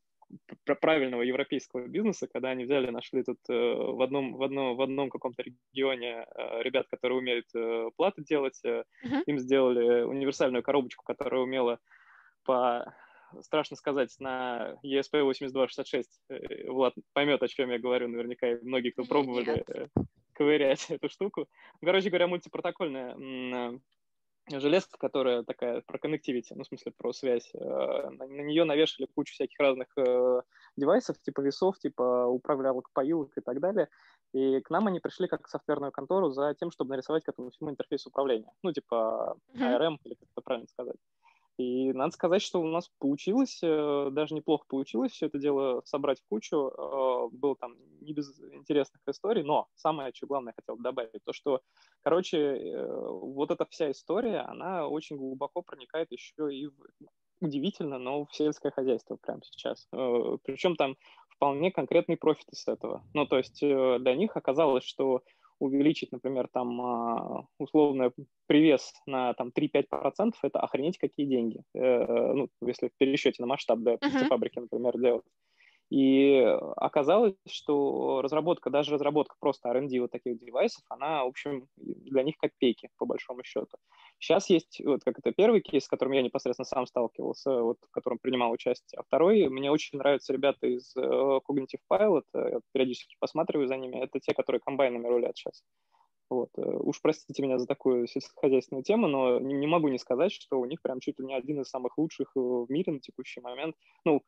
правильного 0.79 1.21
европейского 1.21 1.87
бизнеса, 1.87 2.27
когда 2.31 2.49
они 2.49 2.65
взяли, 2.65 2.89
нашли 2.89 3.23
тут 3.23 3.39
э, 3.49 3.53
в 3.53 4.01
одном, 4.01 4.35
в 4.35 4.43
одном, 4.43 4.75
в 4.75 4.81
одном 4.81 5.09
каком-то 5.09 5.43
регионе 5.43 6.25
э, 6.25 6.63
ребят, 6.63 6.87
которые 6.89 7.19
умеют 7.19 7.45
э, 7.55 7.89
платы 7.95 8.23
делать, 8.23 8.59
uh-huh. 8.65 9.23
им 9.25 9.39
сделали 9.39 10.03
универсальную 10.03 10.63
коробочку, 10.63 11.03
которая 11.03 11.41
умела 11.41 11.79
по 12.43 12.93
страшно 13.41 13.77
сказать, 13.77 14.13
на 14.19 14.75
ESP 14.83 15.23
8266 15.23 16.21
Влад 16.67 16.93
поймет, 17.13 17.41
о 17.41 17.47
чем 17.47 17.71
я 17.71 17.79
говорю, 17.79 18.09
наверняка 18.09 18.51
и 18.51 18.61
многие, 18.61 18.91
кто 18.91 19.05
пробовали 19.05 19.63
Нет. 19.69 19.89
ковырять 20.33 20.85
эту 20.89 21.09
штуку. 21.09 21.47
Короче 21.81 22.09
говоря, 22.09 22.27
мультипротокольная 22.27 23.79
железка, 24.59 24.97
которая 24.97 25.43
такая 25.43 25.81
про 25.81 25.97
коннективити, 25.97 26.53
ну, 26.53 26.63
в 26.63 26.67
смысле, 26.67 26.91
про 26.97 27.13
связь. 27.13 27.49
Э, 27.53 28.09
на, 28.09 28.27
на 28.27 28.41
нее 28.41 28.63
навешали 28.63 29.07
кучу 29.07 29.33
всяких 29.33 29.59
разных 29.59 29.87
э, 29.97 30.41
девайсов, 30.77 31.19
типа 31.21 31.41
весов, 31.41 31.79
типа 31.79 32.25
управлялок, 32.27 32.89
поилок 32.93 33.31
и 33.37 33.41
так 33.41 33.59
далее. 33.59 33.87
И 34.33 34.61
к 34.61 34.69
нам 34.69 34.87
они 34.87 34.99
пришли 34.99 35.27
как 35.27 35.47
софтверную 35.47 35.91
контору 35.91 36.29
за 36.29 36.53
тем, 36.53 36.71
чтобы 36.71 36.91
нарисовать 36.91 37.23
к 37.23 37.29
этому 37.29 37.49
всему 37.49 37.69
интерфейс 37.69 38.05
управления. 38.05 38.51
Ну, 38.63 38.71
типа 38.71 39.37
ARM, 39.55 39.97
или 40.03 40.13
как 40.13 40.29
это 40.31 40.41
правильно 40.41 40.67
сказать. 40.67 40.95
И 41.57 41.91
надо 41.93 42.11
сказать, 42.13 42.41
что 42.41 42.61
у 42.61 42.67
нас 42.67 42.89
получилось, 42.99 43.59
э, 43.61 44.09
даже 44.11 44.33
неплохо 44.33 44.65
получилось 44.67 45.11
все 45.11 45.27
это 45.27 45.37
дело 45.37 45.81
собрать 45.85 46.19
в 46.19 46.27
кучу. 46.27 46.69
Э, 46.69 47.27
было 47.31 47.55
там 47.55 47.75
не 48.01 48.13
без 48.13 48.39
интересных 48.39 49.01
историй, 49.07 49.43
но 49.43 49.67
самое, 49.75 50.11
что 50.15 50.27
главное 50.27 50.53
хотел 50.55 50.77
добавить, 50.77 51.23
то, 51.23 51.33
что, 51.33 51.61
короче, 52.03 52.37
э, 52.37 53.07
вот 53.07 53.51
эта 53.51 53.65
вся 53.69 53.91
история, 53.91 54.39
она 54.39 54.87
очень 54.87 55.17
глубоко 55.17 55.61
проникает 55.61 56.11
еще 56.11 56.53
и 56.53 56.67
в, 56.67 56.73
удивительно, 57.41 57.99
но 57.99 58.25
в 58.25 58.35
сельское 58.35 58.71
хозяйство 58.71 59.17
прямо 59.21 59.41
сейчас. 59.43 59.87
Причем 60.43 60.75
там 60.75 60.95
вполне 61.29 61.71
конкретный 61.71 62.17
профит 62.17 62.47
из 62.51 62.67
этого. 62.67 63.03
Ну, 63.13 63.25
то 63.25 63.37
есть 63.37 63.59
для 63.59 64.15
них 64.15 64.37
оказалось, 64.37 64.83
что 64.83 65.23
увеличить, 65.61 66.11
например, 66.11 66.47
там 66.51 66.81
а, 66.81 67.45
условно 67.59 68.11
привес 68.47 68.93
на 69.05 69.33
там 69.35 69.51
3-5%, 69.55 70.33
это 70.41 70.59
охренеть 70.59 70.97
какие 70.97 71.25
деньги. 71.25 71.61
Э, 71.75 72.33
ну, 72.33 72.49
если 72.61 72.89
в 72.89 72.97
пересчете 72.97 73.41
на 73.43 73.47
масштаб 73.47 73.79
для 73.79 73.97
птицефабрики, 73.97 74.59
например, 74.59 74.99
делать. 74.99 75.23
И 75.91 76.39
оказалось, 76.77 77.35
что 77.49 78.21
разработка, 78.21 78.69
даже 78.69 78.93
разработка 78.93 79.35
просто 79.41 79.67
R&D 79.67 79.99
вот 79.99 80.09
таких 80.09 80.39
девайсов, 80.39 80.81
она, 80.87 81.25
в 81.25 81.27
общем, 81.27 81.67
для 81.75 82.23
них 82.23 82.37
копейки, 82.37 82.87
по 82.97 83.05
большому 83.05 83.43
счету. 83.43 83.75
Сейчас 84.17 84.49
есть, 84.49 84.81
вот 84.85 85.03
как 85.03 85.19
это 85.19 85.33
первый 85.33 85.59
кейс, 85.59 85.83
с 85.83 85.89
которым 85.89 86.13
я 86.13 86.21
непосредственно 86.21 86.65
сам 86.65 86.87
сталкивался, 86.87 87.61
вот, 87.61 87.77
в 87.81 87.91
котором 87.91 88.19
принимал 88.19 88.51
участие. 88.51 88.99
А 88.99 89.03
второй, 89.03 89.49
мне 89.49 89.69
очень 89.69 89.97
нравятся 89.97 90.31
ребята 90.31 90.65
из 90.65 90.95
э, 90.95 91.01
Cognitive 91.01 91.81
Pilot, 91.91 92.23
э, 92.35 92.49
я 92.53 92.59
периодически 92.71 93.17
посматриваю 93.19 93.67
за 93.67 93.75
ними, 93.75 93.97
это 93.97 94.21
те, 94.21 94.33
которые 94.33 94.61
комбайнами 94.61 95.07
рулят 95.07 95.35
сейчас. 95.35 95.61
Вот. 96.29 96.51
Э, 96.57 96.61
уж 96.61 97.01
простите 97.01 97.43
меня 97.43 97.59
за 97.59 97.67
такую 97.67 98.07
сельскохозяйственную 98.07 98.83
тему, 98.83 99.07
но 99.07 99.41
не, 99.41 99.53
не 99.55 99.67
могу 99.67 99.89
не 99.89 99.97
сказать, 99.99 100.31
что 100.31 100.57
у 100.57 100.65
них 100.65 100.81
прям 100.81 101.01
чуть 101.01 101.19
ли 101.19 101.25
не 101.25 101.33
один 101.33 101.59
из 101.59 101.69
самых 101.69 101.97
лучших 101.97 102.31
в 102.33 102.67
мире 102.69 102.93
на 102.93 102.99
текущий 103.01 103.41
момент. 103.41 103.75
Ну, 104.05 104.23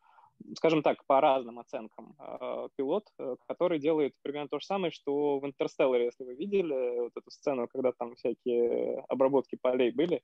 скажем 0.55 0.81
так, 0.83 1.05
по 1.05 1.21
разным 1.21 1.59
оценкам, 1.59 2.15
э, 2.19 2.69
пилот, 2.75 3.07
э, 3.19 3.35
который 3.47 3.79
делает 3.79 4.13
примерно 4.21 4.49
то 4.49 4.59
же 4.59 4.65
самое, 4.65 4.91
что 4.91 5.39
в 5.39 5.45
«Интерстелларе», 5.45 6.05
если 6.05 6.23
вы 6.23 6.35
видели 6.35 6.99
вот 6.99 7.11
эту 7.15 7.31
сцену, 7.31 7.67
когда 7.67 7.91
там 7.91 8.15
всякие 8.15 8.99
обработки 9.07 9.57
полей 9.61 9.91
были, 9.91 10.17
э, 10.17 10.21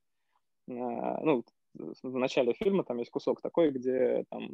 ну, 0.67 1.43
в 1.75 2.17
начале 2.17 2.53
фильма 2.53 2.83
там 2.83 2.97
есть 2.97 3.11
кусок 3.11 3.41
такой, 3.41 3.71
где 3.71 4.25
там 4.29 4.53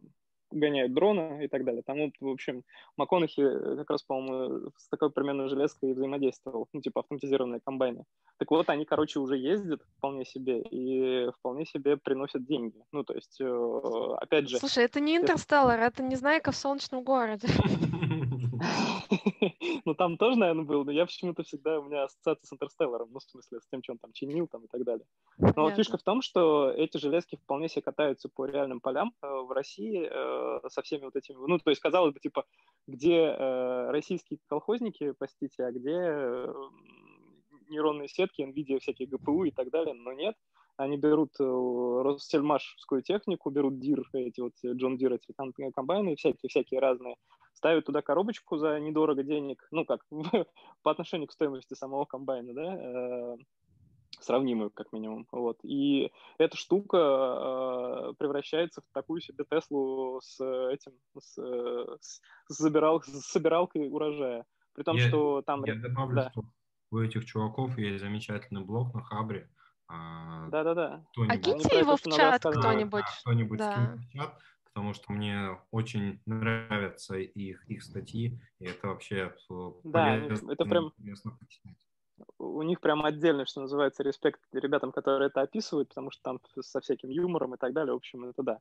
гоняют 0.55 0.93
дрона 0.93 1.43
и 1.43 1.47
так 1.47 1.63
далее. 1.63 1.83
Там, 1.85 2.11
в 2.19 2.27
общем, 2.27 2.63
МакКонахи 2.97 3.41
э, 3.41 3.75
как 3.77 3.89
раз, 3.89 4.03
по-моему, 4.03 4.71
с 4.77 4.87
такой 4.89 5.11
примерно 5.11 5.47
железкой 5.47 5.93
взаимодействовал, 5.93 6.67
ну, 6.73 6.81
типа 6.81 7.01
автоматизированные 7.01 7.61
комбайны. 7.63 8.05
Так 8.37 8.51
вот, 8.51 8.69
они, 8.69 8.85
короче, 8.85 9.19
уже 9.19 9.37
ездят 9.37 9.81
вполне 9.97 10.25
себе 10.25 10.61
и 10.61 11.29
вполне 11.39 11.65
себе 11.65 11.97
приносят 11.97 12.45
деньги. 12.45 12.81
Ну, 12.91 13.03
то 13.03 13.13
есть, 13.13 13.39
э, 13.39 14.15
опять 14.21 14.49
же... 14.49 14.57
Слушай, 14.57 14.85
это 14.85 14.99
не 14.99 15.17
Интерстеллар, 15.17 15.79
это 15.79 16.01
не 16.03 16.15
Незнайка 16.15 16.51
в 16.51 16.55
солнечном 16.55 17.03
городе. 17.03 17.47
Ну, 19.83 19.93
там 19.93 20.17
тоже, 20.17 20.39
наверное, 20.39 20.63
был, 20.63 20.85
но 20.85 20.91
я 20.91 21.05
почему-то 21.05 21.43
всегда, 21.43 21.79
у 21.79 21.83
меня 21.83 22.05
ассоциация 22.05 22.47
с 22.47 22.53
Интерстелларом, 22.53 23.09
ну, 23.11 23.19
в 23.19 23.23
смысле, 23.23 23.59
с 23.59 23.67
тем, 23.67 23.83
что 23.83 23.93
он 23.93 23.99
там 23.99 24.11
чинил 24.13 24.47
там 24.47 24.63
и 24.63 24.67
так 24.67 24.83
далее. 24.83 25.05
Но 25.37 25.69
фишка 25.71 25.97
в 25.97 26.03
том, 26.03 26.21
что 26.21 26.71
эти 26.71 26.97
железки 26.97 27.35
вполне 27.35 27.67
себе 27.67 27.83
катаются 27.83 28.29
по 28.29 28.45
реальным 28.45 28.79
полям 28.79 29.13
э, 29.21 29.27
в 29.27 29.51
России, 29.51 30.07
Э, 30.09 30.44
со 30.69 30.81
всеми 30.81 31.05
вот 31.05 31.15
этими, 31.15 31.37
ну, 31.37 31.57
то 31.59 31.69
есть, 31.69 31.81
казалось 31.81 32.13
бы, 32.13 32.19
типа, 32.19 32.45
где 32.87 33.27
э, 33.27 33.91
российские 33.91 34.39
колхозники, 34.47 35.13
простите, 35.17 35.65
а 35.65 35.71
где 35.71 35.95
э, 35.95 36.53
нейронные 37.69 38.07
сетки, 38.07 38.41
NVIDIA, 38.41 38.79
всякие 38.79 39.07
GPU 39.07 39.47
и 39.47 39.51
так 39.51 39.69
далее, 39.69 39.93
но 39.93 40.13
нет. 40.13 40.35
Они 40.77 40.97
берут 40.97 41.31
э, 41.39 41.43
Ростельмашскую 41.43 43.01
технику, 43.01 43.49
берут 43.49 43.79
Deere, 43.79 44.03
эти 44.13 44.41
вот 44.41 44.53
John 44.65 44.97
Deere, 44.97 45.13
эти 45.13 45.33
комбайны, 45.73 46.15
всякие, 46.15 46.49
всякие 46.49 46.79
разные, 46.79 47.15
ставят 47.53 47.85
туда 47.85 48.01
коробочку 48.01 48.57
за 48.57 48.79
недорого 48.79 49.23
денег, 49.23 49.65
ну, 49.71 49.85
как 49.85 50.05
по 50.83 50.91
отношению 50.91 51.27
к 51.27 51.31
стоимости 51.31 51.73
самого 51.73 52.05
комбайна, 52.05 52.53
да, 52.53 52.75
э, 52.75 53.37
сравнимую, 54.21 54.71
как 54.71 54.91
минимум. 54.91 55.27
Вот. 55.31 55.59
И 55.63 56.11
эта 56.37 56.57
штука 56.57 56.97
э, 56.97 58.13
превращается 58.17 58.81
в 58.81 58.85
такую 58.93 59.21
себе 59.21 59.45
Теслу 59.49 60.19
с 60.21 60.39
этим, 60.71 60.93
с, 61.19 61.35
с, 61.99 62.21
забирал, 62.47 63.01
с 63.01 63.31
собиралкой 63.31 63.89
урожая. 63.89 64.45
При 64.73 64.83
том, 64.83 64.97
я, 64.97 65.07
что 65.07 65.41
там... 65.41 65.63
Я 65.65 65.75
добавлю, 65.75 66.15
да. 66.15 66.29
что 66.31 66.43
у 66.91 66.99
этих 66.99 67.25
чуваков 67.25 67.77
есть 67.77 68.01
замечательный 68.01 68.63
блог 68.63 68.93
на 68.93 69.03
Хабре. 69.03 69.49
А, 69.87 70.47
Да-да-да. 70.49 71.05
А 71.27 71.37
киньте 71.37 71.79
его 71.79 71.95
в 71.97 72.01
чат 72.01 72.41
кто-нибудь. 72.41 73.03
Да, 73.03 73.19
кто-нибудь 73.21 73.59
да. 73.59 73.97
в 73.97 74.13
чат, 74.13 74.39
потому 74.65 74.93
что 74.93 75.11
мне 75.11 75.57
очень 75.71 76.19
нравятся 76.25 77.17
их, 77.17 77.65
их 77.69 77.83
статьи, 77.83 78.39
и 78.59 78.65
это 78.65 78.87
вообще 78.87 79.33
да, 79.83 80.17
это 80.17 80.65
прям 80.65 80.91
у 82.37 82.61
них 82.61 82.81
прям 82.81 83.03
отдельно, 83.03 83.45
что 83.45 83.61
называется, 83.61 84.03
респект 84.03 84.39
ребятам, 84.53 84.91
которые 84.91 85.27
это 85.27 85.41
описывают, 85.41 85.89
потому 85.89 86.11
что 86.11 86.21
там 86.23 86.39
со 86.61 86.79
всяким 86.79 87.09
юмором 87.09 87.55
и 87.55 87.57
так 87.57 87.73
далее, 87.73 87.93
в 87.93 87.97
общем, 87.97 88.25
это 88.25 88.43
да. 88.43 88.59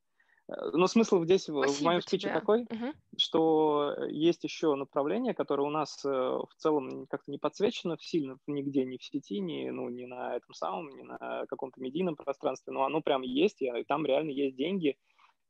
Э, 0.48 0.70
но 0.72 0.86
смысл 0.86 1.22
здесь 1.24 1.44
Спасибо 1.44 1.66
в 1.66 1.80
моем 1.82 2.00
спиче 2.00 2.32
такой, 2.32 2.62
угу. 2.62 2.92
что 3.16 3.94
есть 4.08 4.44
еще 4.44 4.74
направление, 4.74 5.34
которое 5.34 5.62
у 5.62 5.70
нас 5.70 6.04
э, 6.04 6.08
в 6.08 6.50
целом 6.56 7.06
как-то 7.06 7.30
не 7.30 7.38
подсвечено 7.38 7.96
сильно 7.98 8.36
нигде, 8.46 8.84
ни 8.84 8.96
в 8.96 9.04
сети, 9.04 9.40
ни, 9.40 9.68
ну, 9.70 9.88
ни 9.88 10.04
на 10.04 10.36
этом 10.36 10.52
самом, 10.52 10.88
ни 10.90 11.02
на 11.02 11.46
каком-то 11.46 11.80
медийном 11.80 12.16
пространстве, 12.16 12.72
но 12.72 12.84
оно 12.84 13.00
прям 13.00 13.22
есть, 13.22 13.62
и 13.62 13.70
там 13.86 14.04
реально 14.04 14.30
есть 14.30 14.56
деньги, 14.56 14.96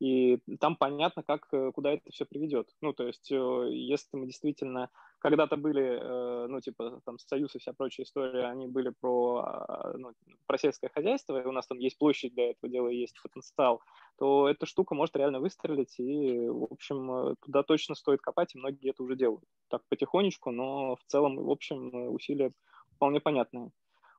и 0.00 0.38
там 0.60 0.76
понятно, 0.76 1.22
как, 1.22 1.46
э, 1.52 1.72
куда 1.72 1.92
это 1.92 2.10
все 2.10 2.24
приведет. 2.24 2.68
Ну, 2.80 2.92
то 2.92 3.06
есть, 3.06 3.30
если 3.30 4.16
мы 4.16 4.26
действительно 4.26 4.90
когда-то 5.24 5.56
были, 5.56 5.82
э, 5.82 6.46
ну, 6.48 6.60
типа, 6.60 7.00
там, 7.06 7.18
Союз 7.18 7.54
и 7.54 7.58
вся 7.58 7.72
прочая 7.72 8.04
история, 8.04 8.44
они 8.44 8.66
были 8.66 8.90
про, 9.00 9.38
а, 9.38 9.94
ну, 9.96 10.12
про 10.46 10.58
сельское 10.58 10.90
хозяйство, 10.90 11.40
и 11.40 11.46
у 11.46 11.52
нас 11.52 11.66
там 11.66 11.78
есть 11.78 11.96
площадь 11.96 12.34
для 12.34 12.50
этого 12.50 12.70
дела, 12.70 12.88
есть 12.88 13.16
потенциал, 13.22 13.80
то 14.18 14.48
эта 14.50 14.66
штука 14.66 14.94
может 14.94 15.16
реально 15.16 15.40
выстрелить, 15.40 15.98
и, 15.98 16.46
в 16.46 16.64
общем, 16.70 17.10
э, 17.10 17.34
туда 17.40 17.62
точно 17.62 17.94
стоит 17.94 18.20
копать, 18.20 18.54
и 18.54 18.58
многие 18.58 18.90
это 18.90 19.02
уже 19.02 19.16
делают. 19.16 19.44
Так, 19.68 19.80
потихонечку, 19.88 20.50
но 20.50 20.96
в 20.96 21.04
целом, 21.06 21.36
в 21.36 21.50
общем, 21.50 21.88
э, 21.88 22.08
усилия 22.10 22.52
вполне 22.96 23.20
понятные. 23.20 23.70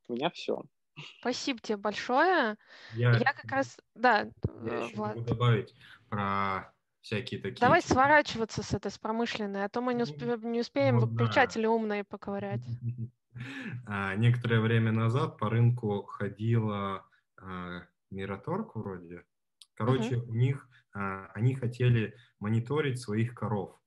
У 0.07 0.13
меня 0.13 0.32
все. 0.32 0.63
Спасибо 1.19 1.59
тебе 1.59 1.77
большое. 1.77 2.57
Я, 2.93 3.17
я 3.17 3.33
как 3.33 3.51
раз, 3.51 3.77
да, 3.95 4.29
я 4.63 4.89
Влад. 4.95 5.15
могу 5.15 5.21
добавить 5.21 5.73
про 6.09 6.73
всякие 7.01 7.39
такие. 7.39 7.59
Давай 7.59 7.81
сворачиваться 7.81 8.63
с 8.63 8.73
этой 8.73 8.91
с 8.91 8.97
промышленной, 8.97 9.65
а 9.65 9.69
то 9.69 9.81
мы 9.81 9.93
не, 9.93 9.99
ну, 9.99 10.03
успе, 10.03 10.37
не 10.41 10.61
успеем 10.61 10.95
ну, 10.97 11.05
выключатели 11.05 11.63
да. 11.63 11.69
умные 11.69 12.03
поковырять. 12.03 12.61
А, 13.85 14.15
некоторое 14.15 14.61
время 14.61 14.93
назад 14.93 15.37
по 15.37 15.49
рынку 15.49 16.03
ходила 16.03 17.05
а, 17.35 17.81
Мираторг 18.09 18.77
вроде. 18.77 19.25
Короче, 19.73 20.15
у 20.15 20.33
них 20.33 20.69
а, 20.93 21.25
они 21.33 21.53
хотели 21.53 22.15
мониторить 22.39 23.01
своих 23.01 23.35
коров. 23.35 23.77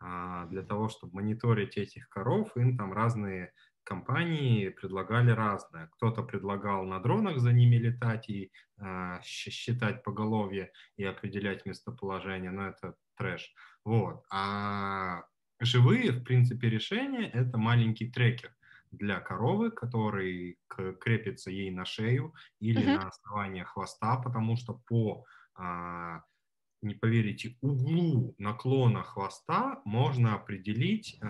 Для 0.00 0.62
того, 0.62 0.88
чтобы 0.88 1.14
мониторить 1.14 1.76
этих 1.78 2.08
коров, 2.08 2.54
им 2.56 2.76
там 2.76 2.92
разные 2.92 3.52
компании 3.86 4.68
предлагали 4.68 5.30
разное. 5.30 5.88
Кто-то 5.92 6.22
предлагал 6.22 6.84
на 6.84 7.00
дронах 7.00 7.38
за 7.38 7.52
ними 7.52 7.76
летать 7.76 8.28
и 8.28 8.52
э, 8.78 9.20
считать 9.22 10.02
поголовье 10.02 10.72
и 10.96 11.04
определять 11.04 11.64
местоположение, 11.64 12.50
но 12.50 12.68
это 12.68 12.94
трэш. 13.16 13.54
Вот. 13.84 14.24
А 14.30 15.22
живые, 15.60 16.10
в 16.10 16.24
принципе, 16.24 16.68
решения— 16.68 17.30
это 17.32 17.58
маленький 17.58 18.10
трекер 18.10 18.52
для 18.90 19.20
коровы, 19.20 19.70
который 19.70 20.58
крепится 20.68 21.50
ей 21.50 21.70
на 21.70 21.84
шею 21.84 22.34
или 22.60 22.82
mm-hmm. 22.82 22.96
на 22.96 23.08
основание 23.08 23.64
хвоста, 23.64 24.16
потому 24.16 24.56
что 24.56 24.80
по 24.86 25.24
а, 25.54 26.22
не 26.82 26.94
поверите, 26.94 27.56
углу 27.60 28.34
наклона 28.38 29.02
хвоста 29.02 29.80
можно 29.84 30.34
определить 30.34 31.18
э, 31.20 31.26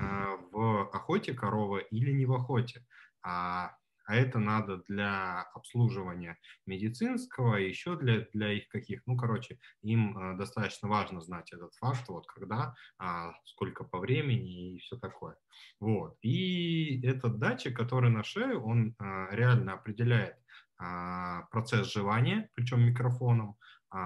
в 0.53 0.91
охоте 0.93 1.35
корова 1.35 1.79
или 1.79 2.13
не 2.13 2.27
в 2.27 2.33
охоте. 2.33 2.85
А, 3.23 3.77
а 4.07 4.15
это 4.15 4.39
надо 4.39 4.83
для 4.89 5.43
обслуживания 5.55 6.39
медицинского, 6.65 7.57
еще 7.57 7.97
для, 7.97 8.27
для 8.33 8.53
их 8.53 8.69
каких. 8.69 9.03
Ну, 9.07 9.17
короче, 9.17 9.59
им 9.83 10.17
э, 10.17 10.37
достаточно 10.37 10.89
важно 10.89 11.21
знать 11.21 11.53
этот 11.53 11.75
факт, 11.75 12.09
вот 12.09 12.27
когда, 12.27 12.75
а, 12.99 13.33
сколько 13.45 13.83
по 13.83 13.99
времени 13.99 14.75
и 14.75 14.79
все 14.79 14.97
такое. 14.97 15.37
Вот. 15.81 16.17
И 16.23 17.05
этот 17.05 17.39
датчик, 17.39 17.77
который 17.77 18.11
на 18.11 18.23
шее, 18.23 18.57
он 18.57 18.95
а, 18.99 19.29
реально 19.35 19.75
определяет 19.75 20.37
а, 20.79 21.43
процесс 21.51 21.93
жевания, 21.93 22.49
причем 22.55 22.83
микрофоном, 22.83 23.57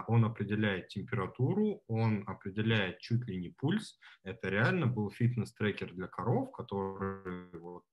он 0.09 0.24
определяет 0.24 0.88
температуру, 0.88 1.82
он 1.86 2.24
определяет 2.26 2.99
чуть 3.01 3.26
ли 3.26 3.36
не 3.36 3.51
пульс. 3.51 3.99
Это 4.22 4.49
реально 4.49 4.86
был 4.86 5.11
фитнес-трекер 5.11 5.93
для 5.95 6.07
коров, 6.07 6.53
который 6.53 7.51
вот, 7.59 7.84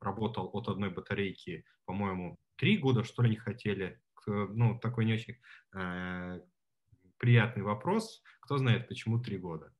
работал 0.00 0.50
от 0.52 0.68
одной 0.68 0.90
батарейки, 0.90 1.64
по-моему, 1.84 2.38
три 2.56 2.78
года, 2.78 3.04
что 3.04 3.22
ли, 3.22 3.30
не 3.30 3.36
хотели, 3.36 4.00
ну, 4.26 4.78
такой 4.78 5.04
не 5.04 5.14
очень 5.14 5.36
э, 5.74 6.40
приятный 7.18 7.62
вопрос. 7.62 8.22
Кто 8.40 8.58
знает, 8.58 8.88
почему 8.88 9.18
три 9.20 9.38
года? 9.38 9.72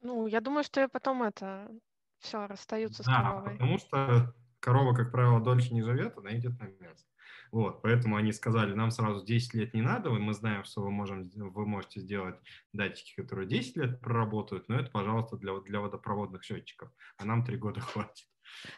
Ну, 0.00 0.26
я 0.26 0.40
думаю, 0.40 0.64
что 0.64 0.88
потом 0.88 1.22
это 1.22 1.70
все 2.18 2.46
расстаются 2.46 3.04
да, 3.04 3.12
с 3.12 3.16
коровой. 3.16 3.52
потому 3.52 3.78
что 3.78 4.34
корова, 4.60 4.94
как 4.94 5.12
правило, 5.12 5.40
дольше 5.40 5.74
не 5.74 5.82
живет, 5.82 6.16
она 6.18 6.36
идет 6.36 6.58
на 6.58 6.66
мясо. 6.66 7.06
Вот, 7.52 7.82
поэтому 7.82 8.16
они 8.16 8.32
сказали, 8.32 8.72
нам 8.72 8.90
сразу 8.90 9.22
10 9.24 9.52
лет 9.52 9.74
не 9.74 9.82
надо, 9.82 10.08
мы 10.08 10.32
знаем, 10.32 10.64
что 10.64 10.80
вы, 10.80 10.90
можем, 10.90 11.30
вы 11.34 11.66
можете 11.66 12.00
сделать 12.00 12.36
датчики, 12.72 13.20
которые 13.20 13.46
10 13.46 13.76
лет 13.76 14.00
проработают, 14.00 14.70
но 14.70 14.76
это, 14.76 14.90
пожалуйста, 14.90 15.36
для, 15.36 15.60
для 15.60 15.80
водопроводных 15.80 16.44
счетчиков, 16.44 16.90
а 17.18 17.26
нам 17.26 17.44
3 17.44 17.58
года 17.58 17.80
хватит. 17.80 18.26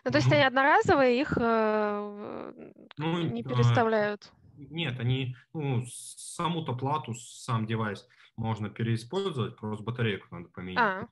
Ну, 0.05 0.11
то 0.11 0.19
есть 0.19 0.31
они 0.33 0.43
одноразовые, 0.43 1.21
их 1.21 1.39
э, 1.41 2.73
ну, 2.97 3.19
не 3.23 3.43
а, 3.43 3.49
переставляют? 3.49 4.33
Нет, 4.57 4.99
они, 4.99 5.37
ну, 5.53 5.85
саму-то 5.87 6.75
плату, 6.75 7.15
сам 7.15 7.67
девайс 7.67 8.07
можно 8.37 8.71
переиспользовать, 8.71 9.57
просто 9.57 9.85
батарейку 9.85 10.27
надо 10.33 10.49
поменять. 10.49 10.79
А. 10.79 11.09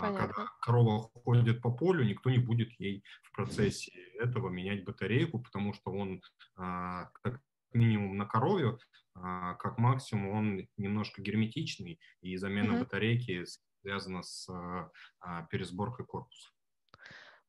А 0.00 0.12
когда 0.12 0.46
корова 0.60 1.10
ходит 1.24 1.60
по 1.60 1.72
полю, 1.72 2.04
никто 2.04 2.30
не 2.30 2.38
будет 2.38 2.70
ей 2.78 3.02
в 3.22 3.32
процессе 3.32 3.90
этого 4.20 4.48
менять 4.48 4.84
батарейку, 4.84 5.40
потому 5.40 5.74
что 5.74 5.90
он 5.90 6.22
а, 6.56 7.06
как 7.22 7.40
минимум 7.72 8.16
на 8.16 8.24
корове, 8.24 8.78
а, 9.14 9.54
как 9.54 9.78
максимум 9.78 10.28
он 10.28 10.68
немножко 10.76 11.20
герметичный, 11.20 12.00
и 12.20 12.36
замена 12.36 12.72
mm-hmm. 12.72 12.80
батарейки 12.80 13.44
связана 13.82 14.22
с 14.22 14.48
а, 14.48 15.42
пересборкой 15.50 16.06
корпуса. 16.06 16.48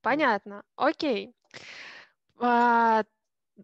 Понятно. 0.01 0.63
Окей. 0.75 1.35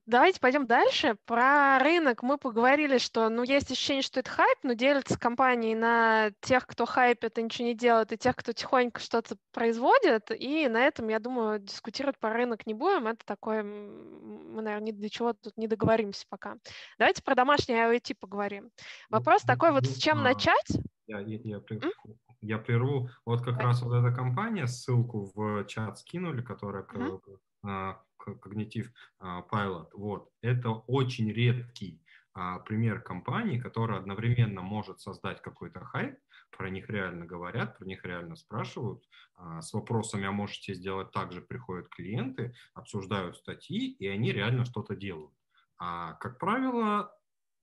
Давайте 0.06 0.40
пойдем 0.40 0.68
дальше. 0.68 1.16
Про 1.26 1.80
рынок 1.80 2.22
мы 2.22 2.38
поговорили, 2.38 2.98
что 2.98 3.30
ну, 3.30 3.44
есть 3.44 3.72
ощущение, 3.72 4.02
что 4.02 4.20
это 4.20 4.30
хайп, 4.30 4.60
но 4.64 4.74
делятся 4.74 5.18
компании 5.18 5.74
на 5.74 6.32
тех, 6.42 6.68
кто 6.68 6.86
хайпит 6.86 7.38
и 7.38 7.44
ничего 7.44 7.68
не 7.68 7.76
делает, 7.76 8.12
и 8.12 8.18
тех, 8.18 8.36
кто 8.36 8.52
тихонько 8.52 9.00
что-то 9.00 9.38
производит. 9.54 10.32
И 10.32 10.68
на 10.68 10.86
этом, 10.86 11.08
я 11.08 11.20
думаю, 11.20 11.60
дискутировать 11.60 12.20
про 12.20 12.34
рынок 12.34 12.68
не 12.68 12.74
будем. 12.74 13.08
Это 13.08 13.26
такое, 13.26 13.64
мы, 13.64 14.62
наверное, 14.62 14.88
ни 14.88 14.92
до 14.92 15.10
чего 15.10 15.34
тут 15.34 15.56
не 15.58 15.68
договоримся 15.68 16.26
пока. 16.30 16.58
Давайте 16.98 17.24
про 17.24 17.36
домашний 17.36 17.76
IoT 17.76 18.16
поговорим. 18.20 18.72
Ну, 19.10 19.18
Вопрос 19.18 19.44
ну, 19.44 19.48
такой, 19.48 19.72
вот 19.72 19.86
с 19.86 19.98
чем 19.98 20.20
а, 20.20 20.24
начать? 20.24 20.70
Я, 21.08 21.20
я, 21.20 21.40
я, 21.44 21.60
прерву, 21.60 21.92
я 22.42 22.58
прерву. 22.58 23.10
Вот 23.26 23.40
как 23.40 23.58
Давай. 23.58 23.68
раз 23.68 23.82
вот 23.82 23.94
эта 23.94 24.14
компания, 24.14 24.68
ссылку 24.68 25.32
в 25.34 25.66
чат 25.66 26.00
скинули, 26.00 26.42
которая 26.42 26.84
mm-hmm 26.84 27.96
когнитив 28.18 28.92
Pilot. 29.22 29.90
Вот. 29.94 30.32
Это 30.42 30.72
очень 30.72 31.32
редкий 31.32 32.02
а, 32.38 32.60
пример 32.60 33.02
компании, 33.02 33.58
которая 33.58 34.00
одновременно 34.00 34.62
может 34.62 35.00
создать 35.00 35.42
какой-то 35.42 35.80
хайп, 35.80 36.18
про 36.52 36.70
них 36.70 36.90
реально 36.90 37.26
говорят, 37.26 37.78
про 37.78 37.86
них 37.86 38.04
реально 38.04 38.36
спрашивают, 38.36 39.08
а, 39.36 39.62
с 39.62 39.74
вопросами, 39.74 40.26
а 40.26 40.32
можете 40.32 40.74
сделать 40.74 41.12
так 41.12 41.32
же, 41.32 41.42
приходят 41.42 41.88
клиенты, 41.88 42.54
обсуждают 42.74 43.38
статьи, 43.38 43.90
и 43.90 44.08
они 44.08 44.34
реально 44.34 44.66
что-то 44.66 44.98
делают. 44.98 45.34
А, 45.78 46.14
как 46.16 46.38
правило, 46.38 47.18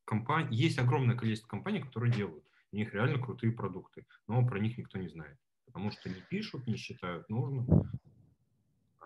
компания, 0.07 0.49
есть 0.51 0.79
огромное 0.79 1.17
количество 1.17 1.49
компаний, 1.49 1.83
которые 1.83 2.11
делают. 2.11 2.45
У 2.73 2.77
них 2.77 2.95
реально 2.95 3.23
крутые 3.23 3.53
продукты, 3.53 4.07
но 4.27 4.47
про 4.47 4.59
них 4.59 4.79
никто 4.79 4.99
не 4.99 5.09
знает, 5.09 5.37
потому 5.67 5.91
что 5.91 6.09
не 6.09 6.23
пишут, 6.23 6.67
не 6.67 6.77
считают 6.77 7.29
нужным. 7.29 7.67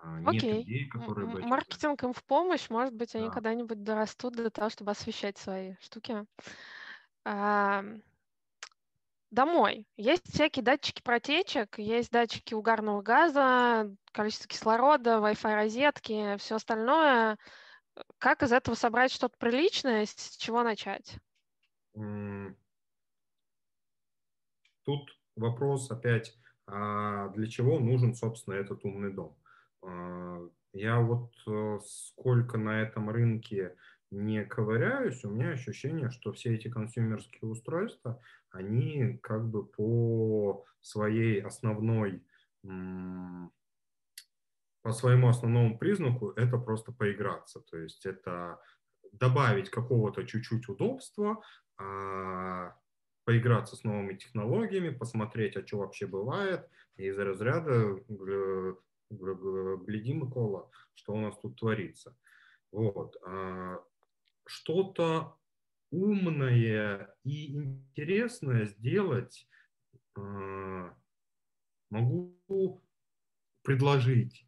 А, 0.07 0.21
нет 0.21 0.37
Окей. 0.37 0.59
людей, 0.59 0.89
которые 0.89 1.27
бы... 1.27 1.41
Маркетинг 1.43 2.05
им 2.05 2.13
в 2.13 2.23
помощь, 2.25 2.71
может 2.71 2.95
быть, 2.95 3.15
они 3.17 3.27
да. 3.27 3.33
когда-нибудь 3.33 3.83
дорастут 3.83 4.37
до 4.37 4.51
того, 4.51 4.71
чтобы 4.71 4.93
освещать 4.93 5.37
свои 5.37 5.75
штуки. 5.81 6.25
А, 7.25 7.85
домой. 9.33 9.85
Есть 9.97 10.33
всякие 10.33 10.63
датчики 10.63 11.03
протечек, 11.03 11.79
есть 11.79 12.13
датчики 12.13 12.55
угарного 12.55 13.03
газа, 13.03 13.93
количество 14.13 14.47
кислорода, 14.47 15.19
Wi-Fi 15.19 15.55
розетки, 15.55 16.37
все 16.37 16.55
остальное. 16.55 17.37
Как 18.19 18.45
из 18.45 18.53
этого 18.53 18.77
собрать 18.77 19.11
что-то 19.11 19.37
приличное, 19.39 20.07
с 20.07 20.37
чего 20.37 20.63
начать? 20.63 21.19
Тут 24.85 25.19
вопрос 25.35 25.91
опять, 25.91 26.39
а 26.69 27.31
для 27.31 27.49
чего 27.49 27.81
нужен, 27.81 28.15
собственно, 28.15 28.55
этот 28.55 28.85
умный 28.85 29.13
дом? 29.13 29.37
А, 29.87 30.41
я 30.73 31.01
вот 31.01 31.33
э, 31.47 31.79
сколько 31.85 32.59
на 32.59 32.83
этом 32.83 33.09
рынке 33.09 33.77
не 34.11 34.45
ковыряюсь, 34.45 35.25
у 35.25 35.31
меня 35.31 35.51
ощущение, 35.51 36.11
что 36.11 36.33
все 36.33 36.55
эти 36.55 36.69
консюмерские 36.69 37.51
устройства, 37.51 38.21
они 38.51 39.19
как 39.23 39.49
бы 39.49 39.65
по 39.65 40.65
своей 40.81 41.41
основной, 41.41 42.23
по 44.83 44.93
своему 44.93 45.29
основному 45.29 45.79
признаку 45.79 46.31
это 46.31 46.59
просто 46.59 46.93
поиграться. 46.93 47.61
То 47.61 47.79
есть 47.79 48.07
это 48.07 48.61
добавить 49.13 49.71
какого-то 49.71 50.25
чуть-чуть 50.25 50.69
удобства, 50.69 51.43
а, 51.79 52.77
поиграться 53.25 53.77
с 53.77 53.83
новыми 53.83 54.15
технологиями, 54.15 54.91
посмотреть, 54.91 55.57
а 55.57 55.67
что 55.67 55.79
вообще 55.79 56.07
бывает, 56.07 56.69
и 56.97 57.07
из 57.07 57.19
разряда 57.19 57.99
э, 58.09 58.75
гляди, 59.11 60.13
Микола, 60.13 60.71
что 60.95 61.13
у 61.15 61.21
нас 61.21 61.39
тут 61.39 61.57
творится. 61.59 62.17
Вот. 62.73 63.17
А, 63.25 63.83
что-то 64.47 65.37
умное 65.91 67.15
и 67.25 67.55
интересное 67.55 68.67
сделать 68.67 69.49
а, 70.17 70.95
могу 71.91 72.83
предложить. 73.63 74.47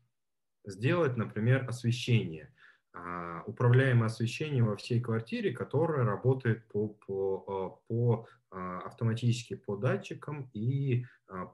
Сделать, 0.65 1.17
например, 1.17 1.67
освещение. 1.69 2.53
А, 2.93 3.43
управляемое 3.47 4.07
освещение 4.07 4.63
во 4.63 4.77
всей 4.77 5.01
квартире, 5.01 5.53
которое 5.53 6.05
работает 6.05 6.67
по, 6.69 6.89
по, 6.89 7.83
по 7.89 8.29
автоматически 8.51 9.55
по 9.55 9.77
датчикам 9.77 10.51
и 10.55 11.05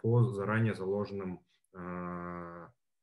по 0.01 0.25
заранее 0.25 0.75
заложенным 0.75 1.41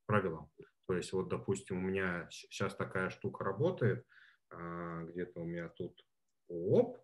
правилам. 0.05 0.49
То 0.87 0.95
есть 0.95 1.13
вот, 1.13 1.29
допустим, 1.29 1.77
у 1.77 1.81
меня 1.81 2.27
сейчас 2.29 2.75
такая 2.75 3.09
штука 3.09 3.43
работает, 3.43 4.05
а, 4.49 5.03
где-то 5.03 5.39
у 5.39 5.45
меня 5.45 5.69
тут 5.69 6.05
оп, 6.47 6.97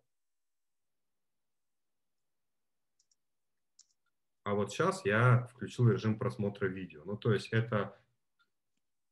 а 4.44 4.54
вот 4.54 4.72
сейчас 4.72 5.06
я 5.06 5.48
включил 5.48 5.90
режим 5.90 6.18
просмотра 6.18 6.68
видео. 6.68 7.04
Ну, 7.06 7.18
то 7.18 7.34
есть 7.34 7.50
это, 7.54 7.98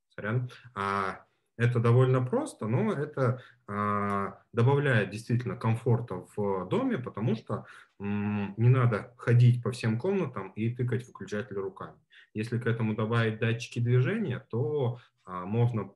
сорян, 0.10 0.50
а, 0.74 1.26
это 1.58 1.80
довольно 1.80 2.26
просто, 2.26 2.68
но 2.68 2.92
это 2.92 3.42
а, 3.68 4.42
добавляет 4.52 5.10
действительно 5.10 5.56
комфорта 5.56 6.26
в 6.36 6.68
доме, 6.68 6.98
потому 6.98 7.36
что 7.36 7.66
м, 8.00 8.54
не 8.58 8.70
надо 8.70 9.14
ходить 9.18 9.64
по 9.64 9.72
всем 9.72 9.98
комнатам 9.98 10.50
и 10.52 10.70
тыкать 10.76 11.08
выключатель 11.08 11.56
руками. 11.56 11.98
Если 12.34 12.60
к 12.60 12.68
этому 12.68 12.96
добавить 12.96 13.40
датчики 13.40 13.80
движения, 13.80 14.46
то 14.50 15.00
а, 15.24 15.46
можно 15.46 15.90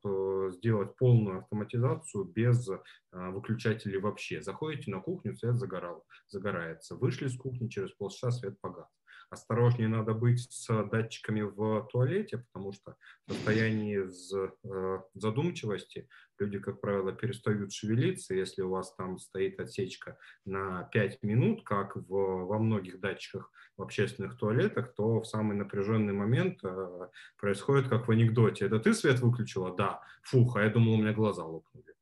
сделать 0.51 0.95
полную 0.95 1.39
автоматизацию 1.39 2.24
без 2.24 2.70
а, 3.12 3.30
выключателей 3.32 3.99
вообще. 3.99 4.41
Заходите 4.41 4.89
на 4.91 5.01
кухню, 5.01 5.36
свет 5.36 5.57
загорал, 5.57 6.05
загорается. 6.28 6.95
Вышли 6.95 7.28
с 7.28 7.38
кухни, 7.38 7.68
через 7.68 7.91
полчаса 7.91 8.32
свет 8.32 8.60
погас 8.62 8.99
осторожнее 9.30 9.88
надо 9.88 10.13
быть 10.13 10.51
с 10.51 10.84
датчиками 10.86 11.41
в 11.41 11.88
туалете, 11.91 12.39
потому 12.39 12.73
что 12.73 12.95
в 13.27 13.34
состоянии 13.34 13.99
э, 13.99 15.01
задумчивости 15.13 16.07
люди, 16.39 16.59
как 16.59 16.82
правило, 16.82 17.11
перестают 17.11 17.71
шевелиться. 17.73 18.34
Если 18.34 18.61
у 18.61 18.69
вас 18.69 18.93
там 18.95 19.19
стоит 19.19 19.59
отсечка 19.59 20.17
на 20.45 20.84
5 20.91 21.23
минут, 21.23 21.63
как 21.63 21.95
в, 21.95 22.09
во 22.09 22.59
многих 22.59 22.99
датчиках 22.99 23.51
в 23.77 23.82
общественных 23.84 24.38
туалетах, 24.38 24.93
то 24.95 25.21
в 25.21 25.25
самый 25.25 25.55
напряженный 25.55 26.13
момент 26.13 26.59
э, 26.63 27.07
происходит, 27.38 27.88
как 27.88 28.07
в 28.07 28.11
анекдоте. 28.11 28.65
Это 28.65 28.80
ты 28.80 28.93
свет 28.93 29.19
выключила? 29.19 29.75
Да. 29.75 30.01
Фух, 30.23 30.57
а 30.57 30.63
я 30.63 30.69
думал, 30.69 30.93
у 30.93 30.97
меня 30.97 31.13
глаза 31.13 31.43
лопнули. 31.43 31.93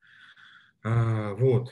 А, 0.83 1.33
вот. 1.33 1.71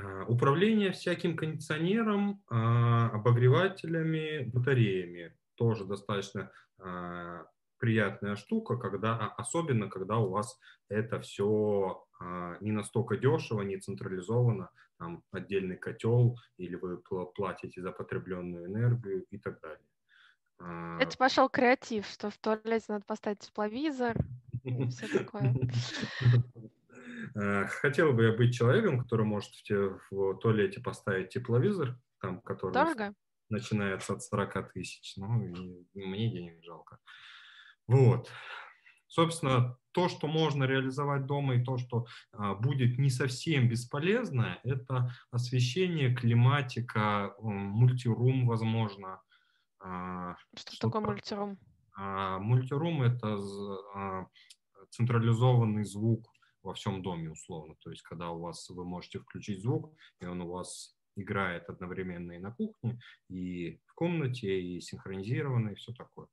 А, 0.00 0.24
управление 0.24 0.92
всяким 0.92 1.36
кондиционером, 1.36 2.42
а, 2.48 3.10
обогревателями, 3.10 4.44
батареями 4.44 5.36
тоже 5.54 5.84
достаточно 5.84 6.50
а, 6.78 7.46
приятная 7.78 8.36
штука, 8.36 8.76
когда, 8.76 9.16
особенно 9.36 9.88
когда 9.88 10.18
у 10.18 10.30
вас 10.30 10.58
это 10.88 11.20
все 11.20 12.04
не 12.60 12.70
настолько 12.70 13.16
дешево, 13.16 13.62
не 13.62 13.78
централизовано, 13.78 14.70
там 14.96 15.24
отдельный 15.32 15.76
котел, 15.76 16.38
или 16.56 16.76
вы 16.76 16.98
платите 17.34 17.82
за 17.82 17.90
потребленную 17.90 18.66
энергию 18.66 19.24
и 19.24 19.38
так 19.38 19.60
далее. 19.60 21.00
Это 21.00 21.18
пошел 21.18 21.48
креатив, 21.48 22.06
что 22.06 22.30
в 22.30 22.38
туалете 22.38 22.84
надо 22.90 23.04
поставить 23.04 23.40
тепловизор 23.40 24.16
и 24.62 24.88
все 24.90 25.08
такое. 25.08 25.52
Э, 27.34 27.66
хотел 27.66 28.12
бы 28.12 28.24
я 28.24 28.32
быть 28.32 28.54
человеком, 28.54 29.00
который 29.00 29.26
может 29.26 29.50
в, 29.50 29.62
те, 29.62 29.98
в 30.10 30.34
туалете 30.38 30.80
поставить 30.80 31.30
тепловизор, 31.30 31.98
там, 32.20 32.40
который 32.40 32.72
Дорого? 32.72 33.14
начинается 33.48 34.14
от 34.14 34.22
40 34.22 34.72
тысяч. 34.72 35.14
Ну, 35.16 35.42
и 35.42 35.86
мне 35.94 36.30
денег 36.30 36.62
жалко. 36.62 36.98
Вот. 37.86 38.30
Собственно, 39.06 39.76
то, 39.92 40.08
что 40.08 40.26
можно 40.26 40.64
реализовать 40.64 41.26
дома 41.26 41.56
и 41.56 41.64
то, 41.64 41.76
что 41.76 42.06
а, 42.32 42.54
будет 42.54 42.98
не 42.98 43.10
совсем 43.10 43.68
бесполезно, 43.68 44.58
это 44.64 45.10
освещение, 45.30 46.14
климатика, 46.14 47.34
мультирум, 47.38 48.46
возможно. 48.46 49.20
А, 49.80 50.34
что, 50.56 50.72
что 50.72 50.88
такое 50.88 51.02
мультирум? 51.02 51.58
А, 51.94 52.38
мультирум– 52.38 53.02
это 53.02 53.38
централизованный 54.90 55.84
звук 55.84 56.31
во 56.62 56.74
всем 56.74 57.02
доме, 57.02 57.30
условно. 57.30 57.74
То 57.80 57.90
есть, 57.90 58.02
когда 58.02 58.30
у 58.30 58.40
вас 58.40 58.68
вы 58.70 58.84
можете 58.84 59.18
включить 59.18 59.62
звук, 59.62 59.94
и 60.20 60.26
он 60.26 60.42
у 60.42 60.48
вас 60.48 60.96
играет 61.16 61.68
одновременно 61.68 62.32
и 62.32 62.38
на 62.38 62.52
кухне, 62.52 63.00
и 63.28 63.80
в 63.86 63.94
комнате, 63.94 64.60
и 64.60 64.80
синхронизированно, 64.80 65.70
и 65.70 65.74
все 65.74 65.92
такое. 65.92 66.28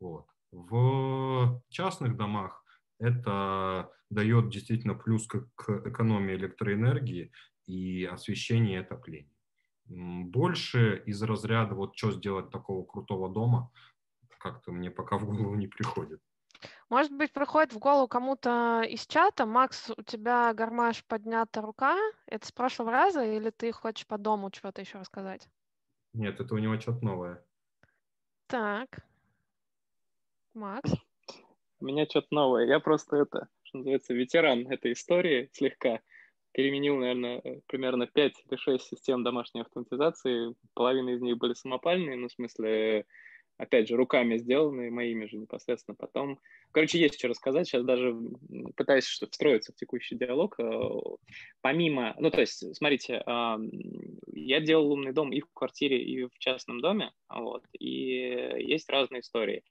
Вот. 0.00 0.26
В 0.50 1.60
частных 1.68 2.16
домах 2.16 2.64
это 2.98 3.90
дает 4.10 4.50
действительно 4.50 4.94
плюс 4.94 5.26
к, 5.26 5.48
экономии 5.88 6.34
электроэнергии 6.34 7.32
и 7.66 8.04
освещения 8.04 8.74
и 8.74 8.80
отопления. 8.80 9.30
Больше 9.86 11.02
из 11.04 11.22
разряда 11.22 11.74
вот 11.74 11.96
что 11.96 12.12
сделать 12.12 12.50
такого 12.50 12.86
крутого 12.86 13.28
дома, 13.28 13.70
как-то 14.38 14.72
мне 14.72 14.90
пока 14.90 15.18
в 15.18 15.24
голову 15.24 15.54
не 15.54 15.66
приходит. 15.66 16.20
Может 16.90 17.12
быть, 17.12 17.32
приходит 17.32 17.72
в 17.72 17.78
голову 17.78 18.08
кому-то 18.08 18.82
из 18.88 19.06
чата, 19.06 19.46
Макс, 19.46 19.90
у 19.96 20.02
тебя 20.02 20.52
гармаш 20.54 21.04
поднята 21.04 21.60
рука, 21.60 21.96
это 22.26 22.46
с 22.46 22.52
прошлого 22.52 22.90
раза, 22.90 23.24
или 23.24 23.50
ты 23.50 23.72
хочешь 23.72 24.06
по 24.06 24.18
дому 24.18 24.50
что-то 24.52 24.80
еще 24.80 24.98
рассказать? 24.98 25.48
Нет, 26.12 26.38
это 26.40 26.54
у 26.54 26.58
него 26.58 26.78
что-то 26.78 27.04
новое. 27.04 27.44
Так, 28.46 29.04
Макс? 30.54 30.92
У 31.80 31.84
меня 31.86 32.06
что-то 32.06 32.28
новое. 32.30 32.66
Я 32.66 32.78
просто 32.78 33.16
это, 33.16 33.48
что 33.64 33.78
называется, 33.78 34.14
ветеран 34.14 34.68
этой 34.70 34.92
истории 34.92 35.50
слегка. 35.52 36.00
Переменил, 36.52 36.96
наверное, 36.96 37.40
э, 37.42 37.60
примерно 37.66 38.06
5 38.06 38.44
или 38.48 38.56
6 38.56 38.84
систем 38.84 39.24
домашней 39.24 39.62
автоматизации. 39.62 40.54
Половина 40.74 41.10
из 41.10 41.20
них 41.20 41.36
были 41.36 41.54
самопальные, 41.54 42.16
ну, 42.16 42.28
в 42.28 42.32
смысле, 42.32 43.06
опять 43.56 43.88
же, 43.88 43.96
руками 43.96 44.36
сделанные, 44.36 44.90
моими 44.90 45.26
же 45.26 45.36
непосредственно 45.36 45.94
потом. 45.94 46.38
Короче, 46.72 46.98
есть 46.98 47.18
что 47.18 47.28
рассказать. 47.28 47.66
Сейчас 47.66 47.84
даже 47.84 48.16
пытаюсь 48.76 49.04
встроиться 49.04 49.72
в 49.72 49.76
текущий 49.76 50.16
диалог. 50.16 50.58
Э, 50.58 50.90
помимо, 51.60 52.14
ну, 52.18 52.30
то 52.30 52.40
есть, 52.40 52.76
смотрите, 52.76 53.22
я 53.26 54.60
делал 54.60 54.92
умный 54.92 55.12
дом 55.12 55.32
и 55.32 55.40
в 55.40 55.52
квартире, 55.52 56.02
и 56.02 56.24
в 56.24 56.38
частном 56.38 56.80
доме, 56.80 57.12
вот, 57.28 57.64
и 57.78 58.54
есть 58.58 58.88
разные 58.90 59.20
истории. 59.20 59.62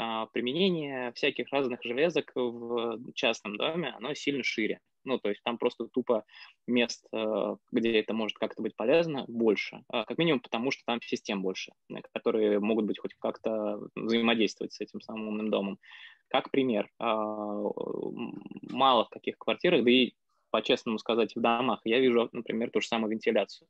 А, 0.00 0.26
применение 0.26 1.12
всяких 1.12 1.50
разных 1.50 1.82
железок 1.82 2.30
в 2.34 3.12
частном 3.14 3.56
доме, 3.56 3.94
оно 3.96 4.14
сильно 4.14 4.44
шире. 4.44 4.80
Ну, 5.08 5.18
то 5.18 5.30
есть 5.30 5.42
там 5.42 5.56
просто 5.56 5.86
тупо 5.86 6.24
мест, 6.66 7.06
э, 7.12 7.56
где 7.72 8.00
это 8.00 8.12
может 8.12 8.36
как-то 8.36 8.62
быть 8.62 8.76
полезно, 8.76 9.24
больше. 9.26 9.82
А, 9.88 10.04
как 10.04 10.18
минимум 10.18 10.40
потому, 10.40 10.70
что 10.70 10.84
там 10.84 11.00
систем 11.00 11.40
больше, 11.40 11.72
которые 12.12 12.60
могут 12.60 12.84
быть 12.84 12.98
хоть 12.98 13.14
как-то 13.18 13.80
взаимодействовать 13.96 14.74
с 14.74 14.80
этим 14.80 15.00
самым 15.00 15.28
умным 15.28 15.50
домом. 15.50 15.78
Как 16.28 16.50
пример, 16.50 16.90
а, 16.98 17.62
мало 18.70 19.06
в 19.06 19.08
каких 19.08 19.38
квартирах, 19.38 19.82
да 19.82 19.90
и 19.90 20.12
по-честному 20.50 20.98
сказать, 20.98 21.34
в 21.34 21.40
домах 21.40 21.80
я 21.84 22.00
вижу, 22.00 22.28
например, 22.32 22.70
ту 22.70 22.80
же 22.80 22.88
самую 22.88 23.10
вентиляцию 23.10 23.66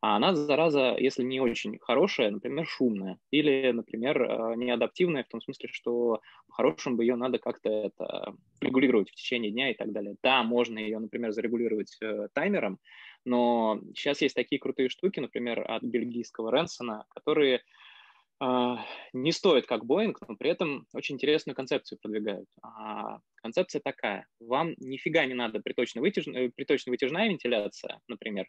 а 0.00 0.16
она, 0.16 0.34
зараза, 0.34 0.96
если 0.98 1.22
не 1.22 1.40
очень 1.40 1.78
хорошая, 1.78 2.30
например, 2.30 2.66
шумная, 2.66 3.18
или, 3.30 3.70
например, 3.72 4.22
э, 4.22 4.54
неадаптивная, 4.56 5.24
в 5.24 5.28
том 5.28 5.40
смысле, 5.40 5.68
что 5.72 6.20
по-хорошему 6.48 6.96
бы 6.96 7.04
ее 7.04 7.16
надо 7.16 7.38
как-то 7.38 7.68
это 7.70 8.34
регулировать 8.60 9.10
в 9.10 9.14
течение 9.14 9.50
дня 9.50 9.70
и 9.70 9.74
так 9.74 9.92
далее. 9.92 10.16
Да, 10.22 10.42
можно 10.42 10.78
ее, 10.78 10.98
например, 10.98 11.32
зарегулировать 11.32 11.96
э, 12.02 12.28
таймером, 12.34 12.78
но 13.24 13.80
сейчас 13.94 14.22
есть 14.22 14.34
такие 14.34 14.60
крутые 14.60 14.88
штуки, 14.88 15.20
например, 15.20 15.64
от 15.68 15.82
бельгийского 15.82 16.50
Ренсона, 16.54 17.06
которые 17.08 17.62
э, 18.40 18.74
не 19.12 19.32
стоят 19.32 19.66
как 19.66 19.86
Боинг, 19.86 20.20
но 20.28 20.36
при 20.36 20.50
этом 20.50 20.86
очень 20.92 21.16
интересную 21.16 21.56
концепцию 21.56 21.98
продвигают. 22.00 22.48
А 22.62 23.18
концепция 23.36 23.80
такая. 23.82 24.26
Вам 24.40 24.74
нифига 24.78 25.24
не 25.24 25.34
надо 25.34 25.60
приточно-вытяжная, 25.60 26.52
приточно-вытяжная 26.54 27.28
вентиляция, 27.28 28.00
например, 28.08 28.46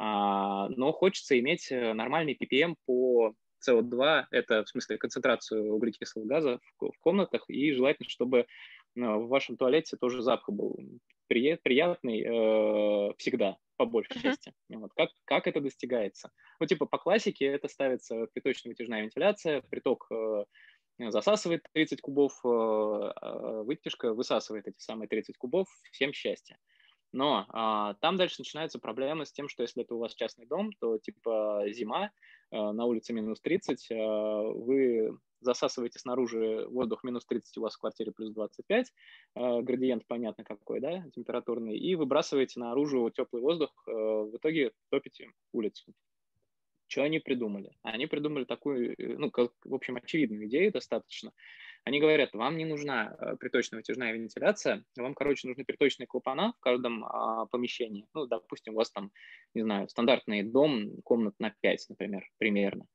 но 0.00 0.92
хочется 0.92 1.38
иметь 1.38 1.70
э, 1.70 1.92
нормальный 1.92 2.34
ppm 2.34 2.74
по 2.86 3.34
CO2, 3.68 4.24
это 4.30 4.64
в 4.64 4.68
смысле 4.68 4.96
концентрацию 4.96 5.74
углекислого 5.74 6.24
газа 6.24 6.58
в, 6.78 6.92
комнатах, 7.00 7.44
и 7.48 7.72
желательно, 7.72 8.08
чтобы 8.08 8.46
ну, 8.94 9.20
в 9.20 9.28
вашем 9.28 9.58
туалете 9.58 9.98
тоже 9.98 10.22
запах 10.22 10.48
был 10.48 10.78
приятный 11.28 12.22
э, 12.22 13.14
всегда, 13.18 13.56
по 13.76 13.84
большей 13.84 14.16
uh-huh. 14.16 14.22
части. 14.22 14.52
Вот. 14.70 14.92
Как, 14.94 15.10
как 15.24 15.46
это 15.46 15.60
достигается? 15.60 16.30
Ну, 16.58 16.66
типа, 16.66 16.86
по 16.86 16.98
классике 16.98 17.44
это 17.44 17.68
ставится 17.68 18.26
приточно-вытяжная 18.32 19.02
вентиляция, 19.02 19.62
приток 19.70 20.06
э, 20.10 20.44
засасывает 20.98 21.62
30 21.72 22.00
кубов, 22.00 22.32
э, 22.44 22.48
э, 22.48 23.62
вытяжка 23.62 24.12
высасывает 24.12 24.66
эти 24.66 24.78
самые 24.78 25.08
30 25.08 25.36
кубов, 25.36 25.68
всем 25.92 26.12
счастья. 26.12 26.58
Но 27.12 27.46
а, 27.48 27.94
там 27.94 28.16
дальше 28.16 28.36
начинаются 28.38 28.78
проблемы 28.78 29.26
с 29.26 29.32
тем, 29.32 29.48
что 29.48 29.62
если 29.62 29.82
это 29.82 29.94
у 29.94 29.98
вас 29.98 30.14
частный 30.14 30.46
дом, 30.46 30.72
то 30.80 30.98
типа 30.98 31.64
зима, 31.68 32.12
а, 32.50 32.72
на 32.72 32.84
улице 32.84 33.12
минус 33.12 33.40
30, 33.40 33.88
а, 33.90 34.42
вы 34.42 35.18
засасываете 35.40 35.98
снаружи 35.98 36.66
воздух 36.68 37.02
минус 37.02 37.24
30, 37.26 37.56
у 37.58 37.62
вас 37.62 37.74
в 37.74 37.80
квартире 37.80 38.12
плюс 38.12 38.30
25, 38.30 38.92
а, 39.34 39.62
градиент 39.62 40.06
понятно 40.06 40.44
какой, 40.44 40.80
да, 40.80 41.04
температурный, 41.14 41.76
и 41.76 41.94
выбрасываете 41.94 42.60
наружу 42.60 43.10
теплый 43.10 43.40
воздух, 43.40 43.70
а, 43.86 43.90
в 43.90 44.36
итоге 44.36 44.72
топите 44.90 45.32
улицу. 45.52 45.92
Что 46.86 47.04
они 47.04 47.20
придумали? 47.20 47.72
Они 47.82 48.06
придумали 48.06 48.44
такую, 48.44 48.96
ну, 48.98 49.30
как, 49.30 49.52
в 49.64 49.74
общем, 49.74 49.96
очевидную 49.96 50.46
идею 50.48 50.72
достаточно. 50.72 51.32
Они 51.84 52.00
говорят, 52.00 52.34
вам 52.34 52.56
не 52.56 52.64
нужна 52.64 53.16
э, 53.18 53.36
приточно-вытяжная 53.36 54.12
вентиляция, 54.12 54.84
вам, 54.96 55.14
короче, 55.14 55.48
нужны 55.48 55.64
приточные 55.64 56.06
клапана 56.06 56.52
в 56.58 56.60
каждом 56.60 57.04
а, 57.04 57.46
помещении. 57.46 58.06
Ну, 58.14 58.26
допустим, 58.26 58.74
у 58.74 58.76
вас 58.76 58.90
там, 58.90 59.10
не 59.54 59.62
знаю, 59.62 59.88
стандартный 59.88 60.42
дом, 60.42 61.00
комнат 61.02 61.34
на 61.38 61.54
5, 61.60 61.86
например, 61.88 62.28
примерно. 62.38 62.86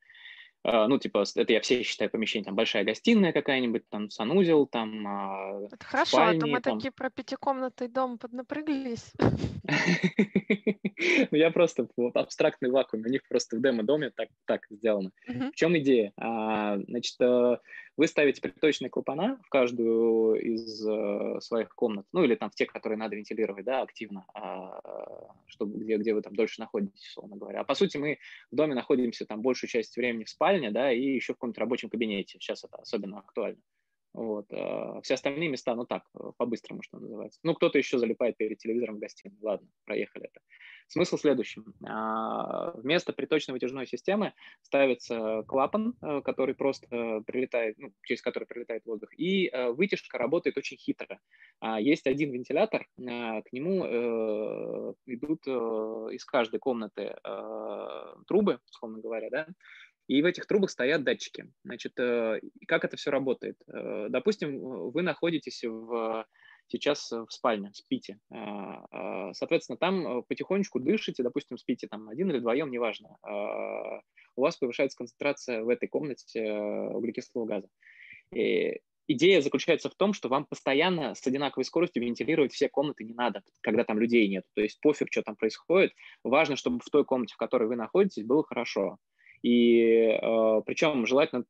А, 0.67 0.87
ну, 0.87 0.97
типа, 0.97 1.23
это 1.35 1.53
я 1.53 1.61
все 1.61 1.83
считаю 1.83 2.09
помещение, 2.09 2.45
там 2.45 2.55
большая 2.55 2.83
гостиная 2.83 3.31
какая-нибудь, 3.31 3.87
там 3.89 4.09
санузел, 4.09 4.65
там 4.65 5.07
а, 5.07 5.61
Это 5.71 5.85
хорошо, 5.85 6.17
спальни, 6.17 6.37
а 6.37 6.41
то 6.41 6.47
мы 6.47 6.61
там... 6.61 6.77
такие 6.77 6.91
про 6.91 7.11
пятикомнатный 7.11 7.87
дом 7.87 8.17
поднапрыглись. 8.17 9.13
Ну, 11.31 11.37
я 11.37 11.51
просто 11.51 11.87
вот 11.97 12.15
абстрактный 12.15 12.71
вакуум, 12.71 13.03
у 13.05 13.09
них 13.09 13.21
просто 13.27 13.57
в 13.57 13.61
демо-доме 13.61 14.11
так, 14.15 14.29
так 14.45 14.61
сделано. 14.69 15.11
В 15.27 15.51
чем 15.51 15.77
идея? 15.77 16.13
А, 16.17 16.77
значит, 16.87 17.15
э, 17.19 17.57
вы 17.97 18.07
ставите 18.07 18.41
приточные 18.41 18.89
клапана 18.89 19.39
в 19.43 19.49
каждую 19.49 20.35
из 20.35 20.85
э, 20.85 21.39
своих 21.41 21.73
комнат, 21.75 22.05
ну, 22.11 22.23
или 22.23 22.35
там 22.35 22.49
в 22.49 22.55
те, 22.55 22.65
которые 22.65 22.97
надо 22.97 23.15
вентилировать, 23.15 23.65
да, 23.65 23.81
активно, 23.81 24.25
чтобы, 25.47 25.79
где, 25.79 25.97
где 25.97 26.13
вы 26.13 26.21
там 26.21 26.35
дольше 26.35 26.61
находитесь, 26.61 27.07
условно 27.09 27.37
говоря. 27.37 27.61
А 27.61 27.63
по 27.63 27.75
сути 27.75 27.97
мы 27.97 28.19
в 28.51 28.55
доме 28.55 28.75
находимся 28.75 29.25
там 29.25 29.41
большую 29.41 29.69
часть 29.69 29.95
времени 29.95 30.23
в 30.25 30.29
спальне, 30.29 30.71
да, 30.71 30.91
и 30.91 31.01
еще 31.01 31.33
в 31.33 31.37
каком-то 31.37 31.61
рабочем 31.61 31.89
кабинете. 31.89 32.37
Сейчас 32.39 32.63
это 32.63 32.77
особенно 32.77 33.19
актуально. 33.19 33.61
Вот. 34.15 34.45
А 34.53 35.01
все 35.01 35.15
остальные 35.15 35.49
места, 35.49 35.75
ну 35.75 35.85
так, 35.85 36.03
по-быстрому, 36.37 36.81
что 36.81 36.99
называется. 36.99 37.39
Ну, 37.43 37.53
кто-то 37.53 37.77
еще 37.77 37.99
залипает 37.99 38.37
перед 38.37 38.57
телевизором 38.57 38.95
в 38.95 38.99
гостиной. 38.99 39.35
Ладно, 39.41 39.67
проехали 39.83 40.27
это. 40.27 40.39
Смысл 40.87 41.17
в 41.17 41.21
следующем. 41.21 41.73
А, 41.85 42.71
вместо 42.77 43.11
приточно-вытяжной 43.11 43.87
системы 43.87 44.33
ставится 44.61 45.43
клапан, 45.47 45.95
э, 46.01 46.21
который 46.21 46.53
просто 46.53 47.23
прилетает, 47.25 47.77
ну, 47.77 47.91
через 48.03 48.21
который 48.21 48.45
прилетает 48.45 48.85
воздух, 48.85 49.09
и 49.17 49.47
э, 49.47 49.71
вытяжка 49.71 50.17
работает 50.17 50.57
очень 50.57 50.77
хитро. 50.77 51.19
А, 51.59 51.81
есть 51.81 52.07
один 52.07 52.31
вентилятор, 52.31 52.87
к 52.95 53.51
нему 53.51 53.83
э, 53.83 54.93
идут 55.07 55.45
из 55.47 56.23
каждой 56.23 56.59
комнаты 56.59 57.17
трубы, 58.27 58.59
условно 58.69 58.99
говоря, 58.99 59.29
да, 59.29 59.47
и 60.07 60.21
в 60.21 60.25
этих 60.25 60.45
трубах 60.45 60.69
стоят 60.69 61.03
датчики. 61.03 61.51
Значит, 61.63 61.99
э, 61.99 62.39
как 62.67 62.85
это 62.85 62.95
все 62.95 63.11
работает? 63.11 63.57
Э, 63.67 64.07
допустим, 64.09 64.59
вы 64.91 65.01
находитесь 65.01 65.63
в, 65.63 66.25
сейчас 66.67 67.11
в 67.11 67.27
спальне, 67.29 67.71
спите. 67.73 68.19
Э, 68.31 69.31
соответственно, 69.33 69.77
там 69.77 70.23
потихонечку 70.23 70.79
дышите, 70.79 71.23
допустим, 71.23 71.57
спите 71.57 71.87
там 71.87 72.09
один 72.09 72.29
или 72.29 72.37
вдвоем, 72.37 72.69
неважно. 72.69 73.17
У 74.37 74.41
вас 74.41 74.57
повышается 74.57 74.97
концентрация 74.97 75.63
в 75.63 75.69
этой 75.69 75.87
комнате 75.87 76.51
углекислого 76.51 77.45
газа. 77.45 77.69
И 78.33 78.81
идея 79.07 79.41
заключается 79.41 79.89
в 79.89 79.95
том, 79.95 80.13
что 80.13 80.27
вам 80.29 80.45
постоянно 80.45 81.15
с 81.15 81.25
одинаковой 81.25 81.63
скоростью 81.63 82.03
вентилировать 82.03 82.53
все 82.53 82.69
комнаты 82.69 83.05
не 83.05 83.13
надо, 83.13 83.43
когда 83.61 83.85
там 83.85 83.97
людей 83.97 84.27
нет. 84.27 84.43
То 84.53 84.61
есть 84.61 84.79
пофиг, 84.81 85.07
что 85.09 85.23
там 85.23 85.35
происходит. 85.35 85.93
Важно, 86.23 86.57
чтобы 86.57 86.79
в 86.79 86.89
той 86.89 87.05
комнате, 87.05 87.33
в 87.33 87.37
которой 87.37 87.67
вы 87.67 87.75
находитесь, 87.75 88.25
было 88.25 88.43
хорошо. 88.43 88.97
И 89.45 89.77
э, 89.79 90.61
причем 90.65 91.05
желательно 91.05 91.45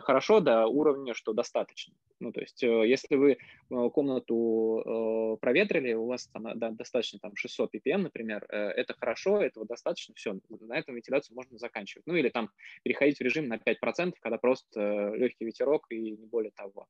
хорошо 0.00 0.40
до 0.40 0.66
уровня, 0.66 1.12
что 1.12 1.34
достаточно. 1.34 1.92
Ну, 2.18 2.32
то 2.32 2.40
есть, 2.40 2.62
э, 2.62 2.88
если 2.88 3.16
вы 3.16 3.32
э, 3.32 3.36
комнату 3.68 4.82
э, 4.82 5.36
проветрили, 5.42 5.92
у 5.92 6.06
вас 6.06 6.26
там 6.28 6.58
да, 6.58 6.70
достаточно 6.70 7.18
там 7.18 7.36
600 7.36 7.74
ppm, 7.74 7.98
например, 7.98 8.46
э, 8.48 8.56
это 8.56 8.94
хорошо, 8.98 9.42
этого 9.42 9.66
достаточно, 9.66 10.14
все, 10.14 10.38
на 10.48 10.78
этом 10.78 10.94
вентиляцию 10.94 11.36
можно 11.36 11.58
заканчивать. 11.58 12.06
Ну, 12.06 12.14
или 12.14 12.30
там 12.30 12.48
переходить 12.82 13.18
в 13.18 13.20
режим 13.20 13.48
на 13.48 13.56
5%, 13.56 14.14
когда 14.22 14.38
просто 14.38 14.80
э, 14.80 15.16
легкий 15.18 15.44
ветерок 15.44 15.84
и 15.90 16.12
не 16.12 16.24
более 16.24 16.52
того. 16.52 16.88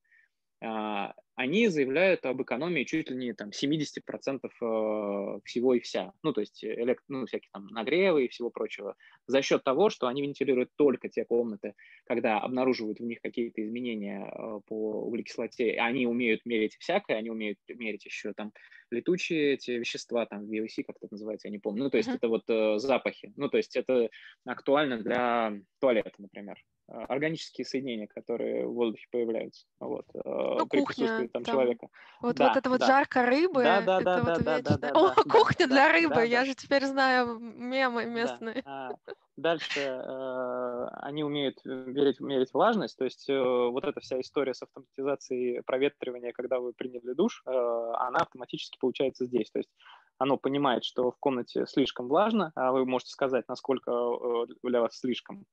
Они 1.36 1.66
заявляют 1.68 2.24
об 2.26 2.42
экономии 2.42 2.84
чуть 2.84 3.10
ли 3.10 3.16
не 3.16 3.32
там 3.34 3.50
70% 3.50 4.40
э, 4.44 5.40
всего 5.44 5.74
и 5.74 5.80
вся. 5.80 6.12
Ну, 6.22 6.32
то 6.32 6.40
есть 6.40 6.64
элект... 6.64 7.02
ну, 7.08 7.26
всякие 7.26 7.50
там 7.52 7.66
нагревы 7.68 8.24
и 8.26 8.28
всего 8.28 8.50
прочего. 8.50 8.94
За 9.26 9.42
счет 9.42 9.64
того, 9.64 9.90
что 9.90 10.06
они 10.06 10.22
вентилируют 10.22 10.70
только 10.76 11.08
те 11.08 11.24
комнаты, 11.24 11.74
когда 12.04 12.38
обнаруживают 12.38 13.00
в 13.00 13.04
них 13.04 13.20
какие-то 13.20 13.64
изменения 13.64 14.24
э, 14.24 14.60
по 14.66 15.06
углекислоте. 15.06 15.76
Они 15.80 16.06
умеют 16.06 16.46
мерить 16.46 16.76
всякое, 16.78 17.16
они 17.16 17.30
умеют 17.30 17.58
мерить 17.68 18.04
еще 18.04 18.32
там 18.32 18.52
летучие 18.90 19.54
эти 19.54 19.72
вещества, 19.72 20.26
там 20.26 20.44
VOC, 20.44 20.84
как 20.86 20.96
это 21.00 21.08
называется, 21.10 21.48
я 21.48 21.52
не 21.52 21.58
помню. 21.58 21.84
Ну, 21.84 21.90
то 21.90 21.96
есть 21.96 22.08
mm-hmm. 22.08 22.16
это 22.16 22.28
вот 22.28 22.44
э, 22.48 22.78
запахи. 22.78 23.32
Ну, 23.36 23.48
то 23.48 23.56
есть 23.56 23.74
это 23.74 24.08
актуально 24.44 24.98
для 24.98 25.52
туалета, 25.80 26.12
например. 26.18 26.56
А, 26.86 27.04
органические 27.06 27.64
соединения, 27.64 28.06
которые 28.06 28.66
в 28.66 28.74
воздухе 28.74 29.06
появляются 29.10 29.66
вот, 29.80 30.04
а, 30.14 30.58
ну, 30.58 30.66
при 30.66 30.80
кухня, 30.80 31.06
присутствии 31.06 31.26
там, 31.28 31.42
там 31.42 31.54
человека. 31.54 31.88
Вот, 32.20 32.36
да, 32.36 32.48
вот 32.48 32.56
это 32.58 32.70
вот 32.70 32.80
да. 32.80 32.86
жарко 32.86 33.24
рыбы. 33.24 33.62
Да, 33.62 33.80
да, 33.80 34.00
да, 34.00 34.22
вот 34.22 34.42
да, 34.42 34.60
да, 34.60 34.76
да, 34.76 34.90
О, 34.90 35.14
да, 35.14 35.22
кухня 35.22 35.66
да, 35.66 35.74
для 35.74 35.92
рыбы, 35.92 36.14
да, 36.16 36.22
я 36.22 36.40
да. 36.40 36.46
же 36.46 36.54
теперь 36.54 36.84
знаю 36.84 37.38
мемы 37.38 38.04
местные. 38.04 38.62
Да. 38.64 38.90
Дальше 39.36 39.80
э, 39.80 40.88
они 41.00 41.24
умеют 41.24 41.64
мерить, 41.64 42.20
мерить 42.20 42.52
влажность, 42.52 42.96
то 42.96 43.04
есть 43.04 43.28
э, 43.28 43.36
вот 43.36 43.84
эта 43.84 43.98
вся 44.00 44.20
история 44.20 44.54
с 44.54 44.62
автоматизацией 44.62 45.60
проветривания, 45.62 46.32
когда 46.32 46.60
вы 46.60 46.72
приняли 46.72 47.14
душ, 47.14 47.42
э, 47.44 47.50
она 47.50 48.20
автоматически 48.20 48.78
получается 48.78 49.24
здесь. 49.24 49.50
То 49.50 49.58
есть 49.58 49.70
оно 50.18 50.36
понимает, 50.36 50.84
что 50.84 51.10
в 51.10 51.16
комнате 51.18 51.66
слишком 51.66 52.06
влажно, 52.08 52.52
а 52.54 52.70
вы 52.70 52.84
можете 52.84 53.10
сказать, 53.10 53.48
насколько 53.48 53.90
э, 53.90 54.46
для 54.62 54.80
вас 54.82 54.98
слишком. 54.98 55.46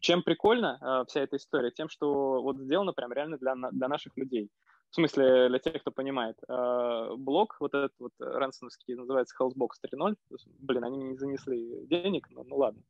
Чем 0.00 0.22
прикольно 0.22 0.78
э, 0.80 1.04
вся 1.08 1.20
эта 1.20 1.36
история? 1.36 1.70
Тем, 1.70 1.88
что 1.88 2.42
вот 2.42 2.58
сделано 2.58 2.92
прям 2.92 3.12
реально 3.12 3.38
для, 3.38 3.54
для 3.54 3.88
наших 3.88 4.16
людей. 4.16 4.50
В 4.90 4.94
смысле, 4.94 5.48
для 5.48 5.58
тех, 5.58 5.80
кто 5.80 5.90
понимает. 5.90 6.36
Э, 6.48 7.14
блок 7.16 7.56
вот 7.60 7.74
этот 7.74 7.92
вот 7.98 8.12
рансоновский 8.18 8.94
называется 8.94 9.34
Healthbox 9.40 9.70
3.0. 9.92 10.16
Блин, 10.60 10.84
они 10.84 10.98
не 10.98 11.16
занесли 11.16 11.86
денег, 11.86 12.28
но 12.30 12.44
ну 12.44 12.56
ладно. 12.56 12.82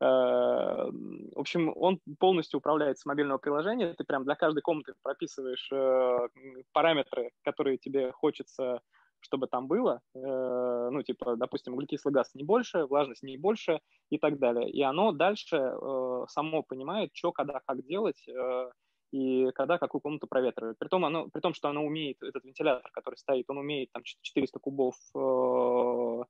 Э, 0.00 0.90
в 0.90 1.38
общем, 1.38 1.72
он 1.76 2.00
полностью 2.18 2.58
управляется 2.58 3.02
с 3.02 3.06
мобильного 3.06 3.38
приложения. 3.38 3.94
Ты 3.94 4.04
прям 4.04 4.24
для 4.24 4.34
каждой 4.34 4.60
комнаты 4.60 4.94
прописываешь 5.02 5.68
э, 5.72 6.28
параметры, 6.72 7.30
которые 7.44 7.78
тебе 7.78 8.10
хочется 8.12 8.80
чтобы 9.22 9.46
там 9.46 9.66
было, 9.66 10.00
э, 10.14 10.88
ну, 10.90 11.02
типа, 11.02 11.36
допустим, 11.36 11.74
углекислый 11.74 12.12
газ 12.12 12.30
не 12.34 12.44
больше, 12.44 12.84
влажность 12.84 13.22
не 13.22 13.38
больше 13.38 13.80
и 14.10 14.18
так 14.18 14.38
далее. 14.38 14.70
И 14.70 14.82
оно 14.82 15.12
дальше 15.12 15.56
э, 15.56 16.24
само 16.28 16.62
понимает, 16.62 17.10
что, 17.14 17.32
когда, 17.32 17.60
как 17.64 17.82
делать, 17.86 18.22
э, 18.28 18.70
и 19.12 19.50
когда 19.54 19.78
какую 19.78 20.00
комнату 20.00 20.26
проветривать. 20.26 20.78
При 20.78 20.88
том, 20.88 21.04
оно, 21.04 21.28
при 21.28 21.40
том, 21.40 21.54
что 21.54 21.68
оно 21.68 21.84
умеет, 21.84 22.22
этот 22.22 22.44
вентилятор, 22.44 22.90
который 22.92 23.16
стоит, 23.16 23.44
он 23.48 23.58
умеет 23.58 23.92
там 23.92 24.02
400 24.04 24.58
кубов 24.58 24.96
э, 25.14 26.24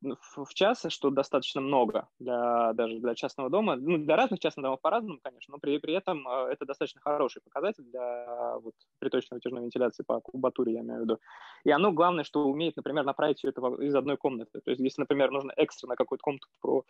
в 0.00 0.54
час, 0.54 0.86
что 0.88 1.10
достаточно 1.10 1.60
много 1.60 2.08
для, 2.18 2.72
даже 2.74 2.98
для 2.98 3.14
частного 3.14 3.50
дома. 3.50 3.76
Ну, 3.76 3.98
для 3.98 4.16
разных 4.16 4.40
частных 4.40 4.62
домов 4.62 4.80
по-разному, 4.80 5.18
конечно, 5.22 5.52
но 5.52 5.58
при, 5.58 5.78
при 5.78 5.94
этом 5.94 6.26
э, 6.28 6.52
это 6.52 6.64
достаточно 6.64 7.00
хороший 7.00 7.42
показатель 7.42 7.84
для 7.84 8.58
вот, 8.58 8.74
приточной 8.98 9.36
вытяжной 9.36 9.62
вентиляции 9.62 10.04
по 10.04 10.20
кубатуре, 10.20 10.74
я 10.74 10.80
имею 10.80 11.00
в 11.00 11.02
виду. 11.02 11.18
И 11.64 11.70
оно, 11.70 11.92
главное, 11.92 12.24
что 12.24 12.44
умеет, 12.44 12.76
например, 12.76 13.04
направить 13.04 13.38
все 13.38 13.48
это 13.48 13.60
из 13.82 13.94
одной 13.94 14.16
комнаты. 14.16 14.60
То 14.60 14.70
есть, 14.70 14.80
если, 14.80 15.02
например, 15.02 15.30
нужно 15.30 15.52
экстренно 15.56 15.96
какую-то 15.96 16.22
комнату 16.22 16.46
про, 16.60 16.84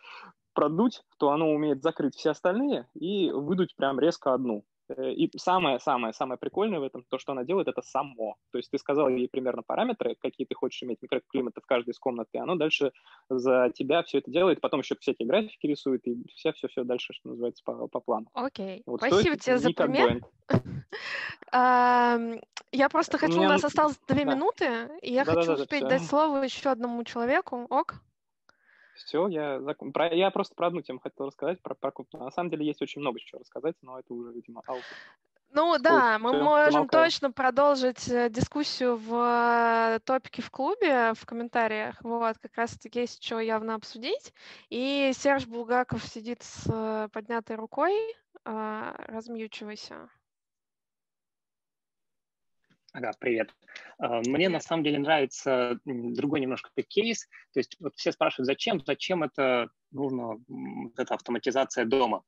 продуть, 0.53 1.01
то 1.17 1.31
оно 1.31 1.51
умеет 1.51 1.81
закрыть 1.81 2.15
все 2.15 2.31
остальные 2.31 2.87
и 2.93 3.31
выдуть 3.31 3.75
прям 3.75 3.99
резко 3.99 4.33
одну. 4.33 4.63
Э, 4.97 5.11
и 5.11 5.29
самое-самое-самое 5.37 6.37
прикольное 6.37 6.79
в 6.79 6.83
этом, 6.83 7.03
то, 7.09 7.17
что 7.17 7.33
она 7.33 7.43
делает, 7.43 7.67
это 7.67 7.81
само. 7.81 8.35
То 8.51 8.57
есть 8.57 8.71
ты 8.71 8.77
сказал 8.77 9.09
ей 9.09 9.27
примерно 9.27 9.61
параметры, 9.61 10.15
какие 10.19 10.47
ты 10.47 10.55
хочешь 10.55 10.83
иметь 10.83 11.01
микроклиматы 11.01 11.61
в 11.61 11.65
каждой 11.65 11.91
из 11.91 11.99
комнат, 11.99 12.27
и 12.33 12.37
оно 12.37 12.55
дальше 12.55 12.91
за 13.29 13.71
тебя 13.73 14.03
все 14.03 14.19
это 14.19 14.31
делает, 14.31 14.61
потом 14.61 14.81
еще 14.81 14.95
всякие 14.99 15.27
графики 15.27 15.67
рисует, 15.67 16.07
и 16.07 16.23
все-все-все 16.35 16.83
дальше, 16.83 17.13
что 17.13 17.29
называется, 17.29 17.63
по, 17.63 17.87
по 17.87 17.99
плану. 17.99 18.27
Окей, 18.33 18.83
вот 18.85 19.01
спасибо 19.01 19.37
тебе 19.37 19.57
за 19.57 19.71
пример. 19.71 20.21
Я 22.71 22.87
просто 22.89 23.17
хочу, 23.17 23.41
у 23.41 23.45
нас 23.45 23.63
осталось 23.63 23.99
две 24.07 24.25
минуты, 24.25 24.89
и 25.01 25.11
я 25.11 25.25
хочу 25.25 25.53
успеть 25.53 25.87
дать 25.87 26.05
слово 26.05 26.43
еще 26.43 26.69
одному 26.69 27.03
человеку. 27.03 27.65
Ок? 27.69 27.95
Все, 29.05 29.27
я, 29.27 29.59
про, 29.93 30.13
я 30.13 30.29
просто 30.31 30.55
про 30.55 30.67
одну 30.67 30.81
тему 30.81 30.99
хотел 30.99 31.27
рассказать, 31.27 31.61
про 31.61 31.75
покупку. 31.75 32.17
На 32.17 32.31
самом 32.31 32.49
деле 32.49 32.65
есть 32.65 32.81
очень 32.81 33.01
много 33.01 33.19
чего 33.19 33.39
рассказать, 33.39 33.75
но 33.81 33.99
это 33.99 34.13
уже, 34.13 34.31
видимо, 34.31 34.61
аут. 34.67 34.83
Ну 35.51 35.77
да, 35.79 36.19
мы 36.19 36.33
можем 36.33 36.71
замолкаем. 36.71 37.05
точно 37.05 37.31
продолжить 37.31 38.07
э, 38.07 38.29
дискуссию 38.29 38.97
в 38.97 39.95
э, 39.95 39.99
топике 40.05 40.43
в 40.43 40.51
клубе, 40.51 41.13
в 41.15 41.25
комментариях. 41.25 41.95
Вот, 42.01 42.37
как 42.37 42.55
раз-таки 42.55 42.99
есть 42.99 43.23
что 43.23 43.39
явно 43.39 43.73
обсудить. 43.73 44.31
И 44.69 45.11
Серж 45.15 45.47
Булгаков 45.47 46.03
сидит 46.03 46.43
с 46.43 46.67
э, 46.71 47.07
поднятой 47.11 47.55
рукой. 47.55 47.93
Размьючивайся. 48.45 50.09
Ага, 52.93 53.11
привет. 53.19 53.53
А, 53.99 54.21
мне 54.21 54.49
на 54.49 54.59
самом 54.59 54.83
деле 54.83 54.99
нравится 54.99 55.79
другой 55.85 56.39
немножко 56.39 56.69
кейс. 56.87 57.27
То 57.53 57.59
есть 57.59 57.77
вот 57.79 57.95
все 57.95 58.11
спрашивают, 58.11 58.47
зачем, 58.47 58.81
зачем 58.85 59.23
это 59.23 59.69
нужно, 59.91 60.39
эта 60.97 61.13
автоматизация 61.13 61.85
дома. 61.85 62.23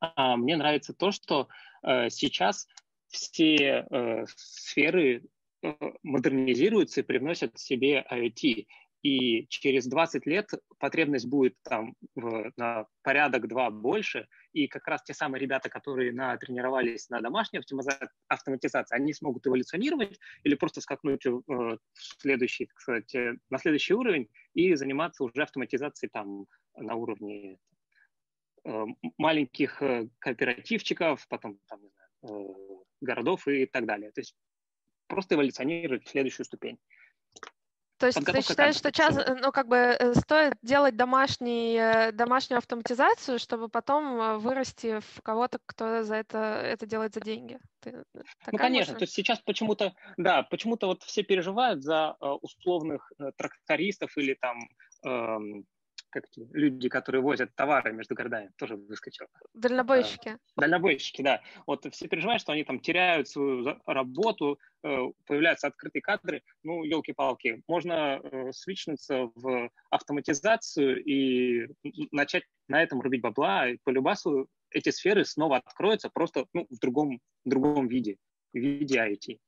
А 0.00 0.36
мне 0.36 0.56
нравится 0.56 0.92
то, 0.92 1.12
что 1.12 1.48
э, 1.82 2.10
сейчас 2.10 2.66
все 3.08 3.86
э, 3.88 4.24
сферы 4.36 5.22
э, 5.62 5.72
модернизируются 6.02 7.00
и 7.00 7.04
привносят 7.04 7.54
в 7.54 7.60
себе 7.60 8.04
IoT 8.10 8.66
и 9.02 9.46
через 9.48 9.86
20 9.86 10.26
лет 10.26 10.50
потребность 10.78 11.26
будет 11.26 11.56
там 11.62 11.94
в, 12.14 12.52
на 12.56 12.86
порядок 13.02 13.48
два 13.48 13.70
больше, 13.70 14.28
и 14.52 14.68
как 14.68 14.86
раз 14.86 15.02
те 15.02 15.12
самые 15.12 15.40
ребята, 15.40 15.68
которые 15.68 16.12
натренировались 16.12 17.08
на 17.10 17.20
домашней 17.20 17.60
автоматизации, 18.28 18.94
они 18.94 19.12
смогут 19.12 19.46
эволюционировать 19.46 20.18
или 20.44 20.54
просто 20.54 20.80
скакнуть 20.80 21.26
в, 21.26 21.42
в 21.46 21.78
следующий, 21.94 22.66
кстати, 22.72 23.38
на 23.50 23.58
следующий 23.58 23.94
уровень 23.94 24.28
и 24.54 24.74
заниматься 24.74 25.24
уже 25.24 25.42
автоматизацией 25.42 26.10
там 26.10 26.46
на 26.76 26.94
уровне 26.94 27.58
э, 28.64 28.84
маленьких 29.18 29.82
э, 29.82 30.08
кооперативчиков, 30.20 31.26
потом 31.28 31.58
там, 31.68 31.80
не 31.82 31.90
э, 32.30 32.54
городов 33.00 33.48
и 33.48 33.66
так 33.66 33.84
далее. 33.86 34.12
То 34.12 34.20
есть 34.20 34.36
просто 35.08 35.34
эволюционировать 35.34 36.06
в 36.06 36.10
следующую 36.10 36.46
ступень. 36.46 36.78
То 38.02 38.06
есть 38.06 38.24
ты 38.24 38.42
считаешь, 38.42 38.74
что 38.74 38.90
час, 38.90 39.16
ну, 39.40 39.52
как 39.52 39.68
бы 39.68 39.76
э, 39.76 40.14
стоит 40.14 40.54
делать 40.60 40.96
домашний, 40.96 41.76
э, 41.76 42.10
домашнюю 42.10 42.58
автоматизацию, 42.58 43.38
чтобы 43.38 43.68
потом 43.68 44.20
э, 44.20 44.38
вырасти 44.38 44.98
в 44.98 45.22
кого-то, 45.22 45.60
кто 45.64 46.02
за 46.02 46.16
это, 46.16 46.38
это 46.64 46.84
делает 46.84 47.14
за 47.14 47.20
деньги? 47.20 47.60
Ты, 47.78 48.02
ну, 48.50 48.58
конечно. 48.58 48.94
Мысль? 48.94 48.98
То 48.98 49.04
есть 49.04 49.14
сейчас 49.14 49.38
почему-то, 49.38 49.94
да, 50.16 50.42
почему-то 50.42 50.88
вот 50.88 51.04
все 51.04 51.22
переживают 51.22 51.84
за 51.84 52.16
э, 52.20 52.26
условных 52.26 53.12
э, 53.20 53.30
трактористов 53.36 54.18
или 54.18 54.34
там 54.34 54.68
э, 55.06 55.62
как 56.12 56.24
люди, 56.52 56.88
которые 56.88 57.22
возят 57.22 57.54
товары 57.54 57.92
между 57.92 58.14
городами, 58.14 58.50
тоже 58.56 58.76
выскочил. 58.76 59.26
Дальнобойщики. 59.54 60.36
Дальнобойщики, 60.56 61.22
да. 61.22 61.40
Вот 61.66 61.86
все 61.92 62.06
переживают, 62.06 62.42
что 62.42 62.52
они 62.52 62.64
там 62.64 62.78
теряют 62.78 63.28
свою 63.28 63.80
работу, 63.86 64.58
э, 64.84 64.98
появляются 65.26 65.66
открытые 65.68 66.02
кадры. 66.02 66.42
Ну, 66.62 66.84
елки-палки, 66.84 67.62
можно 67.66 68.20
э, 68.22 68.52
свичнуться 68.52 69.30
в 69.34 69.70
автоматизацию 69.90 71.02
и 71.02 71.68
начать 72.10 72.44
на 72.68 72.82
этом 72.82 73.00
рубить 73.00 73.22
бабла. 73.22 73.68
И 73.68 73.78
по 73.82 73.90
любасу 73.90 74.48
эти 74.70 74.90
сферы 74.90 75.24
снова 75.24 75.56
откроются 75.56 76.10
просто 76.10 76.46
ну, 76.52 76.66
в 76.70 76.78
другом, 76.78 77.20
в 77.44 77.48
другом 77.48 77.88
виде, 77.88 78.16
в 78.52 78.58
виде 78.58 78.98
IT. 78.98 79.38